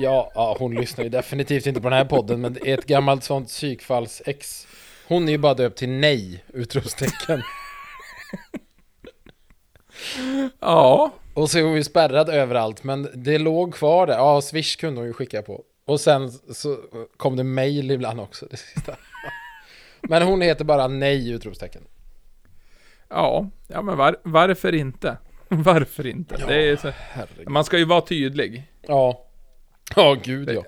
ja, 0.00 0.32
ja, 0.34 0.56
hon 0.58 0.74
lyssnar 0.74 1.04
ju 1.04 1.10
definitivt 1.10 1.66
inte 1.66 1.80
på 1.80 1.88
den 1.88 1.98
här 1.98 2.04
podden, 2.04 2.40
men 2.40 2.52
det 2.52 2.72
ett 2.72 2.86
gammalt 2.86 3.24
sånt 3.24 3.48
psykfalls-ex. 3.48 4.66
Hon 5.08 5.28
är 5.28 5.32
ju 5.32 5.38
bara 5.38 5.54
döpt 5.54 5.78
till 5.78 5.88
nej, 5.88 6.44
utropstecken. 6.54 7.42
Ja. 10.60 11.12
Och 11.34 11.50
så 11.50 11.58
är 11.58 11.62
hon 11.62 11.76
ju 11.76 11.84
spärrad 11.84 12.28
överallt, 12.28 12.84
men 12.84 13.08
det 13.14 13.38
låg 13.38 13.74
kvar 13.74 14.06
där. 14.06 14.14
Ja, 14.14 14.40
Swish 14.40 14.76
kunde 14.76 15.00
hon 15.00 15.06
ju 15.06 15.12
skicka 15.12 15.42
på. 15.42 15.64
Och 15.90 16.00
sen 16.00 16.30
så 16.30 16.78
kom 17.16 17.36
det 17.36 17.44
mail 17.44 17.90
ibland 17.90 18.20
också, 18.20 18.46
det 18.50 18.56
sista. 18.56 18.96
Men 20.00 20.22
hon 20.22 20.40
heter 20.40 20.64
bara 20.64 20.88
nej, 20.88 21.30
utropstecken. 21.30 21.82
Ja, 23.08 23.50
ja 23.68 23.82
men 23.82 23.96
var, 23.96 24.16
varför 24.22 24.74
inte? 24.74 25.16
Varför 25.48 26.06
inte? 26.06 26.36
Ja. 26.38 26.46
Det 26.46 26.68
är 26.68 26.76
så, 26.76 26.92
man 27.46 27.64
ska 27.64 27.78
ju 27.78 27.84
vara 27.84 28.00
tydlig. 28.00 28.62
Ja. 28.86 29.26
Ja, 29.96 30.16
gud 30.24 30.46
Det- 30.46 30.52
ja. 30.54 30.62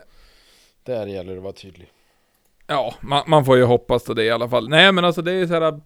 Där 0.84 1.06
gäller 1.06 1.32
det 1.32 1.38
att 1.38 1.42
vara 1.44 1.52
tydlig. 1.52 1.88
Ja, 2.66 2.94
man, 3.00 3.22
man 3.26 3.44
får 3.44 3.56
ju 3.56 3.64
hoppas 3.64 4.04
på 4.04 4.14
det 4.14 4.24
i 4.24 4.30
alla 4.30 4.48
fall. 4.48 4.68
Nej, 4.68 4.92
men 4.92 5.04
alltså 5.04 5.22
det 5.22 5.32
är 5.32 5.46
så 5.46 5.54
här. 5.60 5.80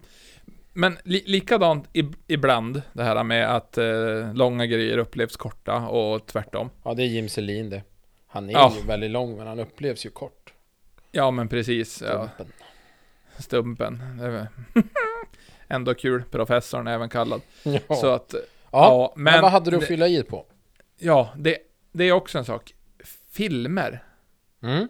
Men 0.73 0.99
li, 1.05 1.23
likadant 1.27 1.89
i, 1.93 2.05
ibland, 2.27 2.83
det 2.93 3.03
här 3.03 3.25
med 3.25 3.57
att 3.57 3.79
eh, 3.79 4.35
långa 4.35 4.67
grejer 4.67 4.99
upplevs 4.99 5.37
korta 5.37 5.77
och 5.89 6.27
tvärtom. 6.27 6.71
Ja, 6.85 6.95
det 6.95 7.03
är 7.03 7.07
Jim 7.07 7.29
Selin 7.29 7.71
det. 7.71 7.83
Han 8.37 8.49
är 8.51 8.53
Ja. 8.53 8.73
ju 8.77 8.87
väldigt 8.87 9.11
lång, 9.11 9.37
men 9.37 9.47
han 9.47 9.59
upplevs 9.61 10.07
ju 10.07 10.11
kort. 10.11 10.53
Ja, 11.13 11.31
men 11.31 11.49
precis. 11.49 12.03
Ja, 12.03 12.29
Stumpen. 12.35 12.53
stumpen. 13.39 14.21
Är 14.23 14.29
väl- 14.31 14.47
Ändå 15.69 15.95
kul, 15.95 16.23
professorn 16.31 16.87
även 16.87 17.09
kallad. 17.09 17.41
Ja. 17.63 17.95
Så 17.97 18.07
att, 18.11 18.35
ja. 18.35 18.45
ja, 18.71 19.13
men, 19.17 19.25
men 19.25 19.43
vad 19.43 19.51
hade 19.53 19.71
du 19.71 19.77
att 19.77 19.85
fylla 19.85 20.09
i 20.09 20.23
på? 20.23 20.47
ja, 20.99 21.29
det, 21.37 21.59
det 21.93 22.05
är 22.05 22.13
också 22.13 22.39
en 22.39 22.45
sak. 22.45 22.75
Filmer. 23.31 24.03
Mm? 24.63 24.89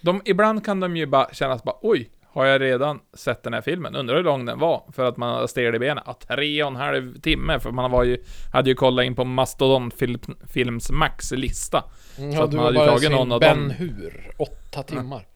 De, 0.00 0.22
ibland 0.24 0.64
kan 0.64 0.80
de 0.80 0.96
ju 0.96 1.06
bara 1.06 1.34
kännas 1.34 1.62
bara, 1.62 1.76
oj, 1.82 2.10
har 2.38 2.46
jag 2.46 2.60
redan 2.60 3.00
sett 3.14 3.42
den 3.42 3.52
här 3.54 3.60
filmen? 3.60 3.96
Undrar 3.96 4.16
hur 4.16 4.22
lång 4.24 4.46
den 4.46 4.58
var? 4.58 4.90
För 4.92 5.04
att 5.04 5.16
man 5.16 5.48
stel 5.48 5.74
i 5.74 5.78
benen. 5.78 6.02
Ja, 6.06 6.18
tre 6.28 6.62
och 6.62 6.70
en 6.70 6.76
halv 6.76 7.20
timme, 7.20 7.60
för 7.60 7.70
man 7.70 7.90
var 7.90 8.04
ju, 8.04 8.24
hade 8.52 8.70
ju 8.70 8.76
kollat 8.76 9.04
in 9.04 9.14
på 9.14 9.24
Mastodon 9.24 9.90
film, 9.90 10.20
Films 10.52 10.90
Max-lista. 10.90 11.84
Mm, 12.18 12.32
Så 12.32 12.38
ja, 12.38 12.44
att 12.44 12.50
du 12.50 12.56
man 12.56 12.66
har 12.66 12.72
hade 12.72 12.84
ju 12.86 12.90
tagit 12.92 13.10
någon 13.10 13.32
av 13.32 13.40
Ben. 13.40 13.70
Hur, 13.70 14.32
åtta 14.38 14.82
timmar. 14.82 15.26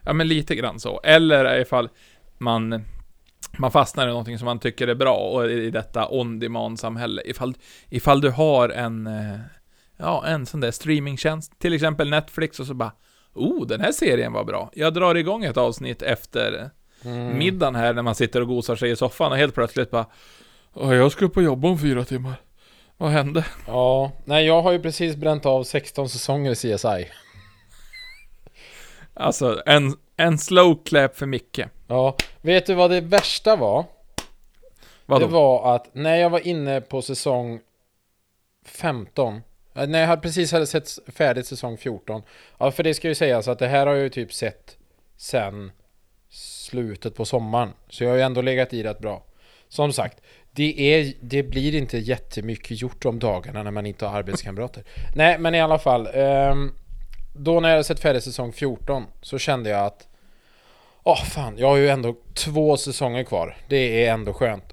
Ja, 0.00 0.12
men 0.12 0.28
lite 0.28 0.54
grann 0.54 0.80
så. 0.80 1.00
Eller 1.04 1.60
ifall 1.60 1.88
man, 2.38 2.84
man 3.58 3.70
fastnar 3.70 4.06
i 4.06 4.10
någonting 4.10 4.38
som 4.38 4.46
man 4.46 4.58
tycker 4.58 4.88
är 4.88 4.94
bra, 4.94 5.16
och 5.16 5.50
i 5.50 5.70
detta 5.70 6.08
on-demand-samhälle. 6.08 7.22
Ifall, 7.24 7.54
ifall 7.88 8.20
du 8.20 8.30
har 8.30 8.68
en, 8.68 9.06
eh, 9.06 9.38
ja, 9.96 10.24
en 10.26 10.46
sån 10.46 10.60
där 10.60 10.70
streamingtjänst, 10.70 11.58
till 11.58 11.72
exempel 11.72 12.10
Netflix, 12.10 12.60
och 12.60 12.66
så 12.66 12.74
bara, 12.74 12.92
oh, 13.34 13.66
den 13.66 13.80
här 13.80 13.92
serien 13.92 14.32
var 14.32 14.44
bra. 14.44 14.70
Jag 14.74 14.94
drar 14.94 15.14
igång 15.14 15.44
ett 15.44 15.56
avsnitt 15.56 16.02
efter 16.02 16.70
Mm. 17.04 17.38
middagen 17.38 17.74
här 17.74 17.92
när 17.94 18.02
man 18.02 18.14
sitter 18.14 18.40
och 18.40 18.48
gosar 18.48 18.76
sig 18.76 18.90
i 18.90 18.96
soffan 18.96 19.32
och 19.32 19.38
helt 19.38 19.54
plötsligt 19.54 19.90
bara 19.90 20.06
"Åh, 20.74 20.94
jag 20.94 21.12
ska 21.12 21.28
på 21.28 21.42
jobb 21.42 21.64
om 21.64 21.78
fyra 21.78 22.04
timmar. 22.04 22.34
Vad 22.96 23.10
hände? 23.10 23.44
Ja, 23.66 24.12
nej 24.24 24.46
jag 24.46 24.62
har 24.62 24.72
ju 24.72 24.78
precis 24.82 25.16
bränt 25.16 25.46
av 25.46 25.64
16 25.64 26.08
säsonger 26.08 26.50
i 26.50 26.54
CSI. 26.54 27.08
Alltså, 29.14 29.62
en, 29.66 29.94
en 30.16 30.38
slow 30.38 30.84
clap 30.84 31.16
för 31.16 31.26
Micke. 31.26 31.60
Ja, 31.86 32.16
vet 32.40 32.66
du 32.66 32.74
vad 32.74 32.90
det 32.90 33.00
värsta 33.00 33.56
var? 33.56 33.84
Vadå? 35.06 35.26
Det 35.26 35.32
var 35.32 35.74
att 35.74 35.94
när 35.94 36.16
jag 36.16 36.30
var 36.30 36.46
inne 36.46 36.80
på 36.80 37.02
säsong 37.02 37.60
15 38.66 39.34
eh, 39.34 39.40
När 39.72 40.00
jag 40.00 40.06
hade 40.06 40.22
precis 40.22 40.52
hade 40.52 40.66
sett 40.66 40.98
färdigt 41.06 41.46
säsong 41.46 41.76
14 41.76 42.22
Ja 42.58 42.70
för 42.70 42.82
det 42.82 42.94
ska 42.94 43.08
ju 43.08 43.14
sägas 43.14 43.48
att 43.48 43.58
det 43.58 43.68
här 43.68 43.86
har 43.86 43.94
jag 43.94 44.02
ju 44.02 44.08
typ 44.08 44.32
sett 44.32 44.76
Sen 45.16 45.72
Slutet 46.30 47.14
på 47.14 47.24
sommaren 47.24 47.72
Så 47.88 48.04
jag 48.04 48.10
har 48.10 48.16
ju 48.16 48.22
ändå 48.22 48.42
legat 48.42 48.72
i 48.72 48.82
rätt 48.82 48.98
bra 48.98 49.24
Som 49.68 49.92
sagt 49.92 50.20
det, 50.50 50.94
är, 50.94 51.12
det 51.20 51.42
blir 51.42 51.74
inte 51.74 51.98
jättemycket 51.98 52.80
gjort 52.80 53.04
om 53.04 53.18
dagarna 53.18 53.62
när 53.62 53.70
man 53.70 53.86
inte 53.86 54.06
har 54.06 54.18
arbetskamrater 54.18 54.84
Nej 55.16 55.38
men 55.38 55.54
i 55.54 55.60
alla 55.60 55.78
fall 55.78 56.08
ehm, 56.14 56.72
Då 57.34 57.60
när 57.60 57.68
jag 57.68 57.74
hade 57.74 57.84
sett 57.84 58.00
färdigt 58.00 58.24
säsong 58.24 58.52
14 58.52 59.04
Så 59.22 59.38
kände 59.38 59.70
jag 59.70 59.86
att 59.86 60.08
Åh 61.04 61.24
fan, 61.24 61.58
jag 61.58 61.68
har 61.68 61.76
ju 61.76 61.88
ändå 61.88 62.16
två 62.34 62.76
säsonger 62.76 63.24
kvar. 63.24 63.56
Det 63.68 64.06
är 64.06 64.12
ändå 64.12 64.32
skönt. 64.32 64.72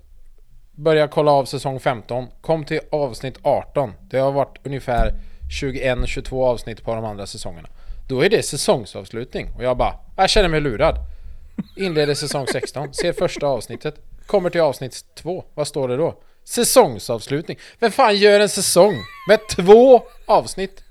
Börja 0.79 1.07
kolla 1.07 1.31
av 1.31 1.45
säsong 1.45 1.79
15. 1.79 2.27
Kom 2.41 2.65
till 2.65 2.79
avsnitt 2.91 3.37
18. 3.41 3.93
Det 4.09 4.17
har 4.17 4.31
varit 4.31 4.57
ungefär 4.63 5.13
21-22 5.61 6.45
avsnitt 6.45 6.83
på 6.83 6.95
de 6.95 7.05
andra 7.05 7.27
säsongerna. 7.27 7.67
Då 8.07 8.21
är 8.25 8.29
det 8.29 8.43
säsongsavslutning. 8.43 9.49
Och 9.57 9.63
jag 9.63 9.77
bara, 9.77 9.93
jag 10.17 10.29
känner 10.29 10.49
mig 10.49 10.61
lurad. 10.61 10.95
Inleder 11.77 12.13
säsong 12.13 12.47
16. 12.47 12.93
Ser 12.93 13.13
första 13.13 13.47
avsnittet. 13.47 13.95
Kommer 14.25 14.49
till 14.49 14.61
avsnitt 14.61 15.05
2. 15.15 15.43
Vad 15.53 15.67
står 15.67 15.87
det 15.87 15.97
då? 15.97 16.15
Säsongsavslutning. 16.43 17.57
Vem 17.79 17.91
fan 17.91 18.15
gör 18.15 18.39
en 18.39 18.49
säsong 18.49 18.95
med 19.27 19.39
två 19.49 20.01
avsnitt? 20.25 20.83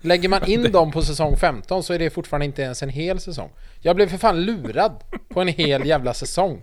Lägger 0.00 0.28
man 0.28 0.50
in 0.50 0.72
dem 0.72 0.90
på 0.90 1.02
säsong 1.02 1.36
15 1.36 1.82
så 1.82 1.92
är 1.92 1.98
det 1.98 2.10
fortfarande 2.10 2.46
inte 2.46 2.62
ens 2.62 2.82
en 2.82 2.88
hel 2.88 3.20
säsong. 3.20 3.50
Jag 3.80 3.96
blev 3.96 4.08
för 4.08 4.18
fan 4.18 4.40
lurad 4.40 4.92
på 5.28 5.40
en 5.40 5.48
hel 5.48 5.86
jävla 5.86 6.14
säsong. 6.14 6.62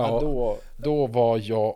Ja, 0.00 0.08
Ja, 0.08 0.20
då, 0.20 0.58
då 0.76 1.06
var 1.06 1.40
jag... 1.42 1.74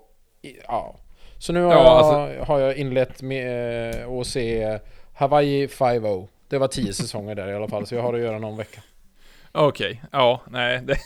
Ja. 0.67 0.97
Så 1.39 1.53
nu 1.53 1.63
har, 1.63 1.73
Ja, 1.73 1.79
jag, 1.79 1.87
alltså- 1.87 2.45
har 2.53 2.61
jag 2.61 2.77
inlett 2.77 3.23
med 3.23 3.95
eh, 4.03 4.11
att 4.11 4.27
se 4.27 4.79
Hawaii 5.15 5.67
5-0. 5.67 6.27
Det 6.49 6.59
var 6.59 6.69
tio 6.69 6.93
säsonger 6.93 7.35
där 7.35 7.49
i 7.49 7.55
alla 7.55 7.69
fall, 7.69 7.87
så 7.87 7.95
jag 7.95 8.03
har 8.03 8.15
att 8.15 8.21
göra 8.21 8.39
någon 8.39 8.57
vecka. 8.57 8.81
okej. 9.53 10.03
Ja, 10.13 10.41
nej, 10.51 10.81
det 10.83 10.97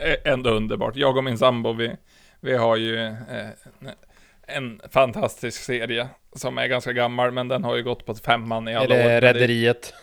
är 0.00 0.32
ändå 0.32 0.50
underbart. 0.50 0.96
Jag 0.96 1.16
och 1.16 1.24
min 1.24 1.38
sambo, 1.38 1.72
vi, 1.72 1.90
vi 2.40 2.56
har 2.56 2.76
ju 2.76 3.06
eh, 3.06 3.14
en 4.46 4.80
fantastisk 4.90 5.62
serie 5.62 6.08
som 6.36 6.58
är 6.58 6.66
ganska 6.66 6.92
gammal, 6.92 7.30
men 7.32 7.48
den 7.48 7.64
har 7.64 7.76
ju 7.76 7.82
gått 7.82 8.06
på 8.06 8.14
femman 8.14 8.68
i 8.68 8.72
Är 8.72 8.76
alla 8.76 8.94
år. 8.94 8.98
det 8.98 9.04
Men 9.04 9.20
Rederiet? 9.20 9.94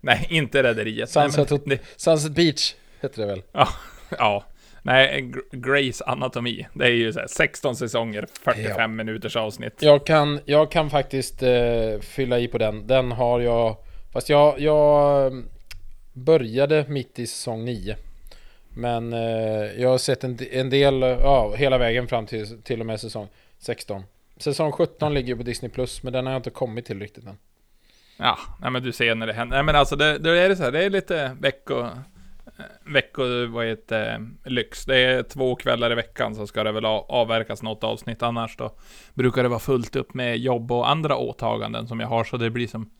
Nej, 0.00 0.26
inte 0.30 0.62
Rederiet. 0.62 1.12
Nej, 1.16 1.30
Sunset, 1.30 1.50
men 1.50 1.60
det, 1.76 1.78
Sunset 1.96 2.32
Beach 2.32 2.74
heter 3.00 3.20
det 3.20 3.26
väl? 3.26 3.42
ja. 4.18 4.44
Nej, 4.86 5.22
Gr- 5.22 5.40
Grace 5.50 6.04
Anatomy. 6.04 6.66
Det 6.74 6.84
är 6.84 6.90
ju 6.90 7.12
så 7.12 7.18
här 7.20 7.26
16 7.26 7.76
säsonger, 7.76 8.26
45 8.42 8.74
Ja. 8.78 8.86
minuters 8.88 9.36
avsnitt. 9.36 9.74
Jag 9.82 10.06
kan, 10.06 10.40
jag 10.44 10.70
kan 10.70 10.90
faktiskt 10.90 11.42
eh, 11.42 12.00
fylla 12.00 12.38
i 12.38 12.48
på 12.48 12.58
den. 12.58 12.86
Den 12.86 13.12
har 13.12 13.40
jag... 13.40 13.76
Fast 14.12 14.28
jag, 14.28 14.60
jag 14.60 15.26
eh, 15.26 15.32
började 16.12 16.84
mitt 16.88 17.18
i 17.18 17.26
säsong 17.26 17.64
9. 17.64 17.96
Men 18.68 19.12
eh, 19.12 19.20
jag 19.82 19.88
har 19.88 19.98
sett 19.98 20.24
en, 20.24 20.38
en 20.52 20.70
del, 20.70 21.00
ja, 21.02 21.54
hela 21.56 21.78
vägen 21.78 22.08
fram 22.08 22.26
till, 22.26 22.62
till 22.62 22.80
och 22.80 22.86
med 22.86 23.00
säsong 23.00 23.28
16. 23.58 24.02
Säsong 24.36 24.72
17 24.72 25.14
ligger 25.14 25.28
ju 25.28 25.36
på 25.36 25.42
Disney 25.42 25.70
Plus, 25.70 26.02
men 26.02 26.12
den 26.12 26.26
har 26.26 26.32
jag 26.32 26.38
inte 26.38 26.50
kommit 26.50 26.86
till 26.86 27.00
riktigt 27.00 27.24
än. 27.26 27.38
Ja, 28.16 28.38
nej 28.60 28.70
men 28.70 28.82
du 28.82 28.92
ser 28.92 29.14
när 29.14 29.26
det 29.26 29.32
händer. 29.32 29.56
Nej 29.56 29.64
men 29.64 29.76
alltså 29.76 29.96
det, 29.96 30.18
det 30.18 30.30
är 30.40 30.48
det 30.48 30.56
så 30.56 30.62
här, 30.62 30.72
det 30.72 30.84
är 30.84 30.90
lite 30.90 31.36
vecko... 31.40 31.86
Vecko, 32.84 33.46
vad 33.46 33.66
heter 33.66 34.26
lyx. 34.44 34.84
Det 34.84 34.96
är 35.04 35.22
två 35.22 35.54
kvällar 35.54 35.92
i 35.92 35.94
veckan 35.94 36.34
så 36.34 36.46
ska 36.46 36.64
det 36.64 36.72
väl 36.72 36.84
av- 36.84 37.04
avverkas 37.08 37.62
något 37.62 37.84
avsnitt. 37.84 38.22
Annars 38.22 38.56
då 38.56 38.74
brukar 39.14 39.42
det 39.42 39.48
vara 39.48 39.58
fullt 39.60 39.96
upp 39.96 40.14
med 40.14 40.38
jobb 40.38 40.72
och 40.72 40.90
andra 40.90 41.16
åtaganden 41.16 41.86
som 41.88 42.00
jag 42.00 42.08
har. 42.08 42.24
Så 42.24 42.36
det 42.36 42.50
blir 42.50 42.66
som... 42.66 42.90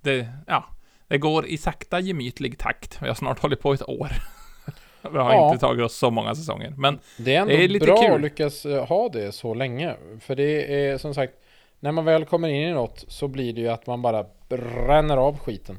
Det, 0.00 0.28
ja, 0.46 0.64
det 1.08 1.18
går 1.18 1.46
i 1.46 1.58
sakta 1.58 2.00
gemytlig 2.00 2.58
takt. 2.58 2.98
Vi 3.02 3.08
har 3.08 3.14
snart 3.14 3.38
hållit 3.38 3.60
på 3.60 3.72
ett 3.72 3.88
år. 3.88 4.08
Vi 5.12 5.18
har 5.18 5.32
Ja. 5.32 5.48
inte 5.52 5.60
tagit 5.60 5.84
oss 5.84 5.96
så 5.96 6.10
många 6.10 6.34
säsonger. 6.34 6.74
Men 6.76 6.98
Det 7.18 7.34
är 7.34 7.40
ändå 7.40 7.52
Det 7.54 7.64
är 7.64 7.68
lite 7.68 7.86
bra 7.86 7.96
kul. 8.02 8.14
att 8.14 8.20
lyckas 8.20 8.66
eh, 8.66 8.86
ha 8.86 9.08
det 9.08 9.32
så 9.32 9.54
länge. 9.54 9.96
För 10.20 10.36
det 10.36 10.86
är 10.86 10.98
som 10.98 11.14
sagt, 11.14 11.32
när 11.80 11.92
man 11.92 12.04
väl 12.04 12.24
kommer 12.24 12.48
in 12.48 12.68
i 12.68 12.72
något 12.72 13.04
så 13.08 13.28
blir 13.28 13.52
det 13.52 13.60
ju 13.60 13.68
att 13.68 13.86
man 13.86 14.02
bara 14.02 14.24
bränner 14.48 15.16
av 15.16 15.38
skiten. 15.38 15.78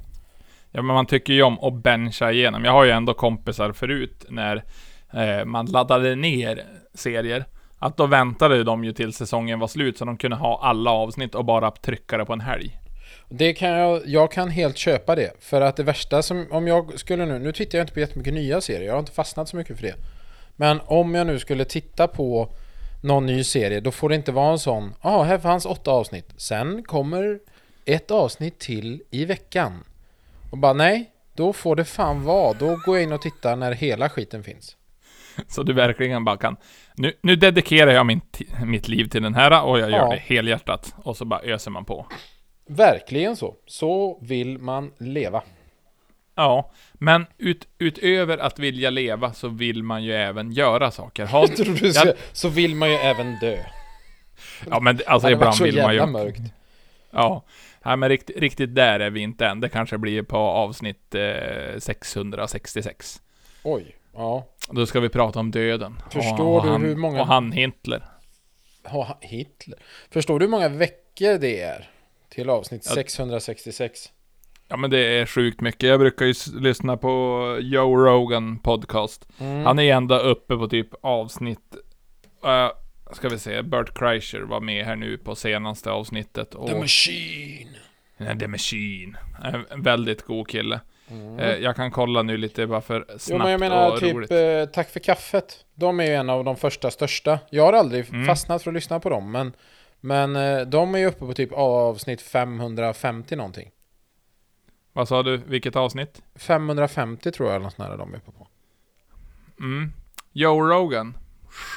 Ja 0.71 0.81
men 0.81 0.95
man 0.95 1.05
tycker 1.05 1.33
ju 1.33 1.43
om 1.43 1.59
att 1.59 1.73
bencha 1.73 2.31
igenom. 2.31 2.65
Jag 2.65 2.71
har 2.71 2.83
ju 2.83 2.91
ändå 2.91 3.13
kompisar 3.13 3.71
förut 3.71 4.25
när 4.29 4.63
eh, 5.13 5.45
man 5.45 5.65
laddade 5.65 6.15
ner 6.15 6.63
serier. 6.93 7.45
Att 7.79 7.97
då 7.97 8.05
väntade 8.05 8.63
de 8.63 8.83
ju 8.83 8.93
till 8.93 9.13
säsongen 9.13 9.59
var 9.59 9.67
slut 9.67 9.97
så 9.97 10.05
de 10.05 10.17
kunde 10.17 10.37
ha 10.37 10.59
alla 10.63 10.91
avsnitt 10.91 11.35
och 11.35 11.45
bara 11.45 11.71
trycka 11.71 12.17
det 12.17 12.25
på 12.25 12.33
en 12.33 12.41
helg. 12.41 12.79
Det 13.29 13.53
kan 13.53 13.69
jag, 13.69 14.01
jag 14.05 14.31
kan 14.31 14.49
helt 14.49 14.77
köpa 14.77 15.15
det. 15.15 15.31
För 15.39 15.61
att 15.61 15.75
det 15.75 15.83
värsta 15.83 16.21
som, 16.21 16.47
om 16.51 16.67
jag 16.67 16.99
skulle 16.99 17.25
nu, 17.25 17.39
nu 17.39 17.51
tittar 17.51 17.77
jag 17.77 17.83
inte 17.83 17.93
på 17.93 17.99
jättemycket 17.99 18.33
nya 18.33 18.61
serier, 18.61 18.85
jag 18.85 18.93
har 18.93 18.99
inte 18.99 19.11
fastnat 19.11 19.49
så 19.49 19.55
mycket 19.55 19.75
för 19.75 19.83
det. 19.83 19.95
Men 20.55 20.79
om 20.85 21.15
jag 21.15 21.27
nu 21.27 21.39
skulle 21.39 21.65
titta 21.65 22.07
på 22.07 22.51
någon 23.01 23.25
ny 23.25 23.43
serie, 23.43 23.79
då 23.79 23.91
får 23.91 24.09
det 24.09 24.15
inte 24.15 24.31
vara 24.31 24.51
en 24.51 24.59
sån, 24.59 24.93
ja 25.01 25.09
ah, 25.09 25.23
här 25.23 25.37
fanns 25.37 25.65
åtta 25.65 25.91
avsnitt, 25.91 26.33
sen 26.37 26.83
kommer 26.83 27.39
ett 27.85 28.11
avsnitt 28.11 28.59
till 28.59 29.01
i 29.11 29.25
veckan. 29.25 29.83
Och 30.51 30.57
bara 30.57 30.73
nej, 30.73 31.09
då 31.33 31.53
får 31.53 31.75
det 31.75 31.85
fan 31.85 32.23
vara, 32.23 32.53
då 32.53 32.79
går 32.85 32.95
jag 32.97 33.03
in 33.03 33.11
och 33.11 33.21
tittar 33.21 33.55
när 33.55 33.71
hela 33.71 34.09
skiten 34.09 34.43
finns. 34.43 34.75
Så 35.47 35.63
du 35.63 35.73
verkligen 35.73 36.25
bara 36.25 36.37
kan... 36.37 36.57
Nu, 36.95 37.13
nu 37.21 37.35
dedikerar 37.35 37.91
jag 37.91 38.05
min, 38.05 38.21
mitt 38.65 38.87
liv 38.87 39.05
till 39.09 39.23
den 39.23 39.35
här 39.35 39.63
och 39.63 39.79
jag 39.79 39.91
gör 39.91 39.97
Ja. 39.97 40.09
det 40.09 40.17
helhjärtat. 40.17 40.93
Och 41.03 41.17
så 41.17 41.25
bara 41.25 41.39
öser 41.41 41.71
man 41.71 41.85
på. 41.85 42.05
Verkligen 42.67 43.35
så. 43.35 43.55
Så 43.65 44.19
vill 44.21 44.57
man 44.57 44.91
leva. 44.97 45.43
Ja, 46.35 46.71
men 46.93 47.25
ut, 47.37 47.67
utöver 47.77 48.37
att 48.37 48.59
vilja 48.59 48.89
leva 48.89 49.33
så 49.33 49.47
vill 49.47 49.83
man 49.83 50.03
ju 50.03 50.13
även 50.13 50.51
göra 50.51 50.91
saker. 50.91 51.25
Har, 51.25 51.39
Jag 51.39 51.55
tror 51.55 51.75
du 51.75 51.93
ska, 51.93 52.13
så 52.33 52.49
vill 52.49 52.75
man 52.75 52.89
ju 52.89 52.95
även 52.95 53.39
dö. 53.39 53.57
ja 54.69 54.79
men 54.79 54.99
alltså 55.07 55.27
det 55.27 55.33
ibland 55.33 55.55
så 55.55 55.63
vill 55.63 55.81
man 55.81 55.93
ju... 55.93 55.99
jävla 55.99 56.11
mörkt. 56.19 56.39
Ja, 57.11 57.43
Nej, 57.85 57.97
men 57.97 58.09
rikt, 58.09 58.29
riktigt 58.35 58.75
där 58.75 58.99
är 58.99 59.09
vi 59.09 59.19
inte 59.19 59.45
än. 59.47 59.59
Det 59.59 59.69
kanske 59.69 59.97
blir 59.97 60.23
på 60.23 60.37
avsnitt 60.37 61.15
eh, 61.15 61.79
666. 61.79 63.21
Oj, 63.63 63.95
ja. 64.13 64.47
Då 64.71 64.85
ska 64.85 64.99
vi 64.99 65.09
prata 65.09 65.39
om 65.39 65.51
döden. 65.51 66.01
Förstår 66.11 66.57
och 66.57 66.63
du 66.63 66.69
han, 66.69 66.81
hur 66.81 66.95
många- 66.95 67.21
Och 67.21 67.27
han 67.27 67.51
Hitler. 67.51 68.03
Ha, 68.83 69.17
Hitler. 69.21 69.79
Förstår 70.11 70.39
du 70.39 70.45
hur 70.45 70.51
många 70.51 70.69
veckor 70.69 71.37
det 71.39 71.61
är? 71.61 71.89
Till 72.29 72.49
avsnitt 72.49 72.85
Ja. 72.89 72.91
666. 72.95 74.09
Ja 74.67 74.77
men 74.77 74.89
det 74.89 74.97
är 74.99 75.25
sjukt 75.25 75.61
mycket. 75.61 75.89
Jag 75.89 75.99
brukar 75.99 76.25
ju 76.25 76.33
lyssna 76.59 76.97
på 76.97 77.09
Joe 77.61 77.95
Rogan 77.95 78.59
podcast. 78.59 79.27
Mm. 79.39 79.65
Han 79.65 79.79
är 79.79 79.93
ända 79.93 80.19
uppe 80.19 80.55
på 80.57 80.67
typ 80.67 80.87
avsnitt... 81.01 81.75
Uh, 82.45 82.71
ska 83.11 83.29
vi 83.29 83.39
se, 83.39 83.61
Bert 83.61 83.97
Kreischer 83.97 84.39
var 84.41 84.59
med 84.59 84.85
här 84.85 84.95
nu 84.95 85.17
på 85.17 85.35
senaste 85.35 85.91
avsnittet. 85.91 86.55
Och, 86.55 86.69
The 86.69 86.79
Machine. 86.79 87.69
Nej, 88.17 88.39
The 88.39 88.47
Machine. 88.47 89.17
En 89.69 89.81
väldigt 89.81 90.25
god 90.25 90.47
kille. 90.47 90.79
Mm. 91.11 91.39
Eh, 91.39 91.55
jag 91.55 91.75
kan 91.75 91.91
kolla 91.91 92.21
nu 92.23 92.37
lite 92.37 92.67
bara 92.67 92.81
för 92.81 93.05
snabbt 93.17 93.23
Jo 93.29 93.37
men 93.37 93.51
jag 93.51 93.59
menar 93.59 93.91
och 93.91 93.99
typ 93.99 94.15
roligt. 94.15 94.31
eh, 94.31 94.65
Tack 94.73 94.89
för 94.89 94.99
kaffet. 94.99 95.65
De 95.73 95.99
är 95.99 96.03
ju 96.05 96.13
en 96.13 96.29
av 96.29 96.43
de 96.43 96.55
första 96.57 96.91
största. 96.91 97.39
Jag 97.49 97.63
har 97.63 97.73
aldrig 97.73 98.09
Mm. 98.09 98.25
fastnat 98.25 98.63
för 98.63 98.69
att 98.71 98.75
lyssna 98.75 98.99
på 98.99 99.09
dem 99.09 99.31
men 99.31 99.53
Men 100.01 100.35
eh, 100.35 100.61
de 100.61 100.95
är 100.95 100.99
ju 100.99 101.05
uppe 101.05 101.19
på 101.19 101.33
typ 101.33 101.51
avsnitt 101.53 102.21
550 102.21 103.35
någonting. 103.35 103.71
Vad 104.93 105.07
sa 105.07 105.23
du, 105.23 105.37
vilket 105.37 105.75
avsnitt? 105.75 106.21
550 106.35 107.31
tror 107.31 107.49
jag 107.49 107.55
eller 107.55 107.63
något 107.63 107.73
sånt 107.75 107.89
där 107.89 107.97
de 107.97 108.13
är 108.13 108.17
uppe 108.17 108.31
på. 108.31 108.47
Mm. 109.59 109.91
Joe 110.33 110.61
Rogan. 110.61 111.17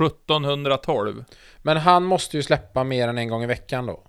1712. 0.01 1.25
Men 1.62 1.77
han 1.77 2.05
måste 2.05 2.37
ju 2.37 2.43
släppa 2.43 2.85
mer 2.85 3.09
än 3.09 3.18
en 3.18 3.29
gång 3.29 3.43
i 3.43 3.47
veckan 3.47 3.87
då. 3.87 4.05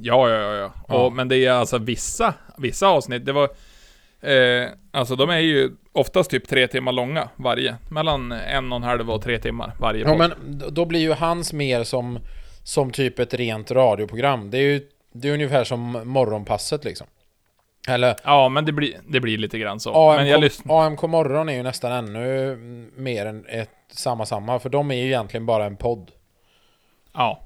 Ja, 0.00 0.30
ja, 0.30 0.36
ja. 0.36 0.54
ja. 0.54 0.72
Ja. 0.88 0.94
Och, 0.94 1.12
men 1.12 1.28
det 1.28 1.36
är 1.46 1.52
alltså 1.52 1.78
vissa, 1.78 2.34
vissa 2.58 2.88
avsnitt. 2.88 3.26
Det 3.26 3.32
var... 3.32 3.48
Eh, 4.20 4.68
alltså 4.90 5.16
de 5.16 5.30
är 5.30 5.38
ju 5.38 5.70
oftast 5.92 6.30
typ 6.30 6.48
tre 6.48 6.66
timmar 6.66 6.92
långa 6.92 7.28
varje. 7.36 7.76
Mellan 7.90 8.32
en 8.32 8.72
och 8.72 8.76
en 8.76 8.82
halv 8.82 9.10
och 9.10 9.22
tre 9.22 9.38
timmar 9.38 9.74
varje 9.80 10.00
Ja 10.00 10.08
podd. 10.08 10.18
men 10.18 10.62
då 10.74 10.84
blir 10.84 11.00
ju 11.00 11.12
hans 11.12 11.52
mer 11.52 11.84
som 11.84 12.18
Som 12.64 12.90
typ 12.90 13.18
ett 13.18 13.34
rent 13.34 13.70
radioprogram. 13.70 14.50
Det 14.50 14.58
är 14.58 14.62
ju 14.62 14.88
Det 15.12 15.28
är 15.28 15.32
ungefär 15.32 15.64
som 15.64 16.00
morgonpasset 16.04 16.84
liksom. 16.84 17.06
Eller 17.88 18.16
Ja, 18.24 18.48
men 18.48 18.64
det 18.64 18.72
blir, 18.72 19.00
det 19.08 19.20
blir 19.20 19.38
lite 19.38 19.58
grann 19.58 19.80
så. 19.80 20.14
men 20.16 20.26
jag 20.26 20.34
AMK, 20.34 20.44
lyssnar... 20.44 20.86
AMK 20.86 21.02
morgon 21.02 21.48
är 21.48 21.52
ju 21.52 21.62
nästan 21.62 21.92
ännu 21.92 22.56
mer 22.96 23.26
än 23.26 23.46
ett 23.48 23.70
samma 23.92 24.26
samma. 24.26 24.58
För 24.58 24.68
de 24.68 24.90
är 24.90 24.94
ju 24.94 25.06
egentligen 25.06 25.46
bara 25.46 25.64
en 25.64 25.76
podd. 25.76 26.10
Ja. 27.14 27.42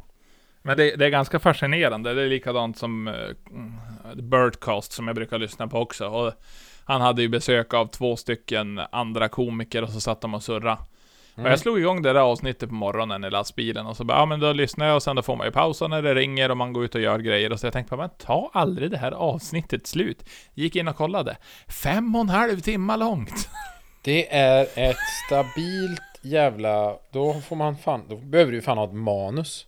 Men 0.62 0.76
det, 0.76 0.97
det 0.97 1.07
är 1.07 1.11
ganska 1.11 1.38
fascinerande. 1.38 2.14
Det 2.14 2.22
är 2.22 2.28
likadant 2.28 2.78
som 2.78 3.09
uh, 3.09 4.14
Birdcast 4.14 4.93
som 4.93 5.07
jag 5.07 5.16
brukar 5.16 5.38
lyssna 5.38 5.68
på 5.68 5.78
också. 5.78 6.07
Och 6.07 6.32
han 6.84 7.01
hade 7.01 7.22
ju 7.22 7.28
besök 7.28 7.74
av 7.74 7.86
två 7.86 8.16
stycken 8.16 8.80
andra 8.93 9.28
komiker 9.28 9.82
och 9.82 9.90
så 9.90 10.01
satt 10.01 10.20
de 10.20 10.34
och 10.34 10.43
surra. 10.43 10.78
Och 11.35 11.43
jag 11.43 11.59
slog 11.59 11.78
igång 11.78 12.03
det 12.03 12.12
där 12.12 12.20
avsnittet 12.20 12.68
på 12.68 12.74
morgonen 12.74 13.24
i 13.24 13.30
lastbilen 13.30 13.87
och 13.87 13.97
så 13.97 14.05
bara, 14.05 14.18
ja 14.18 14.26
men 14.26 14.41
då 14.41 14.53
lyssnar 14.53 14.87
jag 14.87 14.97
och 14.97 15.03
sen 15.03 15.16
då 15.16 15.22
får 15.22 15.37
man 15.37 15.47
ju 15.47 15.53
pausa 15.53 15.89
när 15.89 16.03
det 16.03 16.14
ringer 16.14 16.51
och 16.51 16.57
man 16.57 16.72
går 16.72 16.85
ut 16.85 16.95
och 16.95 17.01
gör 17.01 17.18
grejer 17.18 17.53
och 17.53 17.61
så 17.61 17.66
jag 17.66 17.72
tänkte 17.72 17.91
på, 17.91 17.97
men 17.97 18.11
ta 18.18 18.51
aldrig 18.53 18.91
det 18.91 18.99
här 18.99 19.12
avsnittet 19.12 19.87
slut. 19.87 20.24
Gick 20.55 20.76
in 20.76 20.89
och 20.89 20.97
kollade. 20.97 21.37
Fem 21.68 22.14
och 22.14 22.20
en 22.20 22.28
halv 22.28 22.61
timme 22.61 22.97
långt. 22.97 23.49
Det 24.05 24.35
är 24.35 24.62
ett 24.76 24.97
stabilt 25.26 26.01
jävla... 26.22 26.97
Då 27.12 27.35
får 27.35 27.57
man 27.57 27.76
fan... 27.76 28.03
Då 28.09 28.16
behöver 28.16 28.53
du 28.53 28.59
ju 28.59 28.62
fan 28.62 28.78
ha 28.78 28.85
ett 28.85 28.95
manus. 28.95 29.66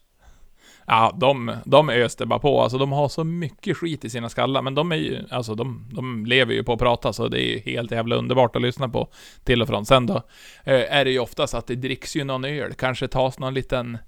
Ja, 0.87 1.17
de, 1.21 1.57
de 1.65 1.91
öste 1.91 2.27
bara 2.27 2.39
på. 2.39 2.61
Alltså 2.61 2.79
de 2.79 2.93
har 2.93 3.09
så 3.09 3.25
mycket 3.25 3.77
skit 3.77 4.05
i 4.05 4.11
sina 4.11 4.29
skallar. 4.29 4.63
Men 4.63 4.75
de 4.75 4.93
är 4.93 4.97
ju, 4.97 5.25
alltså 5.31 5.55
de, 5.55 5.89
de 5.93 6.27
lever 6.27 6.55
ju 6.55 6.65
på 6.65 6.73
att 6.73 6.79
prata, 6.79 7.13
så 7.13 7.29
det 7.29 7.41
är 7.41 7.53
ju 7.53 7.59
helt 7.59 7.91
jävla 7.91 8.17
underbart 8.17 8.57
att 8.57 8.63
lyssna 8.63 8.89
på 8.89 9.09
till 9.45 9.63
och 9.63 9.69
från. 9.69 9.87
Sen 9.87 10.07
då 10.07 10.17
eh, 10.65 10.97
är 10.97 11.05
det 11.05 11.11
ju 11.11 11.19
oftast 11.19 11.55
att 11.55 11.67
det 11.67 11.75
dricks 11.75 12.17
ju 12.17 12.25
någon 12.25 12.45
öl. 12.45 12.75
Kanske 12.75 13.09
tas 13.09 13.39
någon 13.39 13.55
liten 13.55 13.99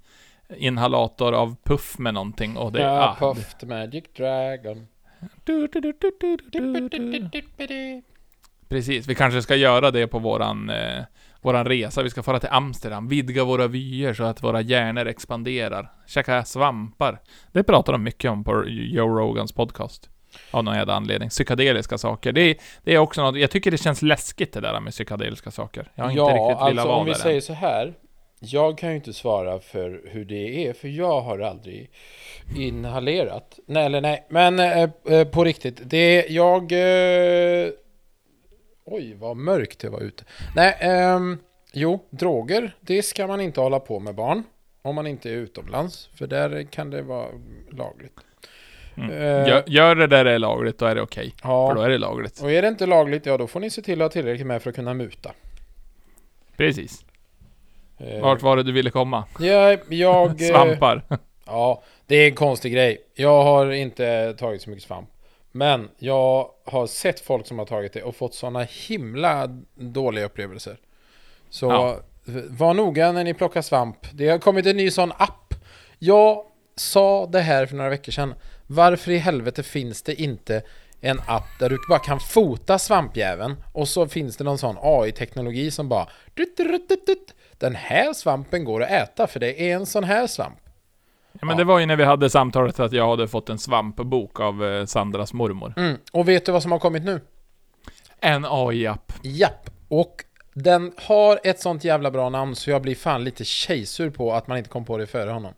inhalator 0.57 1.33
av 1.33 1.55
puff 1.63 1.97
med 1.97 2.13
någonting 2.13 2.57
och 2.57 2.71
det... 2.71 2.81
ja, 2.81 3.17
ah, 3.19 3.33
Puff 3.33 3.53
the 3.53 3.65
Magic 3.65 4.03
Dragon. 4.17 4.87
Precis, 8.69 9.07
vi 9.07 9.15
kanske 9.15 9.41
ska 9.41 9.55
göra 9.55 9.91
det 9.91 10.07
på 10.07 10.19
våran, 10.19 10.69
eh, 10.69 11.03
våran 11.47 11.65
resa. 11.65 12.03
Vi 12.03 12.09
ska 12.09 12.23
fara 12.23 12.39
till 12.39 12.49
Amsterdam, 12.51 13.07
vidga 13.07 13.43
våra 13.43 13.67
vyer 13.67 14.13
så 14.13 14.23
att 14.23 14.43
våra 14.43 14.61
hjärnor 14.61 15.07
expanderar. 15.07 15.91
Käka 16.07 16.43
svampar. 16.43 17.19
Det 17.51 17.63
pratar 17.63 17.93
de 17.93 18.03
mycket 18.03 18.31
om 18.31 18.43
på 18.43 18.63
Joe 18.67 19.19
Rogans 19.19 19.51
podcast. 19.51 20.09
Av 20.51 20.63
någon 20.63 20.75
jävla 20.75 20.93
anledning. 20.93 21.29
Psykedeliska 21.29 21.97
saker. 21.97 22.31
Det 22.31 22.41
är, 22.41 22.55
det 22.83 22.93
är 22.93 22.97
också 22.97 23.21
något, 23.21 23.39
jag 23.39 23.51
tycker 23.51 23.71
det 23.71 23.77
känns 23.77 24.01
läskigt 24.01 24.53
det 24.53 24.61
där 24.61 24.79
med 24.79 24.93
psykedeliska 24.93 25.51
saker. 25.51 25.91
Jag 25.95 26.03
har 26.03 26.11
inte 26.11 26.19
ja, 26.19 26.25
riktigt 26.25 26.39
velat 26.39 26.61
alltså 26.61 26.87
vara 26.87 26.97
om 26.97 27.05
vi 27.05 27.11
där 27.11 27.19
säger 27.19 27.35
än. 27.35 27.41
så 27.41 27.53
här. 27.53 27.93
Jag 28.39 28.77
kan 28.77 28.89
ju 28.89 28.95
inte 28.95 29.13
svara 29.13 29.59
för 29.59 30.01
hur 30.05 30.25
det 30.25 30.67
är, 30.67 30.73
för 30.73 30.87
jag 30.87 31.21
har 31.21 31.39
aldrig 31.39 31.89
inhalerat. 32.55 33.59
Nej, 33.67 33.85
eller 33.85 34.01
nej, 34.01 34.25
men 34.29 34.59
eh, 34.59 34.89
eh, 35.09 35.27
på 35.27 35.43
riktigt. 35.43 35.81
Det 35.83 36.25
jag... 36.29 36.71
Eh, 36.71 37.69
oj, 38.87 39.13
vad 39.19 39.37
mörkt 39.37 39.79
det 39.79 39.89
var 39.89 39.99
ute. 40.01 40.23
Nej, 40.55 40.77
ehm, 40.79 41.37
jo, 41.73 41.99
droger, 42.09 42.75
det 42.81 43.03
ska 43.03 43.27
man 43.27 43.41
inte 43.41 43.61
hålla 43.61 43.79
på 43.79 43.99
med 43.99 44.15
barn. 44.15 44.43
Om 44.81 44.95
man 44.95 45.07
inte 45.07 45.29
är 45.29 45.33
utomlands, 45.33 46.09
för 46.15 46.27
där 46.27 46.63
kan 46.63 46.89
det 46.89 47.01
vara 47.01 47.27
lagligt. 47.71 48.13
Mm. 48.97 49.11
Eh, 49.11 49.47
Gör, 49.47 49.63
gör 49.67 49.95
det 49.95 50.07
där 50.07 50.23
det 50.25 50.31
är 50.31 50.39
lagligt, 50.39 50.77
då 50.77 50.85
är 50.85 50.95
det 50.95 51.01
okej. 51.01 51.33
ja, 51.43 51.67
För 51.69 51.75
då 51.75 51.81
är 51.81 51.89
det 51.89 51.97
lagligt. 51.97 52.41
och 52.41 52.51
är 52.51 52.61
det 52.61 52.67
inte 52.67 52.85
lagligt, 52.85 53.25
ja 53.25 53.37
då 53.37 53.47
får 53.47 53.59
ni 53.59 53.69
se 53.69 53.81
till 53.81 54.01
att 54.01 54.05
ha 54.05 54.09
tillräckligt 54.09 54.47
med 54.47 54.61
för 54.61 54.69
att 54.69 54.75
kunna 54.75 54.93
muta. 54.93 55.31
Precis. 56.57 57.05
Eh, 57.97 58.21
Vart 58.21 58.41
var 58.41 58.57
det 58.57 58.63
du 58.63 58.71
ville 58.71 58.89
komma? 58.89 59.23
Ja, 59.39 59.77
jag... 59.89 60.29
eh, 60.41 60.47
Svampar. 60.47 61.01
Ja, 61.45 61.83
det 62.05 62.15
är 62.15 62.27
en 62.27 62.35
konstig 62.35 62.73
grej. 62.73 62.97
Jag 63.15 63.43
har 63.43 63.71
inte 63.71 64.33
tagit 64.37 64.61
så 64.61 64.69
mycket 64.69 64.83
svamp. 64.85 65.09
Men 65.57 65.89
jag 65.97 66.49
har 66.65 66.87
sett 66.87 67.19
folk 67.19 67.47
som 67.47 67.59
har 67.59 67.65
tagit 67.65 67.93
det 67.93 68.03
och 68.03 68.15
fått 68.15 68.35
sådana 68.35 68.63
himla 68.63 69.47
dåliga 69.75 70.25
upplevelser. 70.25 70.77
Så 71.49 71.65
Ja. 71.65 71.99
var 72.49 72.73
noga 72.73 73.11
när 73.11 73.23
ni 73.23 73.33
plockar 73.33 73.61
svamp. 73.61 73.97
Det 74.13 74.29
har 74.29 74.39
kommit 74.39 74.65
en 74.65 74.77
ny 74.77 74.91
sån 74.91 75.11
app. 75.17 75.53
Jag 75.99 76.43
sa 76.75 77.25
det 77.25 77.39
här 77.41 77.65
för 77.65 77.75
några 77.75 77.89
veckor 77.89 78.11
sedan. 78.11 78.33
Varför 78.67 79.11
i 79.11 79.17
helvete 79.17 79.63
finns 79.63 80.01
det 80.01 80.21
inte 80.21 80.61
en 81.01 81.19
app 81.27 81.59
där 81.59 81.69
du 81.69 81.77
bara 81.89 81.99
kan 81.99 82.19
fota 82.19 82.79
svampjäveln 82.79 83.55
och 83.73 83.87
så 83.87 84.07
finns 84.07 84.37
det 84.37 84.43
någon 84.43 84.57
sån 84.57 84.75
AI-teknologi 84.81 85.71
som 85.71 85.89
bara. 85.89 86.07
Den 87.57 87.75
här 87.75 88.13
svampen 88.13 88.63
går 88.63 88.83
att 88.83 88.91
äta 88.91 89.27
för 89.27 89.39
det 89.39 89.61
är 89.61 89.75
en 89.75 89.85
sån 89.85 90.03
här 90.03 90.27
svamp. 90.27 90.59
Ja, 91.41 91.47
men 91.47 91.57
det 91.57 91.63
var 91.63 91.79
ju 91.79 91.85
när 91.85 91.95
vi 91.95 92.03
hade 92.03 92.29
samtalet 92.29 92.79
att 92.79 92.91
jag 92.91 93.09
hade 93.09 93.27
fått 93.27 93.49
en 93.49 93.59
svampbok 93.59 94.39
av 94.39 94.65
eh, 94.65 94.85
Sandras 94.85 95.33
mormor. 95.33 95.73
Mm. 95.77 95.97
Och 96.11 96.27
vet 96.27 96.45
du 96.45 96.51
vad 96.51 96.61
som 96.61 96.71
har 96.71 96.79
kommit 96.79 97.03
nu? 97.03 97.21
En 98.19 98.45
AI-app. 98.49 99.13
Japp. 99.23 99.69
Och 99.87 100.23
Den 100.53 100.93
har 100.97 101.39
ett 101.43 101.59
sånt 101.59 101.83
jävla 101.83 102.11
bra 102.11 102.29
namn 102.29 102.55
så 102.55 102.69
jag 102.69 102.81
blir 102.81 102.95
fan 102.95 103.23
lite 103.23 103.45
tjejsur 103.45 104.09
på 104.09 104.33
att 104.33 104.47
man 104.47 104.57
inte 104.57 104.69
kom 104.69 104.85
på 104.85 104.97
det 104.97 105.07
före 105.07 105.29
honom. 105.29 105.53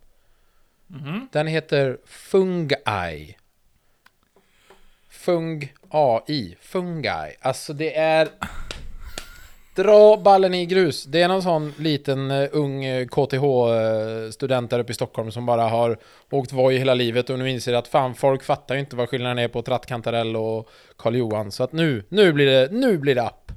Mhm. 0.86 1.28
Den 1.32 1.46
heter 1.46 1.98
Fungi. 2.06 3.36
Fung 5.10 5.72
AI. 5.90 6.56
Fungi. 6.60 7.36
Alltså 7.40 7.72
det 7.72 7.96
är... 7.96 8.28
Dra 9.82 10.16
ballen 10.16 10.54
i 10.54 10.66
grus. 10.66 11.04
Det 11.04 11.22
är 11.22 11.28
någon 11.28 11.42
sån 11.42 11.74
liten 11.78 12.30
uh, 12.30 12.48
ung 12.52 12.84
KTH-student 13.06 14.70
där 14.70 14.78
uppe 14.78 14.90
i 14.92 14.94
Stockholm 14.94 15.30
som 15.32 15.46
bara 15.46 15.62
har 15.62 15.98
åkt 16.30 16.52
Voi 16.52 16.78
hela 16.78 16.94
livet 16.94 17.30
och 17.30 17.38
nu 17.38 17.50
inser 17.50 17.74
att 17.74 17.88
fan 17.88 18.14
folk 18.14 18.42
fattar 18.42 18.74
ju 18.74 18.80
inte 18.80 18.96
vad 18.96 19.08
skillnaden 19.08 19.38
är 19.38 19.48
på 19.48 19.62
Trattkantarell 19.62 20.36
och 20.36 20.68
Karl 20.96 21.16
Johan. 21.16 21.52
Så 21.52 21.62
att 21.64 21.72
nu, 21.72 22.04
nu 22.08 22.32
blir 22.32 22.46
det, 22.46 22.72
nu 22.72 22.98
blir 22.98 23.14
det 23.14 23.22
app. 23.22 23.52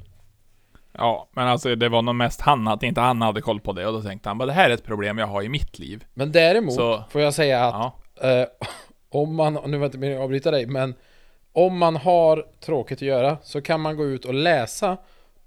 Ja, 0.98 1.28
men 1.32 1.48
alltså 1.48 1.76
det 1.76 1.90
var 1.90 2.02
nog 2.02 2.16
mest 2.16 2.42
han, 2.42 2.68
att 2.68 2.84
inte 2.84 3.02
han 3.02 3.22
hade 3.22 3.42
koll 3.42 3.60
på 3.60 3.74
det. 3.74 3.88
Och 3.88 3.94
då 3.94 4.02
tänkte 4.02 4.30
han 4.30 4.38
bara, 4.38 4.46
det 4.46 4.54
här 4.54 4.70
är 4.70 4.74
ett 4.74 4.84
problem 4.86 5.18
jag 5.18 5.28
har 5.28 5.42
i 5.42 5.50
mitt 5.50 5.80
liv. 5.80 6.04
Men 6.14 6.32
däremot 6.32 6.74
Så- 6.74 7.04
får 7.10 7.22
jag 7.22 7.34
säga 7.34 7.66
att 7.66 7.94
Ja. 8.22 8.30
Eh, 8.30 8.48
om 9.10 9.36
man, 9.36 9.60
nu 9.66 9.78
var 9.78 9.86
inte 9.86 9.98
meningen 9.98 10.20
att 10.20 10.24
avbryta 10.24 10.52
dig, 10.52 10.66
men 10.66 10.96
om 11.54 11.78
man 11.78 11.96
har 11.96 12.46
tråkigt 12.66 12.98
att 12.98 13.02
göra 13.02 13.38
så 13.44 13.62
kan 13.62 13.82
man 13.82 13.98
gå 13.98 14.06
ut 14.06 14.26
och 14.26 14.34
läsa 14.34 14.98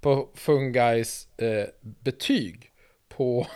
på 0.01 0.29
Fungis 0.33 1.27
eh, 1.37 1.65
betyg 1.81 2.71
på, 3.09 3.47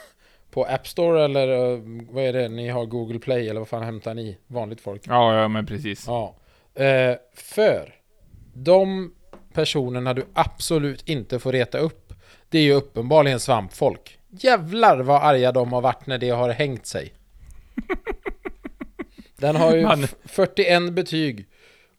på 0.51 0.63
App 0.65 0.87
Store 0.87 1.25
eller 1.25 1.47
eh, 1.73 1.79
vad 2.09 2.23
är 2.23 2.33
det 2.33 2.49
ni 2.49 2.69
har 2.69 2.85
Google 2.85 3.19
Play 3.19 3.49
eller 3.49 3.59
vad 3.61 3.67
fan 3.69 3.83
hämtar 3.83 4.13
ni 4.13 4.37
vanligt 4.47 4.81
folk? 4.81 5.01
Ja, 5.07 5.39
ja, 5.41 5.47
men 5.47 5.65
precis. 5.65 6.03
Ja. 6.07 6.35
Eh, 6.83 7.15
för 7.33 7.95
de 8.53 9.13
personerna 9.53 10.13
du 10.13 10.25
absolut 10.33 11.09
inte 11.09 11.39
får 11.39 11.51
reta 11.51 11.77
upp 11.77 12.13
det 12.49 12.57
är 12.57 12.63
ju 12.63 12.73
uppenbarligen 12.73 13.39
svampfolk. 13.39 14.17
Jävlar 14.29 14.99
vad 14.99 15.23
arga 15.23 15.51
de 15.51 15.73
har 15.73 15.81
varit 15.81 16.05
när 16.07 16.17
det 16.17 16.29
har 16.29 16.49
hängt 16.49 16.85
sig. 16.85 17.13
Den 19.37 19.55
har 19.55 19.75
ju 19.75 19.83
Man- 19.87 20.03
f- 20.03 20.15
41 20.25 20.93
betyg 20.93 21.45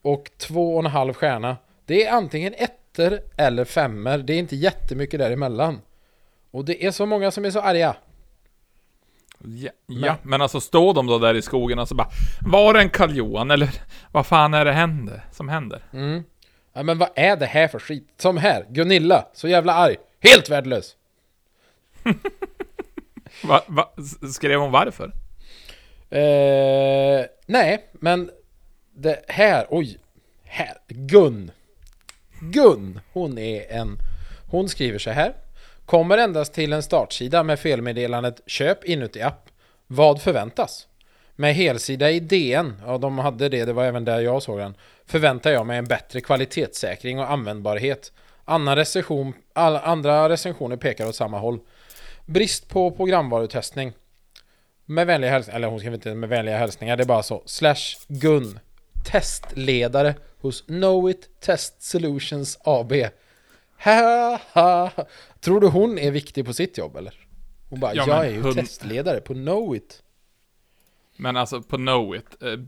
och 0.03 0.31
två 0.39 0.75
och 0.75 0.79
en 0.85 0.91
halv 0.91 1.13
stjärna. 1.13 1.57
Det 1.87 2.07
är 2.07 2.13
antingen 2.13 2.55
ettor 2.93 3.21
eller 3.37 3.65
femmer. 3.65 4.19
Det 4.19 4.33
är 4.33 4.39
inte 4.39 4.57
jättemycket 4.57 5.21
däremellan. 5.21 5.81
Och 6.51 6.65
det 6.65 6.87
är 6.87 6.91
så 6.91 7.07
många 7.07 7.31
som 7.31 7.45
är 7.45 7.51
så 7.51 7.61
arga. 7.61 7.97
Ja, 9.45 9.71
ja, 9.87 10.17
men 10.23 10.43
alltså 10.43 10.61
står 10.61 10.95
de 10.95 11.07
då 11.07 11.19
där 11.19 11.35
i 11.35 11.43
skogen 11.43 11.79
och 11.79 11.89
så 11.89 11.95
bara 11.95 12.09
Var 12.41 12.75
det 12.75 12.81
en 12.81 12.91
Karl 12.91 13.51
eller 13.51 13.71
vad 14.13 14.27
fan 14.27 14.55
är 14.55 14.65
det 14.65 14.73
händer, 14.73 15.25
som 15.33 15.49
händer? 15.49 15.83
Mm. 15.93 16.25
Ja, 16.73 16.83
men 16.83 16.99
vad 16.99 17.09
är 17.15 17.37
det 17.37 17.47
här 17.47 17.69
för 17.69 17.79
skit? 17.79 18.09
Som 18.17 18.37
här, 18.37 18.67
Gunilla, 18.69 19.27
så 19.33 19.49
jävla 19.49 19.75
arg. 19.75 19.97
Helt 20.21 20.51
värdelös. 20.51 20.97
Va, 23.45 23.61
va, 23.67 23.93
skrev 24.35 24.61
hon 24.61 24.73
varför? 24.73 25.13
Eh, 26.11 27.25
nej, 27.47 27.89
men 27.93 28.31
det 28.95 29.25
här, 29.29 29.67
oj, 29.71 29.99
här, 30.45 30.77
Gun. 30.89 31.51
Gun, 32.45 33.01
hon 33.13 33.39
är 33.39 33.73
en, 33.73 33.99
hon 34.51 34.69
skriver 34.69 34.99
så 34.99 35.11
här. 35.11 35.35
Kommer 35.87 36.19
endast 36.19 36.55
till 36.55 36.73
en 36.73 36.83
startsida 36.83 37.43
med 37.43 37.59
felmeddelandet 37.59 38.41
köp 38.47 38.85
inuti 38.85 39.23
app. 39.23 39.49
Vad 39.87 40.23
förväntas? 40.23 40.87
Med 41.37 41.55
helsida 41.55 42.11
i 42.11 42.21
DN, 42.21 42.83
ja 42.87 42.99
de 42.99 43.19
hade 43.19 43.49
det, 43.49 43.65
det 43.65 43.73
var 43.73 43.85
även 43.85 44.05
där 44.05 44.21
jag 44.21 44.43
såg 44.43 44.59
den. 44.59 44.75
Förväntar 45.07 45.51
jag 45.51 45.67
mig 45.67 45.79
en 45.79 45.85
bättre 45.85 46.21
kvalitetssäkring 46.21 47.19
och 47.19 47.31
användbarhet. 47.31 48.13
Annan 48.45 48.77
recension, 48.77 49.33
all, 49.53 49.77
andra 49.77 50.29
recensioner 50.29 50.77
pekar 50.77 51.09
åt 51.09 51.17
samma 51.17 51.39
håll. 51.39 51.61
Brist 52.27 52.69
på 52.69 52.91
programvarutestning. 52.91 53.93
Med 54.85 55.07
vänliga 55.07 55.31
hälsningar, 55.31 55.57
eller 55.57 55.69
hon 55.69 55.79
skriver 55.79 55.97
inte 55.97 56.15
med 56.15 56.29
vänliga 56.29 56.59
hälsningar, 56.59 56.97
det 56.97 57.03
är 57.03 57.07
bara 57.07 57.23
så. 57.23 57.43
Slash 57.47 57.97
Gun. 58.09 58.59
Testledare 59.05 60.15
hos 60.43 60.61
Knowit 60.63 61.41
Test 61.41 61.83
Solutions 61.83 62.59
AB. 62.65 62.93
Ha, 63.85 64.41
ha. 64.53 64.91
Tror 65.41 65.61
du 65.61 65.67
hon 65.67 65.99
är 65.99 66.11
viktig 66.11 66.47
på 66.47 66.53
sitt 66.53 66.79
jobb 66.79 66.97
eller? 66.97 67.15
Hon 67.69 67.81
bara, 67.81 67.95
Ja, 67.95 68.05
jag 68.09 68.27
är 68.27 68.31
ju 68.31 68.43
hon- 68.43 68.55
testledare 68.55 69.21
på 69.21 69.35
Knowit. 69.35 70.03
Men 71.17 71.37
alltså 71.37 71.63
på 71.63 71.77
Knowit, 71.77 72.43
eh, 72.43 72.61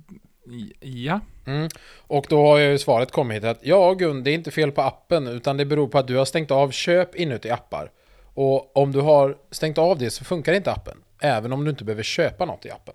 ja. 0.81 1.21
Mm. 1.47 1.69
Och 1.97 2.27
då 2.29 2.47
har 2.47 2.59
ju 2.59 2.79
svaret 2.79 3.11
kommit 3.13 3.45
att 3.45 3.59
ja 3.63 3.93
Gun, 3.95 4.25
det 4.25 4.31
är 4.31 4.35
inte 4.35 4.51
fel 4.51 4.73
på 4.73 4.83
appen 4.83 5.27
utan 5.27 5.57
det 5.57 5.65
beror 5.65 5.89
på 5.89 5.99
att 5.99 6.07
du 6.07 6.17
har 6.17 6.25
stängt 6.25 6.51
av 6.51 6.71
köp 6.71 7.15
inuti 7.15 7.51
appar. 7.51 7.91
Och 8.35 8.77
om 8.77 8.93
du 8.93 9.01
har 9.01 9.39
stängt 9.51 9.79
av 9.79 9.99
det 9.99 10.11
så 10.11 10.25
funkar 10.25 10.53
inte 10.53 10.73
appen. 10.73 10.99
Även 11.21 11.53
om 11.53 11.65
du 11.65 11.71
inte 11.71 11.85
behöver 11.85 12.03
köpa 12.03 12.45
något 12.45 12.67
i 12.67 12.71
appen. 12.71 12.95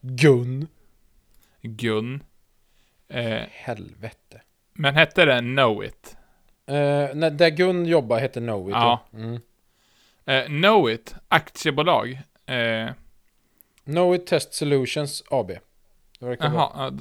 Gun. 0.00 0.66
Gun. 1.62 2.22
Eh, 3.08 3.42
Helvete. 3.50 4.40
men 4.72 4.94
hette 4.94 5.24
det 5.24 5.38
Knowit? 5.38 6.16
Uh, 6.70 6.74
när, 7.14 7.30
där 7.30 7.50
Gun 7.50 7.86
jobbar 7.86 8.18
heter 8.18 8.40
Knowit. 8.40 8.74
Ja. 8.74 9.06
Mm. 9.12 9.40
Eh, 10.26 10.44
Knowit, 10.44 11.14
aktiebolag. 11.28 12.20
Eh, 12.46 12.90
Knowit 13.84 14.26
Test 14.26 14.54
Solutions 14.54 15.22
AB. 15.30 15.50
Jaha, 16.18 16.92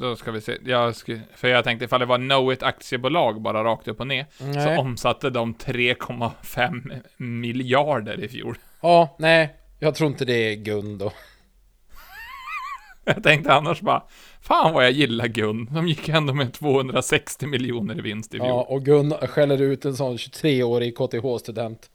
då 0.00 0.16
ska 0.16 0.30
vi 0.30 0.40
se. 0.40 0.58
Jag 0.64 0.96
sku, 0.96 1.20
för 1.34 1.48
jag 1.48 1.64
tänkte 1.64 1.84
ifall 1.84 2.00
det 2.00 2.06
var 2.06 2.18
Knowit 2.18 2.62
aktiebolag 2.62 3.40
bara 3.40 3.64
rakt 3.64 3.88
upp 3.88 4.00
och 4.00 4.06
ner. 4.06 4.26
Nej. 4.38 4.76
Så 4.76 4.80
omsatte 4.80 5.30
de 5.30 5.54
3,5 5.54 7.02
miljarder 7.16 8.24
i 8.24 8.28
fjol. 8.28 8.58
Ja, 8.80 9.16
nej. 9.18 9.56
Jag 9.78 9.94
tror 9.94 10.10
inte 10.10 10.24
det 10.24 10.52
är 10.52 10.54
Gun 10.54 10.98
då. 10.98 11.12
Jag 13.04 13.22
tänkte 13.22 13.52
annars 13.52 13.80
bara, 13.80 14.02
fan 14.40 14.74
vad 14.74 14.84
jag 14.84 14.92
gillar 14.92 15.26
Gun. 15.26 15.68
De 15.72 15.88
gick 15.88 16.08
ändå 16.08 16.34
med 16.34 16.52
260 16.52 17.46
miljoner 17.46 17.98
i 17.98 18.00
vinst 18.00 18.34
i 18.34 18.36
fjol. 18.36 18.48
Ja, 18.48 18.62
och 18.62 18.84
Gun 18.84 19.12
skäller 19.12 19.62
ut 19.62 19.84
en 19.84 19.96
sån 19.96 20.16
23-årig 20.16 20.96
KTH-student. 20.98 21.90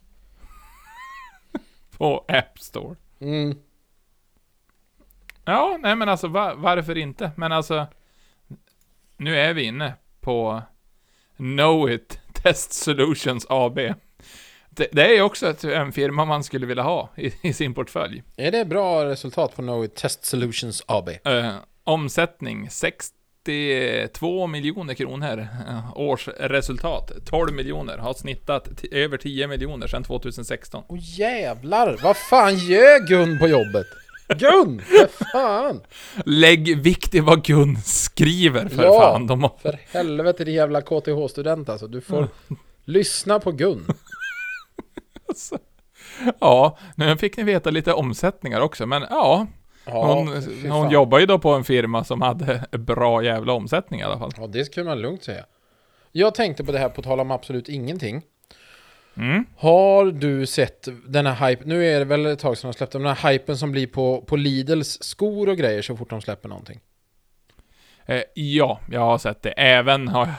På 1.98 2.26
App 2.28 2.60
Store. 2.60 2.96
Mm. 3.20 3.58
Ja, 5.46 5.78
nej 5.82 5.96
men 5.96 6.10
alltså 6.10 6.28
va, 6.28 6.54
varför 6.56 6.98
inte? 6.98 7.32
Men 7.36 7.52
alltså, 7.52 7.88
nu 9.18 9.40
är 9.40 9.54
vi 9.54 9.64
inne 9.64 9.94
på 10.22 10.62
Knowit 11.38 12.20
Test 12.34 12.74
Solutions 12.74 13.46
AB. 13.50 13.80
Det, 14.70 14.88
det 14.92 15.18
är 15.18 15.22
också 15.22 15.48
ett, 15.48 15.64
en 15.64 15.92
firma 15.92 16.26
man 16.26 16.44
skulle 16.44 16.66
vilja 16.66 16.84
ha 16.84 17.10
i, 17.16 17.34
i 17.42 17.54
sin 17.54 17.74
portfölj. 17.74 18.24
Är 18.38 18.52
det 18.52 18.66
bra 18.66 19.06
resultat 19.06 19.56
på 19.56 19.62
Knowit 19.62 19.96
Test 19.96 20.26
Solutions 20.26 20.84
AB? 20.88 21.10
Eh, 21.10 21.56
omsättning 21.86 22.70
62 22.70 24.48
miljoner 24.48 24.94
kronor. 24.94 25.48
Eh, 25.68 25.98
årsresultat 25.98 27.12
12 27.26 27.54
miljoner. 27.54 27.98
Har 27.98 28.14
snittat 28.14 28.70
över 28.92 29.18
10 29.18 29.48
miljoner 29.48 29.88
sedan 29.88 30.04
2016. 30.04 30.84
Åh 30.88 30.98
jävlar, 31.02 32.00
vad 32.04 32.18
fan 32.18 32.56
gör 32.58 33.08
Gun 33.08 33.40
på 33.40 33.48
jobbet? 33.48 33.86
Gun, 34.28 34.82
för 34.82 35.26
fan! 35.32 35.82
Lägg 36.26 36.78
vikt 36.82 37.16
i 37.16 37.20
vad 37.20 37.44
Gun 37.46 37.78
skriver 37.82 38.68
för 38.70 38.84
Ja. 38.84 39.00
fan. 39.00 39.28
De 39.28 39.44
har, 39.44 39.52
För 39.62 39.80
helvete 39.94 40.44
din 40.44 40.56
jävla 40.56 40.82
KTH-student 40.82 41.70
alltså. 41.70 41.88
Du 41.88 42.02
får 42.02 42.28
lyssna 42.86 43.40
på 43.40 43.52
Gun. 43.52 43.86
ja, 46.40 46.78
nu 46.96 47.18
fick 47.18 47.38
ni 47.38 47.44
veta 47.44 47.70
lite 47.70 47.94
omsättningar 47.94 48.62
också, 48.62 48.86
men 48.86 49.06
ja. 49.10 49.48
Ja, 49.86 50.14
hon 50.14 50.28
hon 50.72 50.90
jobbar 50.90 51.20
ju 51.20 51.26
då 51.26 51.40
på 51.40 51.50
en 51.50 51.64
firma 51.64 52.04
som 52.04 52.22
hade 52.22 52.64
bra 52.78 53.24
jävla 53.24 53.54
omsättning 53.54 54.00
i 54.00 54.04
alla 54.04 54.20
fall. 54.20 54.32
Ja, 54.38 54.48
det 54.48 54.66
skulle 54.66 54.86
man 54.86 55.02
lugnt 55.02 55.24
säga. 55.24 55.46
Jag 56.12 56.36
tänkte 56.36 56.64
på 56.64 56.72
det 56.72 56.80
här 56.80 56.90
på 56.90 57.02
tal 57.02 57.20
om 57.20 57.32
absolut 57.32 57.70
ingenting. 57.70 58.22
Mm. 59.18 59.46
Har 59.58 60.06
du 60.06 60.46
sett 60.46 60.88
den 61.08 61.26
här 61.26 61.50
hype, 61.50 61.66
nu 61.66 61.86
är 61.86 62.00
det 62.00 62.06
väl 62.06 62.26
ett 62.26 62.40
tag 62.40 62.58
sedan 62.58 62.72
de 62.72 62.78
släppte, 62.78 62.98
den 62.98 63.08
här 63.08 63.32
hypen 63.32 63.58
som 63.58 63.72
blir 63.72 63.88
på, 63.88 64.22
på 64.22 64.36
Lidls 64.36 65.04
skor 65.04 65.50
och 65.50 65.58
grejer 65.58 65.82
så 65.82 65.98
fort 65.98 66.10
de 66.10 66.22
släpper 66.22 66.50
någonting. 66.50 66.80
Eh, 68.06 68.22
ja, 68.34 68.80
jag 68.92 69.02
har 69.02 69.18
sett 69.18 69.42
det. 69.42 69.50
Även 69.50 70.08
har 70.08 70.26
jag, 70.26 70.34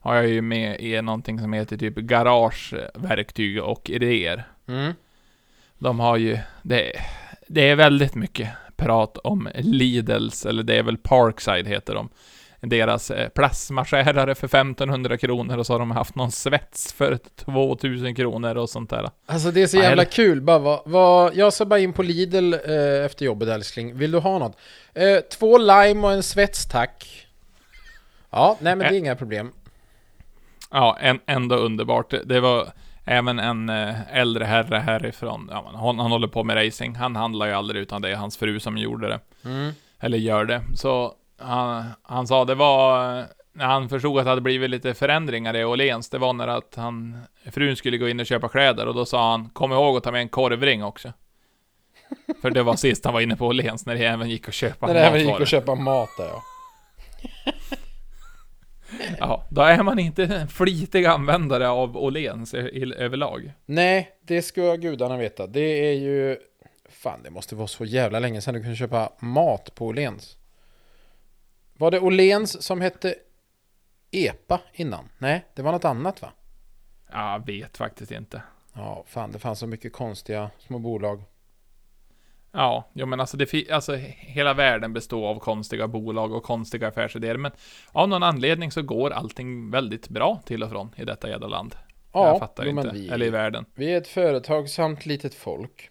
har 0.00 0.14
jag 0.14 0.26
ju 0.26 0.42
med 0.42 0.80
i 0.80 1.02
någonting 1.02 1.38
som 1.38 1.52
heter 1.52 1.76
typ 1.76 1.94
garageverktyg 1.94 3.62
och 3.62 3.90
idéer. 3.90 4.44
Mm. 4.68 4.92
De 5.78 6.00
har 6.00 6.16
ju, 6.16 6.38
det, 6.62 6.92
det 7.48 7.70
är 7.70 7.76
väldigt 7.76 8.14
mycket 8.14 8.48
prat 8.84 9.18
om 9.18 9.48
Lidls, 9.54 10.46
eller 10.46 10.62
det 10.62 10.78
är 10.78 10.82
väl 10.82 10.96
Parkside 10.96 11.66
heter 11.66 11.94
de. 11.94 12.08
Deras 12.60 13.10
eh, 13.10 13.28
plasmaskärare 13.28 14.34
för 14.34 14.46
1500 14.46 15.16
kronor 15.16 15.58
och 15.58 15.66
så 15.66 15.74
har 15.74 15.78
de 15.78 15.90
haft 15.90 16.14
någon 16.14 16.32
svets 16.32 16.92
för 16.92 17.18
2000 17.36 18.14
kronor 18.14 18.56
och 18.56 18.70
sånt 18.70 18.90
där. 18.90 19.10
Alltså 19.26 19.50
det 19.50 19.62
är 19.62 19.66
så 19.66 19.76
jävla 19.76 20.04
kul. 20.04 20.40
Bara, 20.40 20.58
vad, 20.58 20.80
vad, 20.84 21.36
jag 21.36 21.52
ska 21.52 21.64
bara 21.64 21.80
in 21.80 21.92
på 21.92 22.02
Lidl 22.02 22.54
eh, 22.54 23.04
efter 23.04 23.24
jobbet 23.24 23.48
älskling. 23.48 23.96
Vill 23.96 24.10
du 24.10 24.18
ha 24.18 24.38
något? 24.38 24.56
Eh, 24.94 25.18
två 25.38 25.58
lime 25.58 26.06
och 26.06 26.12
en 26.12 26.22
svets 26.22 26.66
tack. 26.66 27.26
Ja, 28.30 28.56
nej 28.60 28.76
men 28.76 28.88
det 28.88 28.96
är 28.96 28.98
inga 28.98 29.16
problem. 29.16 29.52
Ja, 30.70 30.98
en, 31.00 31.20
ändå 31.26 31.56
underbart. 31.56 32.14
Det 32.24 32.40
var 32.40 32.72
även 33.04 33.38
en 33.38 33.68
eh, 33.68 34.16
äldre 34.16 34.44
herre 34.44 34.76
härifrån, 34.76 35.48
ja, 35.50 35.72
han, 35.74 35.98
han 35.98 36.10
håller 36.10 36.28
på 36.28 36.44
med 36.44 36.66
racing. 36.66 36.96
Han 36.96 37.16
handlar 37.16 37.46
ju 37.46 37.52
aldrig 37.52 37.82
utan 37.82 38.02
det 38.02 38.10
är 38.10 38.16
hans 38.16 38.36
fru 38.36 38.60
som 38.60 38.78
gjorde 38.78 39.08
det. 39.08 39.20
Mm. 39.44 39.72
Eller 40.00 40.18
gör 40.18 40.44
det. 40.44 40.62
Så 40.74 41.14
han, 41.38 41.84
han 42.02 42.26
sa 42.26 42.44
det 42.44 42.54
var, 42.54 43.24
när 43.52 43.66
han 43.66 43.88
förstod 43.88 44.18
att 44.18 44.24
det 44.24 44.30
hade 44.30 44.40
blivit 44.40 44.70
lite 44.70 44.94
förändringar 44.94 45.56
i 45.56 45.64
Åhléns, 45.64 46.10
det 46.10 46.18
var 46.18 46.32
när 46.32 46.48
att 46.48 46.74
han, 46.76 47.22
frun 47.52 47.76
skulle 47.76 47.98
gå 47.98 48.08
in 48.08 48.20
och 48.20 48.26
köpa 48.26 48.48
kläder 48.48 48.86
och 48.86 48.94
då 48.94 49.04
sa 49.04 49.30
han, 49.30 49.48
kom 49.48 49.72
ihåg 49.72 49.96
att 49.96 50.04
ta 50.04 50.12
med 50.12 50.20
en 50.20 50.28
korvring 50.28 50.84
också. 50.84 51.12
För 52.42 52.50
det 52.50 52.62
var 52.62 52.76
sist 52.76 53.04
han 53.04 53.14
var 53.14 53.20
inne 53.20 53.36
på 53.36 53.46
Åhléns, 53.46 53.86
när 53.86 53.94
det 53.94 54.04
även 54.04 54.30
gick 54.30 54.48
att 54.48 54.54
köpa 54.54 54.86
När 54.86 54.94
det 54.94 55.00
även 55.00 55.20
gick 55.20 55.40
att 55.40 55.48
köpa 55.48 55.74
mat 55.74 56.10
där 56.18 56.26
ja. 56.26 56.42
Ja, 59.18 59.46
då 59.50 59.60
är 59.60 59.82
man 59.82 59.98
inte 59.98 60.24
en 60.24 60.48
flitig 60.48 61.06
användare 61.06 61.68
av 61.68 61.96
Åhléns 61.96 62.54
överlag. 62.54 63.52
Nej, 63.66 64.16
det 64.22 64.42
ska 64.42 64.74
gudarna 64.74 65.16
veta. 65.16 65.46
Det 65.46 65.88
är 65.90 65.92
ju... 65.92 66.38
Fan, 66.88 67.22
det 67.22 67.30
måste 67.30 67.54
vara 67.54 67.68
så 67.68 67.84
jävla 67.84 68.18
länge 68.18 68.40
sedan 68.40 68.54
du 68.54 68.60
kunde 68.60 68.76
köpa 68.76 69.12
mat 69.18 69.74
på 69.74 69.86
Åhléns. 69.86 70.36
Var 71.74 71.90
det 71.90 72.00
Åhléns 72.00 72.62
som 72.62 72.80
hette 72.80 73.14
EPA 74.10 74.60
innan? 74.72 75.08
Nej, 75.18 75.44
det 75.54 75.62
var 75.62 75.72
något 75.72 75.84
annat 75.84 76.22
va? 76.22 76.32
Jag 77.12 77.46
vet 77.46 77.76
faktiskt 77.76 78.12
inte. 78.12 78.42
Ja, 78.74 79.04
fan 79.06 79.32
det 79.32 79.38
fanns 79.38 79.58
så 79.58 79.66
mycket 79.66 79.92
konstiga 79.92 80.50
små 80.58 80.78
bolag. 80.78 81.22
Ja, 82.52 82.90
jo 82.92 83.06
men 83.06 83.20
alltså, 83.20 83.36
det 83.36 83.70
alltså 83.70 83.94
hela 84.16 84.54
världen 84.54 84.92
består 84.92 85.28
av 85.28 85.38
konstiga 85.38 85.88
bolag 85.88 86.32
och 86.32 86.42
konstiga 86.42 86.88
affärsidéer, 86.88 87.36
men 87.36 87.52
av 87.92 88.08
någon 88.08 88.22
anledning 88.22 88.70
så 88.70 88.82
går 88.82 89.10
allting 89.10 89.70
väldigt 89.70 90.08
bra 90.08 90.40
till 90.44 90.62
och 90.62 90.70
från 90.70 90.94
i 90.96 91.04
detta 91.04 91.28
jävla 91.28 91.46
land. 91.46 91.74
Ja, 92.12 92.26
jag 92.28 92.38
fattar 92.38 92.64
jo, 92.64 92.70
inte. 92.70 92.90
vi, 92.92 93.08
Eller 93.08 93.26
i 93.26 93.30
världen. 93.30 93.64
vi 93.74 93.92
är 93.92 93.98
ett 93.98 94.08
företagsamt 94.08 95.06
litet 95.06 95.34
folk. 95.34 95.88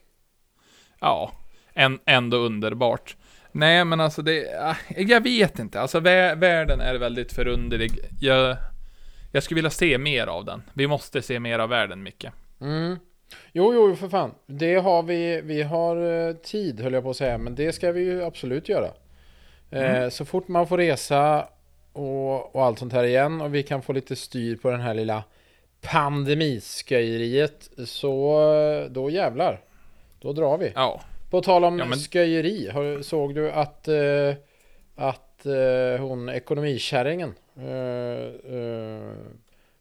Ja, 1.00 1.32
en, 1.74 2.00
ändå 2.06 2.38
underbart. 2.38 3.16
Nej, 3.52 3.86
men 3.86 4.00
alltså 4.00 4.22
det, 4.22 4.60
ah, 4.62 4.76
jag 4.98 5.22
vet 5.24 5.60
inte. 5.60 5.82
Alltså 5.82 6.00
vä- 6.00 6.40
världen 6.40 6.82
är 6.82 6.96
väldigt 6.96 7.34
förunderlig. 7.34 7.92
Jag, 8.20 8.58
jag 9.32 9.44
skulle 9.44 9.56
vilja 9.56 9.70
se 9.70 9.98
mer 9.98 10.28
av 10.28 10.46
den. 10.46 10.64
Vi 10.74 10.88
måste 10.88 11.22
se 11.22 11.40
mer 11.40 11.60
av 11.60 11.70
världen, 11.70 12.04
Micke. 12.04 12.26
Mm. 12.62 12.98
Jo, 13.54 13.74
jo, 13.74 13.96
för 13.96 14.10
fan. 14.10 14.32
Det 14.46 14.76
har 14.76 15.04
vi. 15.04 15.42
Vi 15.42 15.62
har 15.64 16.28
eh, 16.28 16.34
tid, 16.36 16.80
höll 16.80 16.94
jag 16.94 17.04
på 17.04 17.10
att 17.10 17.18
säga. 17.18 17.38
Men 17.38 17.56
det 17.56 17.72
ska 17.74 17.92
vi 17.92 18.02
ju 18.02 18.24
absolut 18.24 18.70
göra. 18.70 18.88
Eh, 19.72 20.10
så 20.10 20.26
fort 20.26 20.48
man 20.48 20.68
får 20.68 20.78
resa 20.78 21.48
och, 21.94 22.56
och 22.56 22.66
allt 22.66 22.80
sånt 22.80 22.94
här 22.94 23.04
igen 23.04 23.42
och 23.42 23.56
vi 23.56 23.64
kan 23.64 23.82
få 23.82 23.94
lite 23.94 24.16
styr 24.16 24.56
på 24.56 24.72
den 24.72 24.82
här 24.82 24.94
lilla 24.94 25.24
pandemisköjeriet 25.82 27.70
så 27.86 28.42
eh, 28.54 28.92
då 28.92 29.10
jävlar. 29.10 29.62
Då 30.22 30.34
drar 30.34 30.58
vi. 30.58 30.72
Ja, 30.76 31.02
På 31.30 31.42
tal 31.42 31.64
om 31.66 31.80
Ja, 31.80 31.86
men- 31.86 31.98
sköjeri. 32.00 32.72
Såg 33.04 33.36
du 33.36 33.52
att, 33.52 33.88
eh, 33.88 34.34
att 34.96 35.46
eh, 35.46 36.02
hon 36.02 36.30
ekonomikärringen 36.30 37.34
eh, 37.58 39.12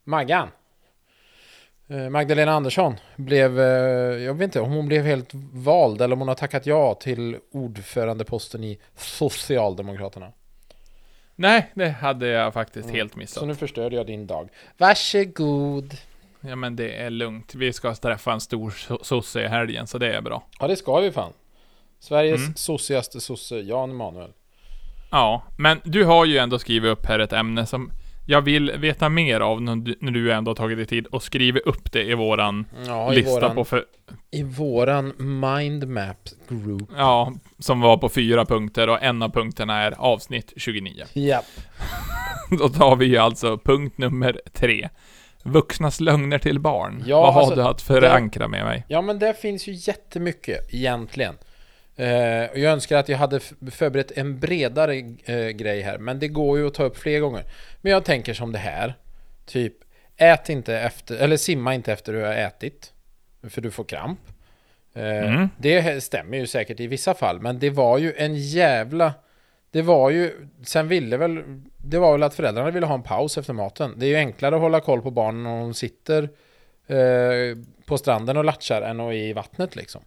Maggan 0.04 0.48
Magdalena 2.10 2.52
Andersson 2.52 2.94
blev, 3.16 3.60
eh, 3.60 3.66
jag 4.24 4.34
vet 4.34 4.44
inte 4.44 4.60
om 4.60 4.70
hon 4.72 4.86
blev 4.86 5.04
helt 5.04 5.30
vald 5.52 6.02
eller 6.02 6.12
om 6.12 6.18
hon 6.18 6.28
har 6.28 6.34
tackat 6.34 6.66
ja 6.66 6.94
till 6.94 7.36
ordförandeposten 7.52 8.64
i 8.64 8.78
Socialdemokraterna. 8.96 10.32
nej, 11.36 11.70
det 11.74 11.88
hade 11.88 12.26
jag 12.26 12.52
faktiskt 12.54 12.84
Mm. 12.84 12.96
helt 12.96 13.12
Så 13.12 13.18
missat. 13.18 13.46
nu 13.48 13.54
förstörde 13.54 13.96
jag 13.96 14.06
din 14.06 14.26
dag. 14.26 14.48
Varsågod. 14.78 15.96
Ja, 16.40 16.56
men 16.56 16.76
det 16.76 16.92
är 16.92 17.10
lugnt. 17.10 17.54
Vi 17.54 17.72
ska 17.72 17.94
träffa 17.94 18.32
en 18.32 18.40
stor 18.40 18.70
so- 18.70 18.98
sosse 19.02 19.42
i 19.42 19.46
helgen, 19.48 19.86
så 19.86 19.98
det 19.98 20.14
är 20.16 20.20
bra. 20.20 20.42
Ja 20.60 20.66
det 20.68 20.76
ska 20.76 21.00
vi 21.00 21.10
fan. 21.12 21.32
Sveriges 22.00 22.40
Mm. 22.40 22.54
sossigaste 22.54 23.20
sosse, 23.20 23.56
Jan 23.56 23.90
Emanuel. 23.90 24.30
Ja, 25.10 25.42
men 25.58 25.80
du 25.84 26.04
har 26.04 26.24
ju 26.24 26.38
ändå 26.38 26.58
skrivit 26.58 26.90
upp 26.92 27.06
här 27.06 27.18
ett 27.18 27.32
ämne 27.32 27.66
som 27.66 27.90
jag 28.30 28.42
vill 28.42 28.72
veta 28.78 29.08
mer 29.08 29.40
av 29.40 29.62
när 29.62 30.10
du, 30.10 30.32
ändå 30.32 30.50
har 30.50 30.54
tagit 30.56 30.78
dig 30.78 30.86
tid 30.86 31.06
och 31.06 31.22
skrivit 31.22 31.62
upp 31.66 31.92
det 31.92 32.02
i 32.02 32.14
våran 32.14 32.64
Ja, 32.86 33.12
i 33.12 33.16
lista 33.16 33.32
våran, 33.32 33.54
på 33.54 33.64
för, 33.64 33.84
i 34.30 34.42
våran 34.42 35.12
mindmap 35.18 36.28
group. 36.48 36.90
Ja, 36.96 37.32
som 37.58 37.80
var 37.80 37.96
på 37.96 38.08
fyra 38.08 38.44
punkter 38.44 38.88
och 38.88 39.02
en 39.02 39.22
av 39.22 39.28
punkterna 39.30 39.82
är 39.82 39.94
avsnitt 39.98 40.52
29. 40.56 41.04
Japp. 41.12 41.44
Då 42.58 42.68
tar 42.68 42.96
vi 42.96 43.06
ju 43.06 43.16
alltså 43.16 43.58
punkt 43.58 43.98
nummer 43.98 44.40
tre. 44.52 44.88
Vuxnas 45.42 46.00
lögner 46.00 46.38
till 46.38 46.58
barn. 46.58 47.04
Ja, 47.06 47.20
Vad 47.22 47.34
har 47.34 47.40
alltså, 47.40 47.56
du 47.56 47.62
att 47.62 47.82
förankra 47.82 48.48
med 48.48 48.64
mig? 48.64 48.84
Ja 48.88 49.02
men 49.02 49.18
det 49.18 49.40
finns 49.40 49.68
ju 49.68 49.72
jättemycket 49.72 50.74
egentligen. 50.74 51.34
Eh, 52.00 52.60
jag 52.60 52.72
önskar 52.72 52.98
att 52.98 53.08
jag 53.08 53.18
hade 53.18 53.40
förberett 53.70 54.10
en 54.10 54.40
bredare 54.40 54.96
eh, 55.24 55.48
grej 55.48 55.80
här. 55.80 55.98
Men 55.98 56.18
det 56.18 56.28
går 56.28 56.58
ju 56.58 56.66
att 56.66 56.74
ta 56.74 56.84
upp 56.84 56.96
fler 56.96 57.20
gånger. 57.20 57.44
Men 57.80 57.92
jag 57.92 58.04
tänker 58.04 58.34
som 58.34 58.52
det 58.52 58.58
här. 58.58 58.94
Typ, 59.46 59.74
ät 60.16 60.48
inte 60.48 60.78
efter, 60.78 61.16
eller 61.16 61.36
simma 61.36 61.74
inte 61.74 61.92
efter 61.92 62.12
du 62.12 62.22
har 62.22 62.32
ätit. 62.32 62.92
För 63.48 63.60
du 63.60 63.70
får 63.70 63.84
kramp. 63.84 64.20
Eh, 64.94 65.34
Mm. 65.34 65.48
Det 65.58 66.04
stämmer 66.04 66.38
ju 66.38 66.46
säkert 66.46 66.80
i 66.80 66.86
vissa 66.86 67.14
fall. 67.14 67.40
Men 67.40 67.58
det 67.58 67.70
var 67.70 67.98
ju 67.98 68.14
en 68.16 68.36
jävla... 68.36 69.14
Det 69.70 69.82
var 69.82 70.10
ju... 70.10 70.48
Sen 70.62 70.88
ville 70.88 71.16
väl... 71.16 71.42
Det 71.76 71.98
var 71.98 72.12
väl 72.12 72.22
att 72.22 72.34
föräldrarna 72.34 72.70
ville 72.70 72.86
ha 72.86 72.94
en 72.94 73.02
paus 73.02 73.38
efter 73.38 73.52
maten. 73.52 73.94
Det 73.96 74.06
är 74.06 74.10
ju 74.10 74.16
enklare 74.16 74.54
att 74.54 74.60
hålla 74.60 74.80
koll 74.80 75.02
på 75.02 75.10
barnen 75.10 75.42
när 75.42 75.60
de 75.60 75.74
sitter 75.74 76.22
eh, 76.86 77.56
på 77.84 77.98
stranden 77.98 78.36
och 78.36 78.44
latchar 78.44 78.82
än 78.82 79.00
att 79.00 79.14
i 79.14 79.32
vattnet 79.32 79.76
liksom. 79.76 80.02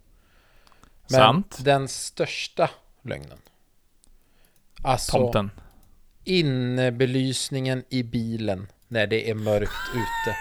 Men 1.10 1.18
Sant. 1.20 1.56
den 1.60 1.88
största 1.88 2.70
lögnen. 3.02 3.38
Alltså 4.82 5.12
Tomten. 5.18 5.50
innebelysningen 6.24 7.84
i 7.88 8.02
bilen 8.02 8.66
när 8.88 9.06
det 9.06 9.30
är 9.30 9.34
mörkt 9.34 9.72
ute. 9.92 10.36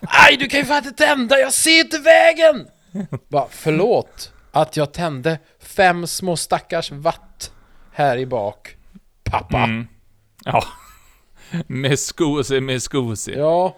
Aj, 0.00 0.36
du 0.36 0.46
kan 0.48 0.60
ju 0.60 0.66
fan 0.66 0.84
inte 0.86 1.04
tända, 1.06 1.38
jag 1.38 1.52
ser 1.52 1.80
inte 1.80 1.98
vägen! 1.98 2.68
Va, 3.28 3.48
förlåt 3.50 4.32
att 4.52 4.76
jag 4.76 4.92
tände 4.92 5.38
fem 5.58 6.06
små 6.06 6.36
stackars 6.36 6.90
watt 6.90 7.52
här 7.92 8.16
i 8.16 8.26
bak. 8.26 8.76
Pappa. 9.24 9.58
Mm. 9.58 9.86
Ja. 10.44 10.64
Med 11.66 11.98
skosi, 11.98 12.60
med 12.60 12.82
skosi. 12.82 13.34
Ja. 13.36 13.76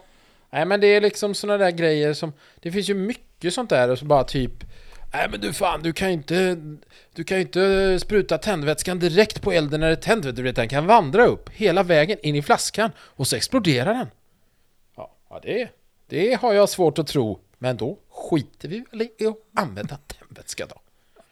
Nej 0.49 0.65
men 0.65 0.81
det 0.81 0.87
är 0.87 1.01
liksom 1.01 1.35
såna 1.35 1.57
där 1.57 1.71
grejer 1.71 2.13
som... 2.13 2.33
Det 2.55 2.71
finns 2.71 2.89
ju 2.89 2.93
mycket 2.93 3.53
sånt 3.53 3.69
där 3.69 3.89
och 3.89 3.99
så 3.99 4.05
bara 4.05 4.23
typ... 4.23 4.63
Nej 5.17 5.29
men 5.29 5.41
du 5.41 5.53
fan, 5.53 5.81
du 5.81 5.93
kan 5.93 6.07
ju 6.07 6.13
inte... 6.13 6.57
Du 7.13 7.23
kan 7.23 7.37
ju 7.37 7.43
inte 7.43 7.99
spruta 7.99 8.37
tändvätskan 8.37 8.99
direkt 8.99 9.41
på 9.41 9.51
elden 9.51 9.79
när 9.79 9.87
det 9.87 9.93
är 9.93 9.95
tänt. 9.95 10.25
vet 10.25 10.35
Du 10.35 10.43
vet, 10.43 10.55
den 10.55 10.69
kan 10.69 10.87
vandra 10.87 11.25
upp 11.25 11.49
hela 11.49 11.83
vägen 11.83 12.17
in 12.23 12.35
i 12.35 12.41
flaskan 12.41 12.91
och 12.99 13.27
så 13.27 13.35
exploderar 13.35 13.93
den. 13.93 14.07
Ja, 14.95 15.11
ja 15.29 15.39
det, 15.43 15.69
det 16.07 16.33
har 16.33 16.53
jag 16.53 16.69
svårt 16.69 16.99
att 16.99 17.07
tro. 17.07 17.39
Men 17.57 17.77
då 17.77 17.97
skiter 18.09 18.67
vi 18.67 18.85
väl 18.91 19.01
i 19.01 19.27
att 19.27 19.61
använda 19.61 19.97
tändvätska 20.07 20.65
då. 20.65 20.75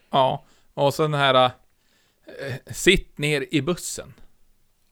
Ja. 0.09 0.43
Och 0.73 0.93
så 0.93 1.01
den 1.03 1.13
här... 1.13 1.45
eh, 1.45 2.73
sitt 2.73 3.17
ner 3.17 3.45
i 3.51 3.61
bussen. 3.61 4.13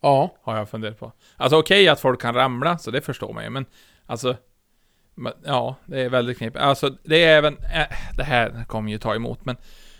Ja, 0.01 0.35
Har 0.41 0.57
jag 0.57 0.69
funderat 0.69 0.99
på. 0.99 1.11
Alltså 1.37 1.57
okej 1.57 1.87
att 1.87 1.99
folk 1.99 2.21
kan 2.21 2.33
ramla, 2.33 2.77
så 2.77 2.91
det 2.91 3.01
förstår 3.01 3.33
man 3.33 3.43
ju, 3.43 3.49
men 3.49 3.65
alltså... 4.05 4.37
men, 5.15 5.33
Ja, 5.45 5.75
det 5.85 6.01
är 6.01 6.09
väldigt 6.09 6.37
knepigt. 6.37 6.63
Alltså, 6.63 6.89
det 7.03 7.23
är 7.23 7.37
även... 7.37 7.57
Äh, 7.57 7.97
det 8.17 8.23
här 8.23 8.65
kommer 8.67 8.91
ju 8.91 8.97
ta 8.97 9.15
emot, 9.15 9.45
men... 9.45 9.55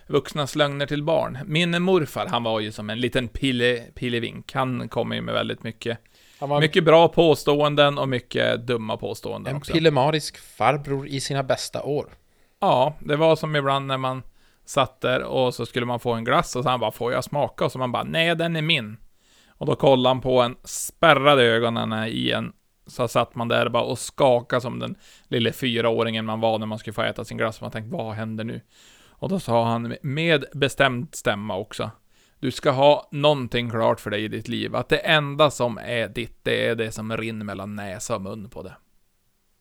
Vuxnas 0.07 0.55
lögner 0.55 0.85
till 0.85 1.03
barn. 1.03 1.37
Min 1.45 1.81
morfar, 1.81 2.25
han 2.25 2.43
var 2.43 2.59
ju 2.59 2.71
som 2.71 2.89
en 2.89 2.99
liten 2.99 3.27
pille, 3.27 3.83
pillevink. 3.95 4.53
Han 4.53 4.89
kommer 4.89 5.15
ju 5.15 5.21
med 5.21 5.33
väldigt 5.33 5.63
mycket... 5.63 5.97
var 6.39 6.59
Mycket 6.59 6.83
bra 6.83 7.07
påståenden 7.07 7.97
och 7.97 8.09
mycket 8.09 8.67
dumma 8.67 8.97
påståenden 8.97 9.51
en 9.51 9.57
också. 9.57 9.73
pillemarisk 9.73 10.37
farbror 10.37 11.07
i 11.07 11.19
sina 11.19 11.43
bästa 11.43 11.83
år. 11.83 12.09
Ja, 12.59 12.95
det 12.99 13.15
var 13.15 13.35
som 13.35 13.55
ibland 13.55 13.87
när 13.87 13.97
man 13.97 14.23
satt 14.65 15.01
där 15.01 15.23
och 15.23 15.53
så 15.53 15.65
skulle 15.65 15.85
man 15.85 15.99
få 15.99 16.13
en 16.13 16.23
glass 16.23 16.55
och 16.55 16.63
så 16.63 16.69
han 16.69 16.79
bara, 16.79 16.91
får 16.91 17.13
jag 17.13 17.23
smaka? 17.23 17.65
Och 17.65 17.71
så 17.71 17.79
man 17.79 17.91
bara, 17.91 18.03
nej 18.03 18.35
den 18.35 18.55
är 18.55 18.61
min. 18.61 18.97
Och 19.47 19.65
då 19.65 19.75
kollade 19.75 20.09
han 20.09 20.21
på 20.21 20.41
en, 20.41 20.55
spärrade 20.63 21.43
ögonen 21.43 22.07
i 22.07 22.31
en, 22.31 22.53
så 22.87 23.07
satt 23.07 23.35
man 23.35 23.47
där 23.47 23.69
bara 23.69 23.83
och 23.83 23.99
skakade 23.99 24.61
som 24.61 24.79
den 24.79 24.95
lille 25.27 25.51
fyraåringen 25.51 26.25
man 26.25 26.39
var 26.39 26.59
när 26.59 26.65
man 26.65 26.79
skulle 26.79 26.93
få 26.93 27.01
äta 27.01 27.25
sin 27.25 27.37
glass. 27.37 27.57
Och 27.57 27.61
man 27.61 27.71
tänkte, 27.71 27.95
vad 27.95 28.13
händer 28.13 28.43
nu? 28.43 28.61
Och 29.07 29.29
då 29.29 29.39
sa 29.39 29.65
han 29.65 29.95
med 30.01 30.45
bestämd 30.53 31.15
stämma 31.15 31.57
också. 31.57 31.91
Du 32.39 32.51
ska 32.51 32.71
ha 32.71 33.07
någonting 33.11 33.69
klart 33.69 33.99
för 33.99 34.09
dig 34.09 34.23
i 34.23 34.27
ditt 34.27 34.47
liv. 34.47 34.75
Att 34.75 34.89
det 34.89 34.97
enda 34.97 35.51
som 35.51 35.77
är 35.77 36.07
ditt, 36.07 36.39
det 36.43 36.67
är 36.67 36.75
det 36.75 36.91
som 36.91 37.17
rinner 37.17 37.45
mellan 37.45 37.75
näsa 37.75 38.15
och 38.15 38.21
mun 38.21 38.49
på 38.49 38.63
det. 38.63 38.75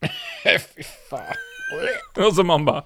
Fy 0.45 0.83
fan. 1.11 1.35
Och 2.27 2.35
så 2.35 2.43
man 2.43 2.65
bara, 2.65 2.85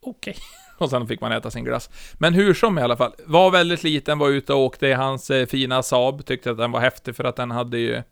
okej. 0.00 0.36
Och 0.78 0.90
sen 0.90 1.06
fick 1.06 1.20
man 1.20 1.32
äta 1.32 1.50
sin 1.50 1.64
glass. 1.64 1.90
Men 2.18 2.34
hur 2.34 2.54
som 2.54 2.78
i 2.78 2.82
alla 2.82 2.96
fall, 2.96 3.12
var 3.26 3.50
väldigt 3.50 3.82
liten, 3.82 4.18
var 4.18 4.28
ute 4.28 4.52
och 4.52 4.60
åkte 4.60 4.86
i 4.86 4.92
hans 4.92 5.30
eh, 5.30 5.46
fina 5.46 5.82
Saab, 5.82 6.26
tyckte 6.26 6.50
att 6.50 6.58
den 6.58 6.72
var 6.72 6.80
häftig 6.80 7.16
för 7.16 7.24
att 7.24 7.36
den 7.36 7.50
hade 7.50 7.78
ju... 7.78 8.02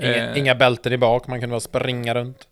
Inga, 0.00 0.30
eh, 0.30 0.38
inga 0.38 0.54
bälten 0.54 0.92
i 0.92 0.98
bak, 0.98 1.26
man 1.26 1.40
kunde 1.40 1.52
bara 1.52 1.60
springa 1.60 2.14
runt. 2.14 2.48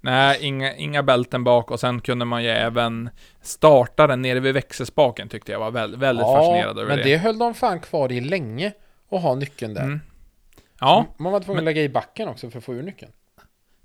Nej, 0.00 0.38
inga, 0.40 0.74
inga 0.74 1.02
bälten 1.02 1.44
bak 1.44 1.70
och 1.70 1.80
sen 1.80 2.00
kunde 2.00 2.24
man 2.24 2.42
ju 2.44 2.48
även 2.50 3.10
starta 3.42 4.06
den 4.06 4.22
nere 4.22 4.40
vid 4.40 4.54
växelspaken 4.54 5.28
tyckte 5.28 5.52
jag 5.52 5.58
var 5.58 5.70
väldigt, 5.70 6.00
väldigt 6.00 6.26
fascinerad 6.26 6.78
över 6.78 6.88
men 6.88 6.96
det. 6.96 7.04
det 7.04 7.16
höll 7.16 7.38
de 7.38 7.54
fan 7.54 7.80
kvar 7.80 8.12
i 8.12 8.20
länge 8.20 8.72
och 9.08 9.20
ha 9.20 9.34
nyckeln 9.34 9.74
där. 9.74 9.82
Mm. 9.82 10.00
Ja, 10.80 11.06
Man 11.18 11.32
var 11.32 11.40
tvungen 11.40 11.58
att 11.58 11.64
lägga 11.64 11.82
i 11.82 11.88
backen 11.88 12.28
också 12.28 12.50
för 12.50 12.58
att 12.58 12.64
få 12.64 12.74
ur 12.74 12.82
nyckeln. 12.82 13.12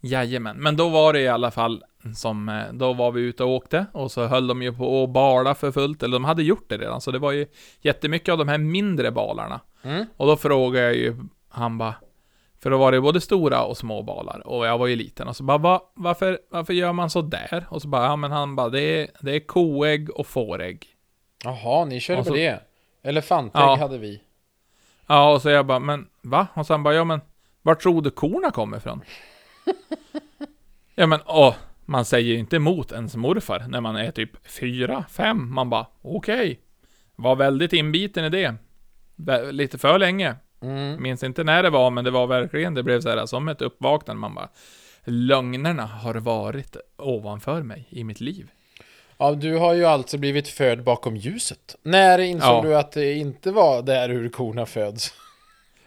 jajamän. 0.01 0.57
Men 0.57 0.77
då 0.77 0.89
var 0.89 1.13
det 1.13 1.19
i 1.21 1.27
alla 1.27 1.51
fall 1.51 1.83
som, 2.15 2.49
eh, 2.49 2.63
då 2.73 2.93
var 2.93 3.11
vi 3.11 3.21
ute 3.21 3.43
och 3.43 3.49
åkte 3.49 3.85
och 3.93 4.11
så 4.11 4.25
höll 4.25 4.47
de 4.47 4.61
ju 4.61 4.73
på 4.73 5.03
att 5.03 5.09
bala 5.09 5.55
för 5.55 5.71
fullt, 5.71 6.03
eller 6.03 6.13
de 6.13 6.25
hade 6.25 6.43
gjort 6.43 6.69
det 6.69 6.77
redan, 6.77 7.01
så 7.01 7.11
det 7.11 7.19
var 7.19 7.31
ju 7.31 7.47
jättemycket 7.81 8.31
av 8.31 8.37
de 8.37 8.47
här 8.47 8.57
mindre 8.57 9.11
balarna. 9.11 9.59
Mm. 9.83 10.05
Och 10.17 10.27
då 10.27 10.37
frågade 10.37 10.85
jag 10.85 10.95
ju, 10.95 11.15
han 11.49 11.77
bara, 11.77 11.95
för 12.63 12.69
då 12.69 12.77
var 12.77 12.91
det 12.91 13.01
både 13.01 13.21
stora 13.21 13.63
och 13.63 13.77
små 13.77 14.03
balar, 14.03 14.47
och 14.47 14.65
jag 14.67 14.77
var 14.77 14.87
ju 14.87 14.95
liten, 14.95 15.27
och 15.27 15.35
så 15.35 15.43
bara, 15.43 15.57
Va, 15.57 15.91
varför, 15.93 16.39
varför 16.49 16.73
gör 16.73 16.93
man 16.93 17.09
så 17.09 17.21
där? 17.21 17.65
Och 17.69 17.81
så 17.81 17.87
bara, 17.87 18.03
ja 18.05 18.15
men 18.15 18.31
han 18.31 18.55
bara, 18.55 18.69
det 18.69 18.81
är, 18.81 19.07
det 19.21 19.31
är 19.35 19.39
koägg 19.39 20.09
och 20.09 20.27
fårägg. 20.27 20.85
Jaha, 21.43 21.85
ni 21.85 21.99
körde 21.99 22.19
Och 22.19 22.25
så- 22.25 22.31
på 22.31 22.37
det. 22.37 22.59
Elefantägg 23.03 23.61
Ja. 23.61 23.75
hade 23.75 23.97
vi. 23.97 24.21
Ja, 25.07 25.33
och 25.33 25.41
så 25.41 25.49
jag 25.49 25.65
bara, 25.65 25.79
men 25.79 26.07
va? 26.21 26.47
Och 26.53 26.67
han 26.67 26.83
bara, 26.83 26.93
ja 26.93 27.03
men, 27.03 27.21
vart 27.61 27.81
tror 27.81 28.01
du 28.01 28.09
korna 28.09 28.51
kommer 28.51 28.77
ifrån? 28.77 29.01
ja 30.95 31.07
men, 31.07 31.19
åh, 31.25 31.55
man 31.85 32.05
säger 32.05 32.33
ju 32.33 32.39
inte 32.39 32.55
emot 32.55 32.91
ens 32.91 33.15
morfar 33.15 33.65
när 33.69 33.81
man 33.81 33.95
är 33.95 34.11
typ 34.11 34.47
fyra, 34.47 35.05
fem. 35.09 35.53
Man 35.53 35.69
bara, 35.69 35.85
okej. 36.01 36.59
Var 37.15 37.35
väldigt 37.35 37.73
inbiten 37.73 38.25
i 38.25 38.29
det. 38.29 38.55
Lite 39.51 39.77
för 39.77 39.99
länge. 39.99 40.35
Mm. 40.61 41.03
Minns 41.03 41.23
inte 41.23 41.43
när 41.43 41.63
det 41.63 41.69
var, 41.69 41.91
men 41.91 42.05
det 42.05 42.11
var 42.11 42.27
verkligen, 42.27 42.73
det 42.73 42.83
blev 42.83 43.01
så 43.01 43.09
här 43.09 43.25
som 43.25 43.47
ett 43.47 43.61
uppvaknande. 43.61 44.19
Man 44.19 44.35
bara, 44.35 44.49
lögnerna 45.03 45.85
har 45.85 46.15
varit 46.15 46.77
ovanför 46.97 47.61
mig 47.61 47.87
i 47.89 48.03
mitt 48.03 48.21
liv. 48.21 48.51
Ja, 49.17 49.31
du 49.31 49.57
har 49.57 49.73
ju 49.73 49.85
alltså 49.85 50.17
blivit 50.17 50.47
född 50.47 50.83
bakom 50.83 51.15
ljuset. 51.15 51.75
När 51.83 52.19
insåg 52.19 52.49
Ja. 52.49 52.61
du 52.61 52.75
att 52.75 52.91
det 52.91 53.13
inte 53.13 53.51
var 53.51 53.81
där 53.81 54.09
hur 54.09 54.29
korna 54.29 54.65
föds? 54.65 55.13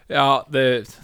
Ja, 0.07 0.47
det, 0.49 0.97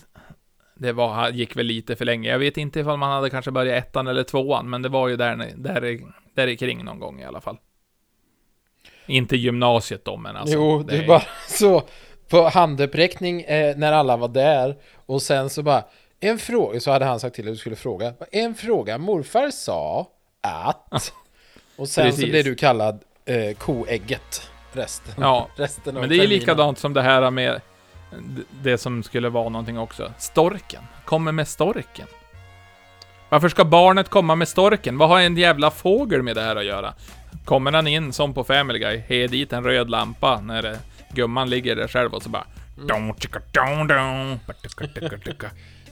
det 0.75 0.91
var, 0.91 1.29
gick 1.29 1.55
väl 1.55 1.65
lite 1.65 1.95
för 1.95 2.05
länge. 2.05 2.29
Jag 2.29 2.39
vet 2.39 2.57
inte 2.57 2.79
ifall 2.79 2.97
man 2.97 3.11
hade 3.11 3.29
kanske 3.29 3.51
börjat 3.51 3.83
ettan 3.83 4.07
eller 4.07 4.23
tvåan, 4.23 4.69
men 4.69 4.81
det 4.81 4.89
var 4.89 5.07
ju 5.07 5.15
där, 5.15 5.53
där, 5.55 6.01
där 6.33 6.55
kring 6.55 6.85
någon 6.85 6.99
gång 6.99 7.21
i 7.21 7.25
alla 7.25 7.41
fall. 7.41 7.57
Inte 9.05 9.37
gymnasiet 9.37 10.05
då, 10.05 10.17
men 10.17 10.35
alltså. 10.35 10.55
jo, 10.55 10.83
det, 10.83 10.97
du 10.97 11.07
bara 11.07 11.23
så 11.47 11.83
på 12.27 12.49
handuppräckning 12.49 13.41
eh, 13.41 13.77
när 13.77 13.91
alla 13.91 14.17
var 14.17 14.27
där 14.27 14.77
och 15.05 15.21
sen 15.21 15.49
så 15.49 15.63
bara 15.63 15.83
en 16.19 16.39
fråga, 16.39 16.79
så 16.79 16.91
hade 16.91 17.05
han 17.05 17.19
sagt 17.19 17.35
till 17.35 17.47
att 17.47 17.53
du 17.53 17.57
skulle 17.57 17.75
fråga. 17.75 18.13
En 18.31 18.55
fråga, 18.55 18.97
morfar 18.97 19.51
sa 19.51 20.07
att 20.41 21.13
och 21.75 21.89
sen 21.89 22.13
så 22.13 22.27
blev 22.27 22.43
du 22.43 22.55
kallad 22.55 22.99
eh, 23.25 23.57
koägget 23.57 24.49
resten. 24.71 25.13
Ja, 25.17 25.47
resten 25.55 25.95
men 25.95 26.09
det 26.09 26.15
är 26.15 26.27
likadant 26.27 26.79
som 26.79 26.93
det 26.93 27.01
här 27.01 27.31
med 27.31 27.61
det 28.63 28.77
som 28.77 29.03
skulle 29.03 29.29
vara 29.29 29.49
någonting 29.49 29.79
också. 29.79 30.13
Storken. 30.17 30.83
Kommer 31.05 31.31
med 31.31 31.47
storken. 31.47 32.07
Varför 33.29 33.49
ska 33.49 33.65
barnet 33.65 34.09
komma 34.09 34.35
med 34.35 34.47
storken? 34.47 34.97
Vad 34.97 35.09
har 35.09 35.19
en 35.19 35.37
jävla 35.37 35.71
fågel 35.71 36.23
med 36.23 36.35
det 36.35 36.41
här 36.41 36.55
att 36.55 36.65
göra? 36.65 36.93
Kommer 37.45 37.71
han 37.71 37.87
in 37.87 38.13
som 38.13 38.33
på 38.33 38.43
Family 38.43 38.79
Guy, 38.79 38.97
he 38.97 39.27
dit 39.27 39.53
en 39.53 39.63
röd 39.63 39.89
lampa 39.89 40.41
när 40.41 40.65
eh, 40.65 40.77
gumman 41.13 41.49
ligger 41.49 41.75
där 41.75 41.87
själv 41.87 42.13
och 42.13 42.23
så 42.23 42.29
bara... 42.29 42.47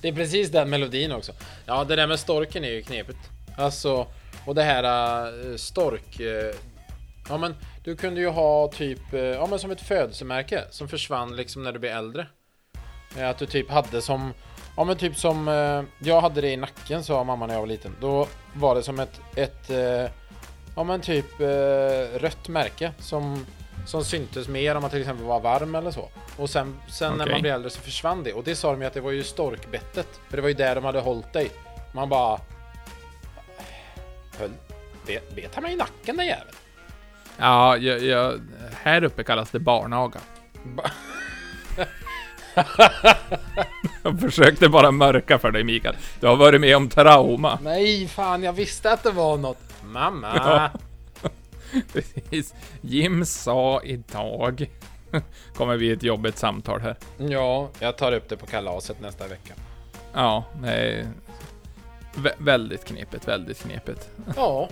Det 0.02 0.08
är 0.08 0.14
precis 0.14 0.52
den 0.52 0.70
melodin 0.70 1.12
också. 1.12 1.32
Ja, 1.66 1.84
det 1.84 1.96
där 1.96 2.08
med 2.08 2.20
storken 2.20 2.64
är 2.64 2.70
ju 2.70 2.82
knepigt. 2.82 3.30
Alltså, 3.58 4.08
och 4.46 4.56
det 4.56 4.64
här 4.64 4.84
eh, 5.26 5.56
stork... 5.56 6.20
Eh, 6.20 6.56
ja 7.30 7.38
men, 7.38 7.56
du 7.84 7.96
kunde 7.96 8.22
ju 8.22 8.30
ha 8.30 8.68
typ, 8.68 9.14
eh, 9.14 9.20
ja 9.20 9.48
men 9.48 9.60
som 9.60 9.72
ett 9.72 9.82
födelsemärke 9.82 10.64
som 10.70 10.88
försvann 10.88 11.36
liksom 11.36 11.64
när 11.64 11.72
du 11.72 11.80
blev 11.80 11.98
äldre. 11.98 12.28
Att 13.20 13.38
du 13.38 13.46
typ 13.46 13.70
hade 13.70 14.02
som, 14.02 14.34
ja 14.78 14.84
men 14.84 14.98
typ 14.98 15.18
som, 15.18 15.48
jag 16.00 16.22
hade 16.22 16.42
det 16.42 16.50
i 16.50 16.58
nacken 16.58 17.04
sa 17.04 17.24
mamma 17.24 17.48
när 17.48 17.54
jag 17.54 17.62
var 17.62 17.68
liten. 17.68 17.96
Då 18.02 18.28
var 18.54 18.76
det 18.76 18.84
som 18.84 19.00
ett, 19.00 19.22
ett 19.36 19.70
ja 20.76 20.84
men 20.84 21.02
typ 21.02 21.40
rött 22.22 22.48
märke 22.48 22.92
som, 23.00 23.46
som 23.86 24.04
syntes 24.06 24.48
mer 24.48 24.76
om 24.76 24.82
man 24.82 24.92
till 24.92 25.00
exempel 25.00 25.26
var 25.26 25.40
varm 25.40 25.76
eller 25.76 25.92
så. 25.92 26.10
Och 26.38 26.50
sen, 26.50 26.80
sen 26.90 27.14
när 27.14 27.24
Okej. 27.24 27.34
man 27.34 27.42
blev 27.42 27.54
äldre 27.56 27.70
så 27.70 27.82
försvann 27.82 28.24
det. 28.24 28.34
Och 28.34 28.44
det 28.44 28.56
sa 28.56 28.72
de 28.72 28.82
ju 28.82 28.88
att 28.88 28.94
det 28.94 29.02
var 29.02 29.12
ju 29.12 29.24
storkbettet. 29.24 30.08
För 30.30 30.38
det 30.38 30.42
var 30.42 30.50
ju 30.50 30.56
där 30.56 30.76
de 30.76 30.86
hade 30.86 31.00
hållit 31.00 31.34
dig. 31.34 31.50
Man 31.94 32.10
bara... 32.10 32.40
Höll... 34.40 34.52
Bet, 35.06 35.36
bet 35.36 35.56
han 35.56 35.64
mig 35.64 35.74
i 35.74 35.76
nacken 35.76 36.18
den 36.18 36.26
jäveln? 36.26 36.56
Ja, 37.38 37.78
jag, 37.78 38.04
jag, 38.04 38.42
här 38.84 39.04
uppe 39.04 39.24
kallas 39.24 39.50
det 39.52 39.60
barnaga. 39.60 40.20
Ba- 40.64 40.84
Jag 44.04 44.20
försökte 44.22 44.70
bara 44.70 44.92
mörka 44.92 45.40
för 45.40 45.52
dig 45.52 45.64
Mikael. 45.64 45.96
Du 46.20 46.28
har 46.28 46.36
varit 46.36 46.62
med 46.62 46.76
om 46.78 46.90
trauma. 46.90 47.60
Nej, 47.62 48.08
fan 48.08 48.44
jag 48.44 48.54
visste 48.54 48.92
att 48.92 49.04
det 49.04 49.12
var 49.12 49.38
något. 49.38 49.58
Mamma! 49.84 50.32
Ja. 50.36 50.80
Precis. 51.94 52.54
Jim 52.82 53.26
sa 53.26 53.82
idag. 53.84 54.70
Kommer 55.56 55.78
vi 55.78 55.92
ett 55.92 56.04
jobbigt 56.04 56.38
samtal 56.38 56.82
här. 56.82 56.96
Ja, 57.18 57.70
jag 57.80 57.98
tar 57.98 58.12
upp 58.12 58.30
det 58.30 58.38
på 58.38 58.46
kalaset 58.46 59.02
nästa 59.02 59.28
vecka. 59.28 59.54
Ja, 60.14 60.44
är 60.66 61.08
vä- 62.16 62.36
väldigt 62.38 62.86
knepigt, 62.86 63.28
väldigt 63.28 63.60
knepigt. 63.62 64.10
Ja, 64.36 64.70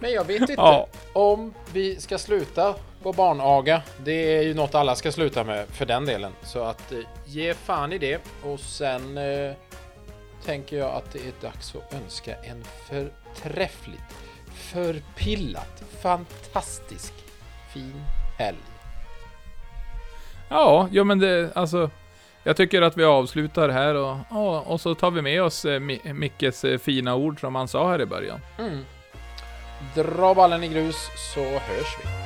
men 0.00 0.12
jag 0.12 0.24
vet 0.24 0.40
inte 0.40 0.52
Ja. 0.56 0.86
om 1.12 1.54
vi 1.72 1.96
ska 2.00 2.18
sluta 2.18 2.74
på 3.02 3.12
barnaga. 3.12 3.82
Det 4.04 4.36
är 4.38 4.42
ju 4.42 4.54
något 4.54 4.74
alla 4.74 4.94
ska 4.94 5.12
sluta 5.12 5.44
med 5.44 5.66
för 5.68 5.86
den 5.86 6.06
delen. 6.06 6.32
Så 6.42 6.62
att 6.62 6.92
eh, 6.92 6.98
ge 7.26 7.54
fan 7.54 7.92
i 7.92 7.98
det. 7.98 8.20
Och 8.44 8.60
sen 8.60 9.18
eh, 9.18 9.52
tänker 10.44 10.78
jag 10.78 10.90
att 10.94 11.12
det 11.12 11.18
är 11.18 11.32
dags 11.40 11.74
att 11.76 11.94
önska 11.94 12.34
en 12.36 12.64
förträffligt, 12.88 14.02
förpillat, 14.72 15.82
fantastisk, 16.02 17.12
fin 17.74 18.02
helg. 18.38 18.58
Ja, 20.48 20.88
jo 20.90 21.04
men 21.04 21.18
det, 21.18 21.56
alltså. 21.56 21.90
Jag 22.42 22.56
tycker 22.56 22.82
att 22.82 22.96
vi 22.96 23.04
avslutar 23.04 23.68
här 23.68 23.94
och, 23.94 24.16
ja, 24.30 24.60
och 24.60 24.80
så 24.80 24.94
tar 24.94 25.10
vi 25.10 25.22
med 25.22 25.42
oss 25.42 25.64
eh, 25.64 25.80
Mi- 25.80 26.12
Mickes 26.12 26.64
eh, 26.64 26.78
fina 26.78 27.14
ord 27.14 27.40
som 27.40 27.54
han 27.54 27.68
sa 27.68 27.90
här 27.90 28.00
i 28.00 28.06
början. 28.06 28.40
Mm. 28.58 28.84
Dra 29.94 30.34
ballen 30.34 30.64
i 30.64 30.68
grus 30.68 30.96
så 31.34 31.40
hörs 31.44 31.96
vi. 32.04 32.25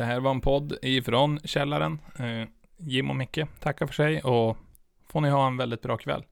Det 0.00 0.06
här 0.06 0.20
var 0.20 0.30
en 0.30 0.40
podd 0.40 0.78
ifrån 0.82 1.40
källaren. 1.44 2.00
Eh, 2.18 2.48
Jim 2.76 3.10
och 3.10 3.16
Micke 3.16 3.38
tackar 3.60 3.86
för 3.86 3.94
sig 3.94 4.22
och 4.22 4.56
får 5.06 5.20
ni 5.20 5.28
ha 5.28 5.46
en 5.46 5.56
väldigt 5.56 5.82
bra 5.82 5.96
kväll. 5.96 6.24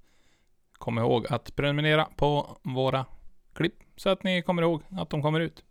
Kom 0.72 0.98
ihåg 0.98 1.26
att 1.30 1.56
prenumerera 1.56 2.08
på 2.16 2.58
våra 2.62 3.04
klipp 3.52 3.74
så 3.96 4.08
att 4.08 4.22
ni 4.22 4.42
kommer 4.42 4.62
ihåg 4.62 4.82
att 4.90 5.10
de 5.10 5.22
kommer 5.22 5.40
ut. 5.40 5.64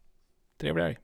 Trevlig 0.58 0.84
helg. 0.84 0.98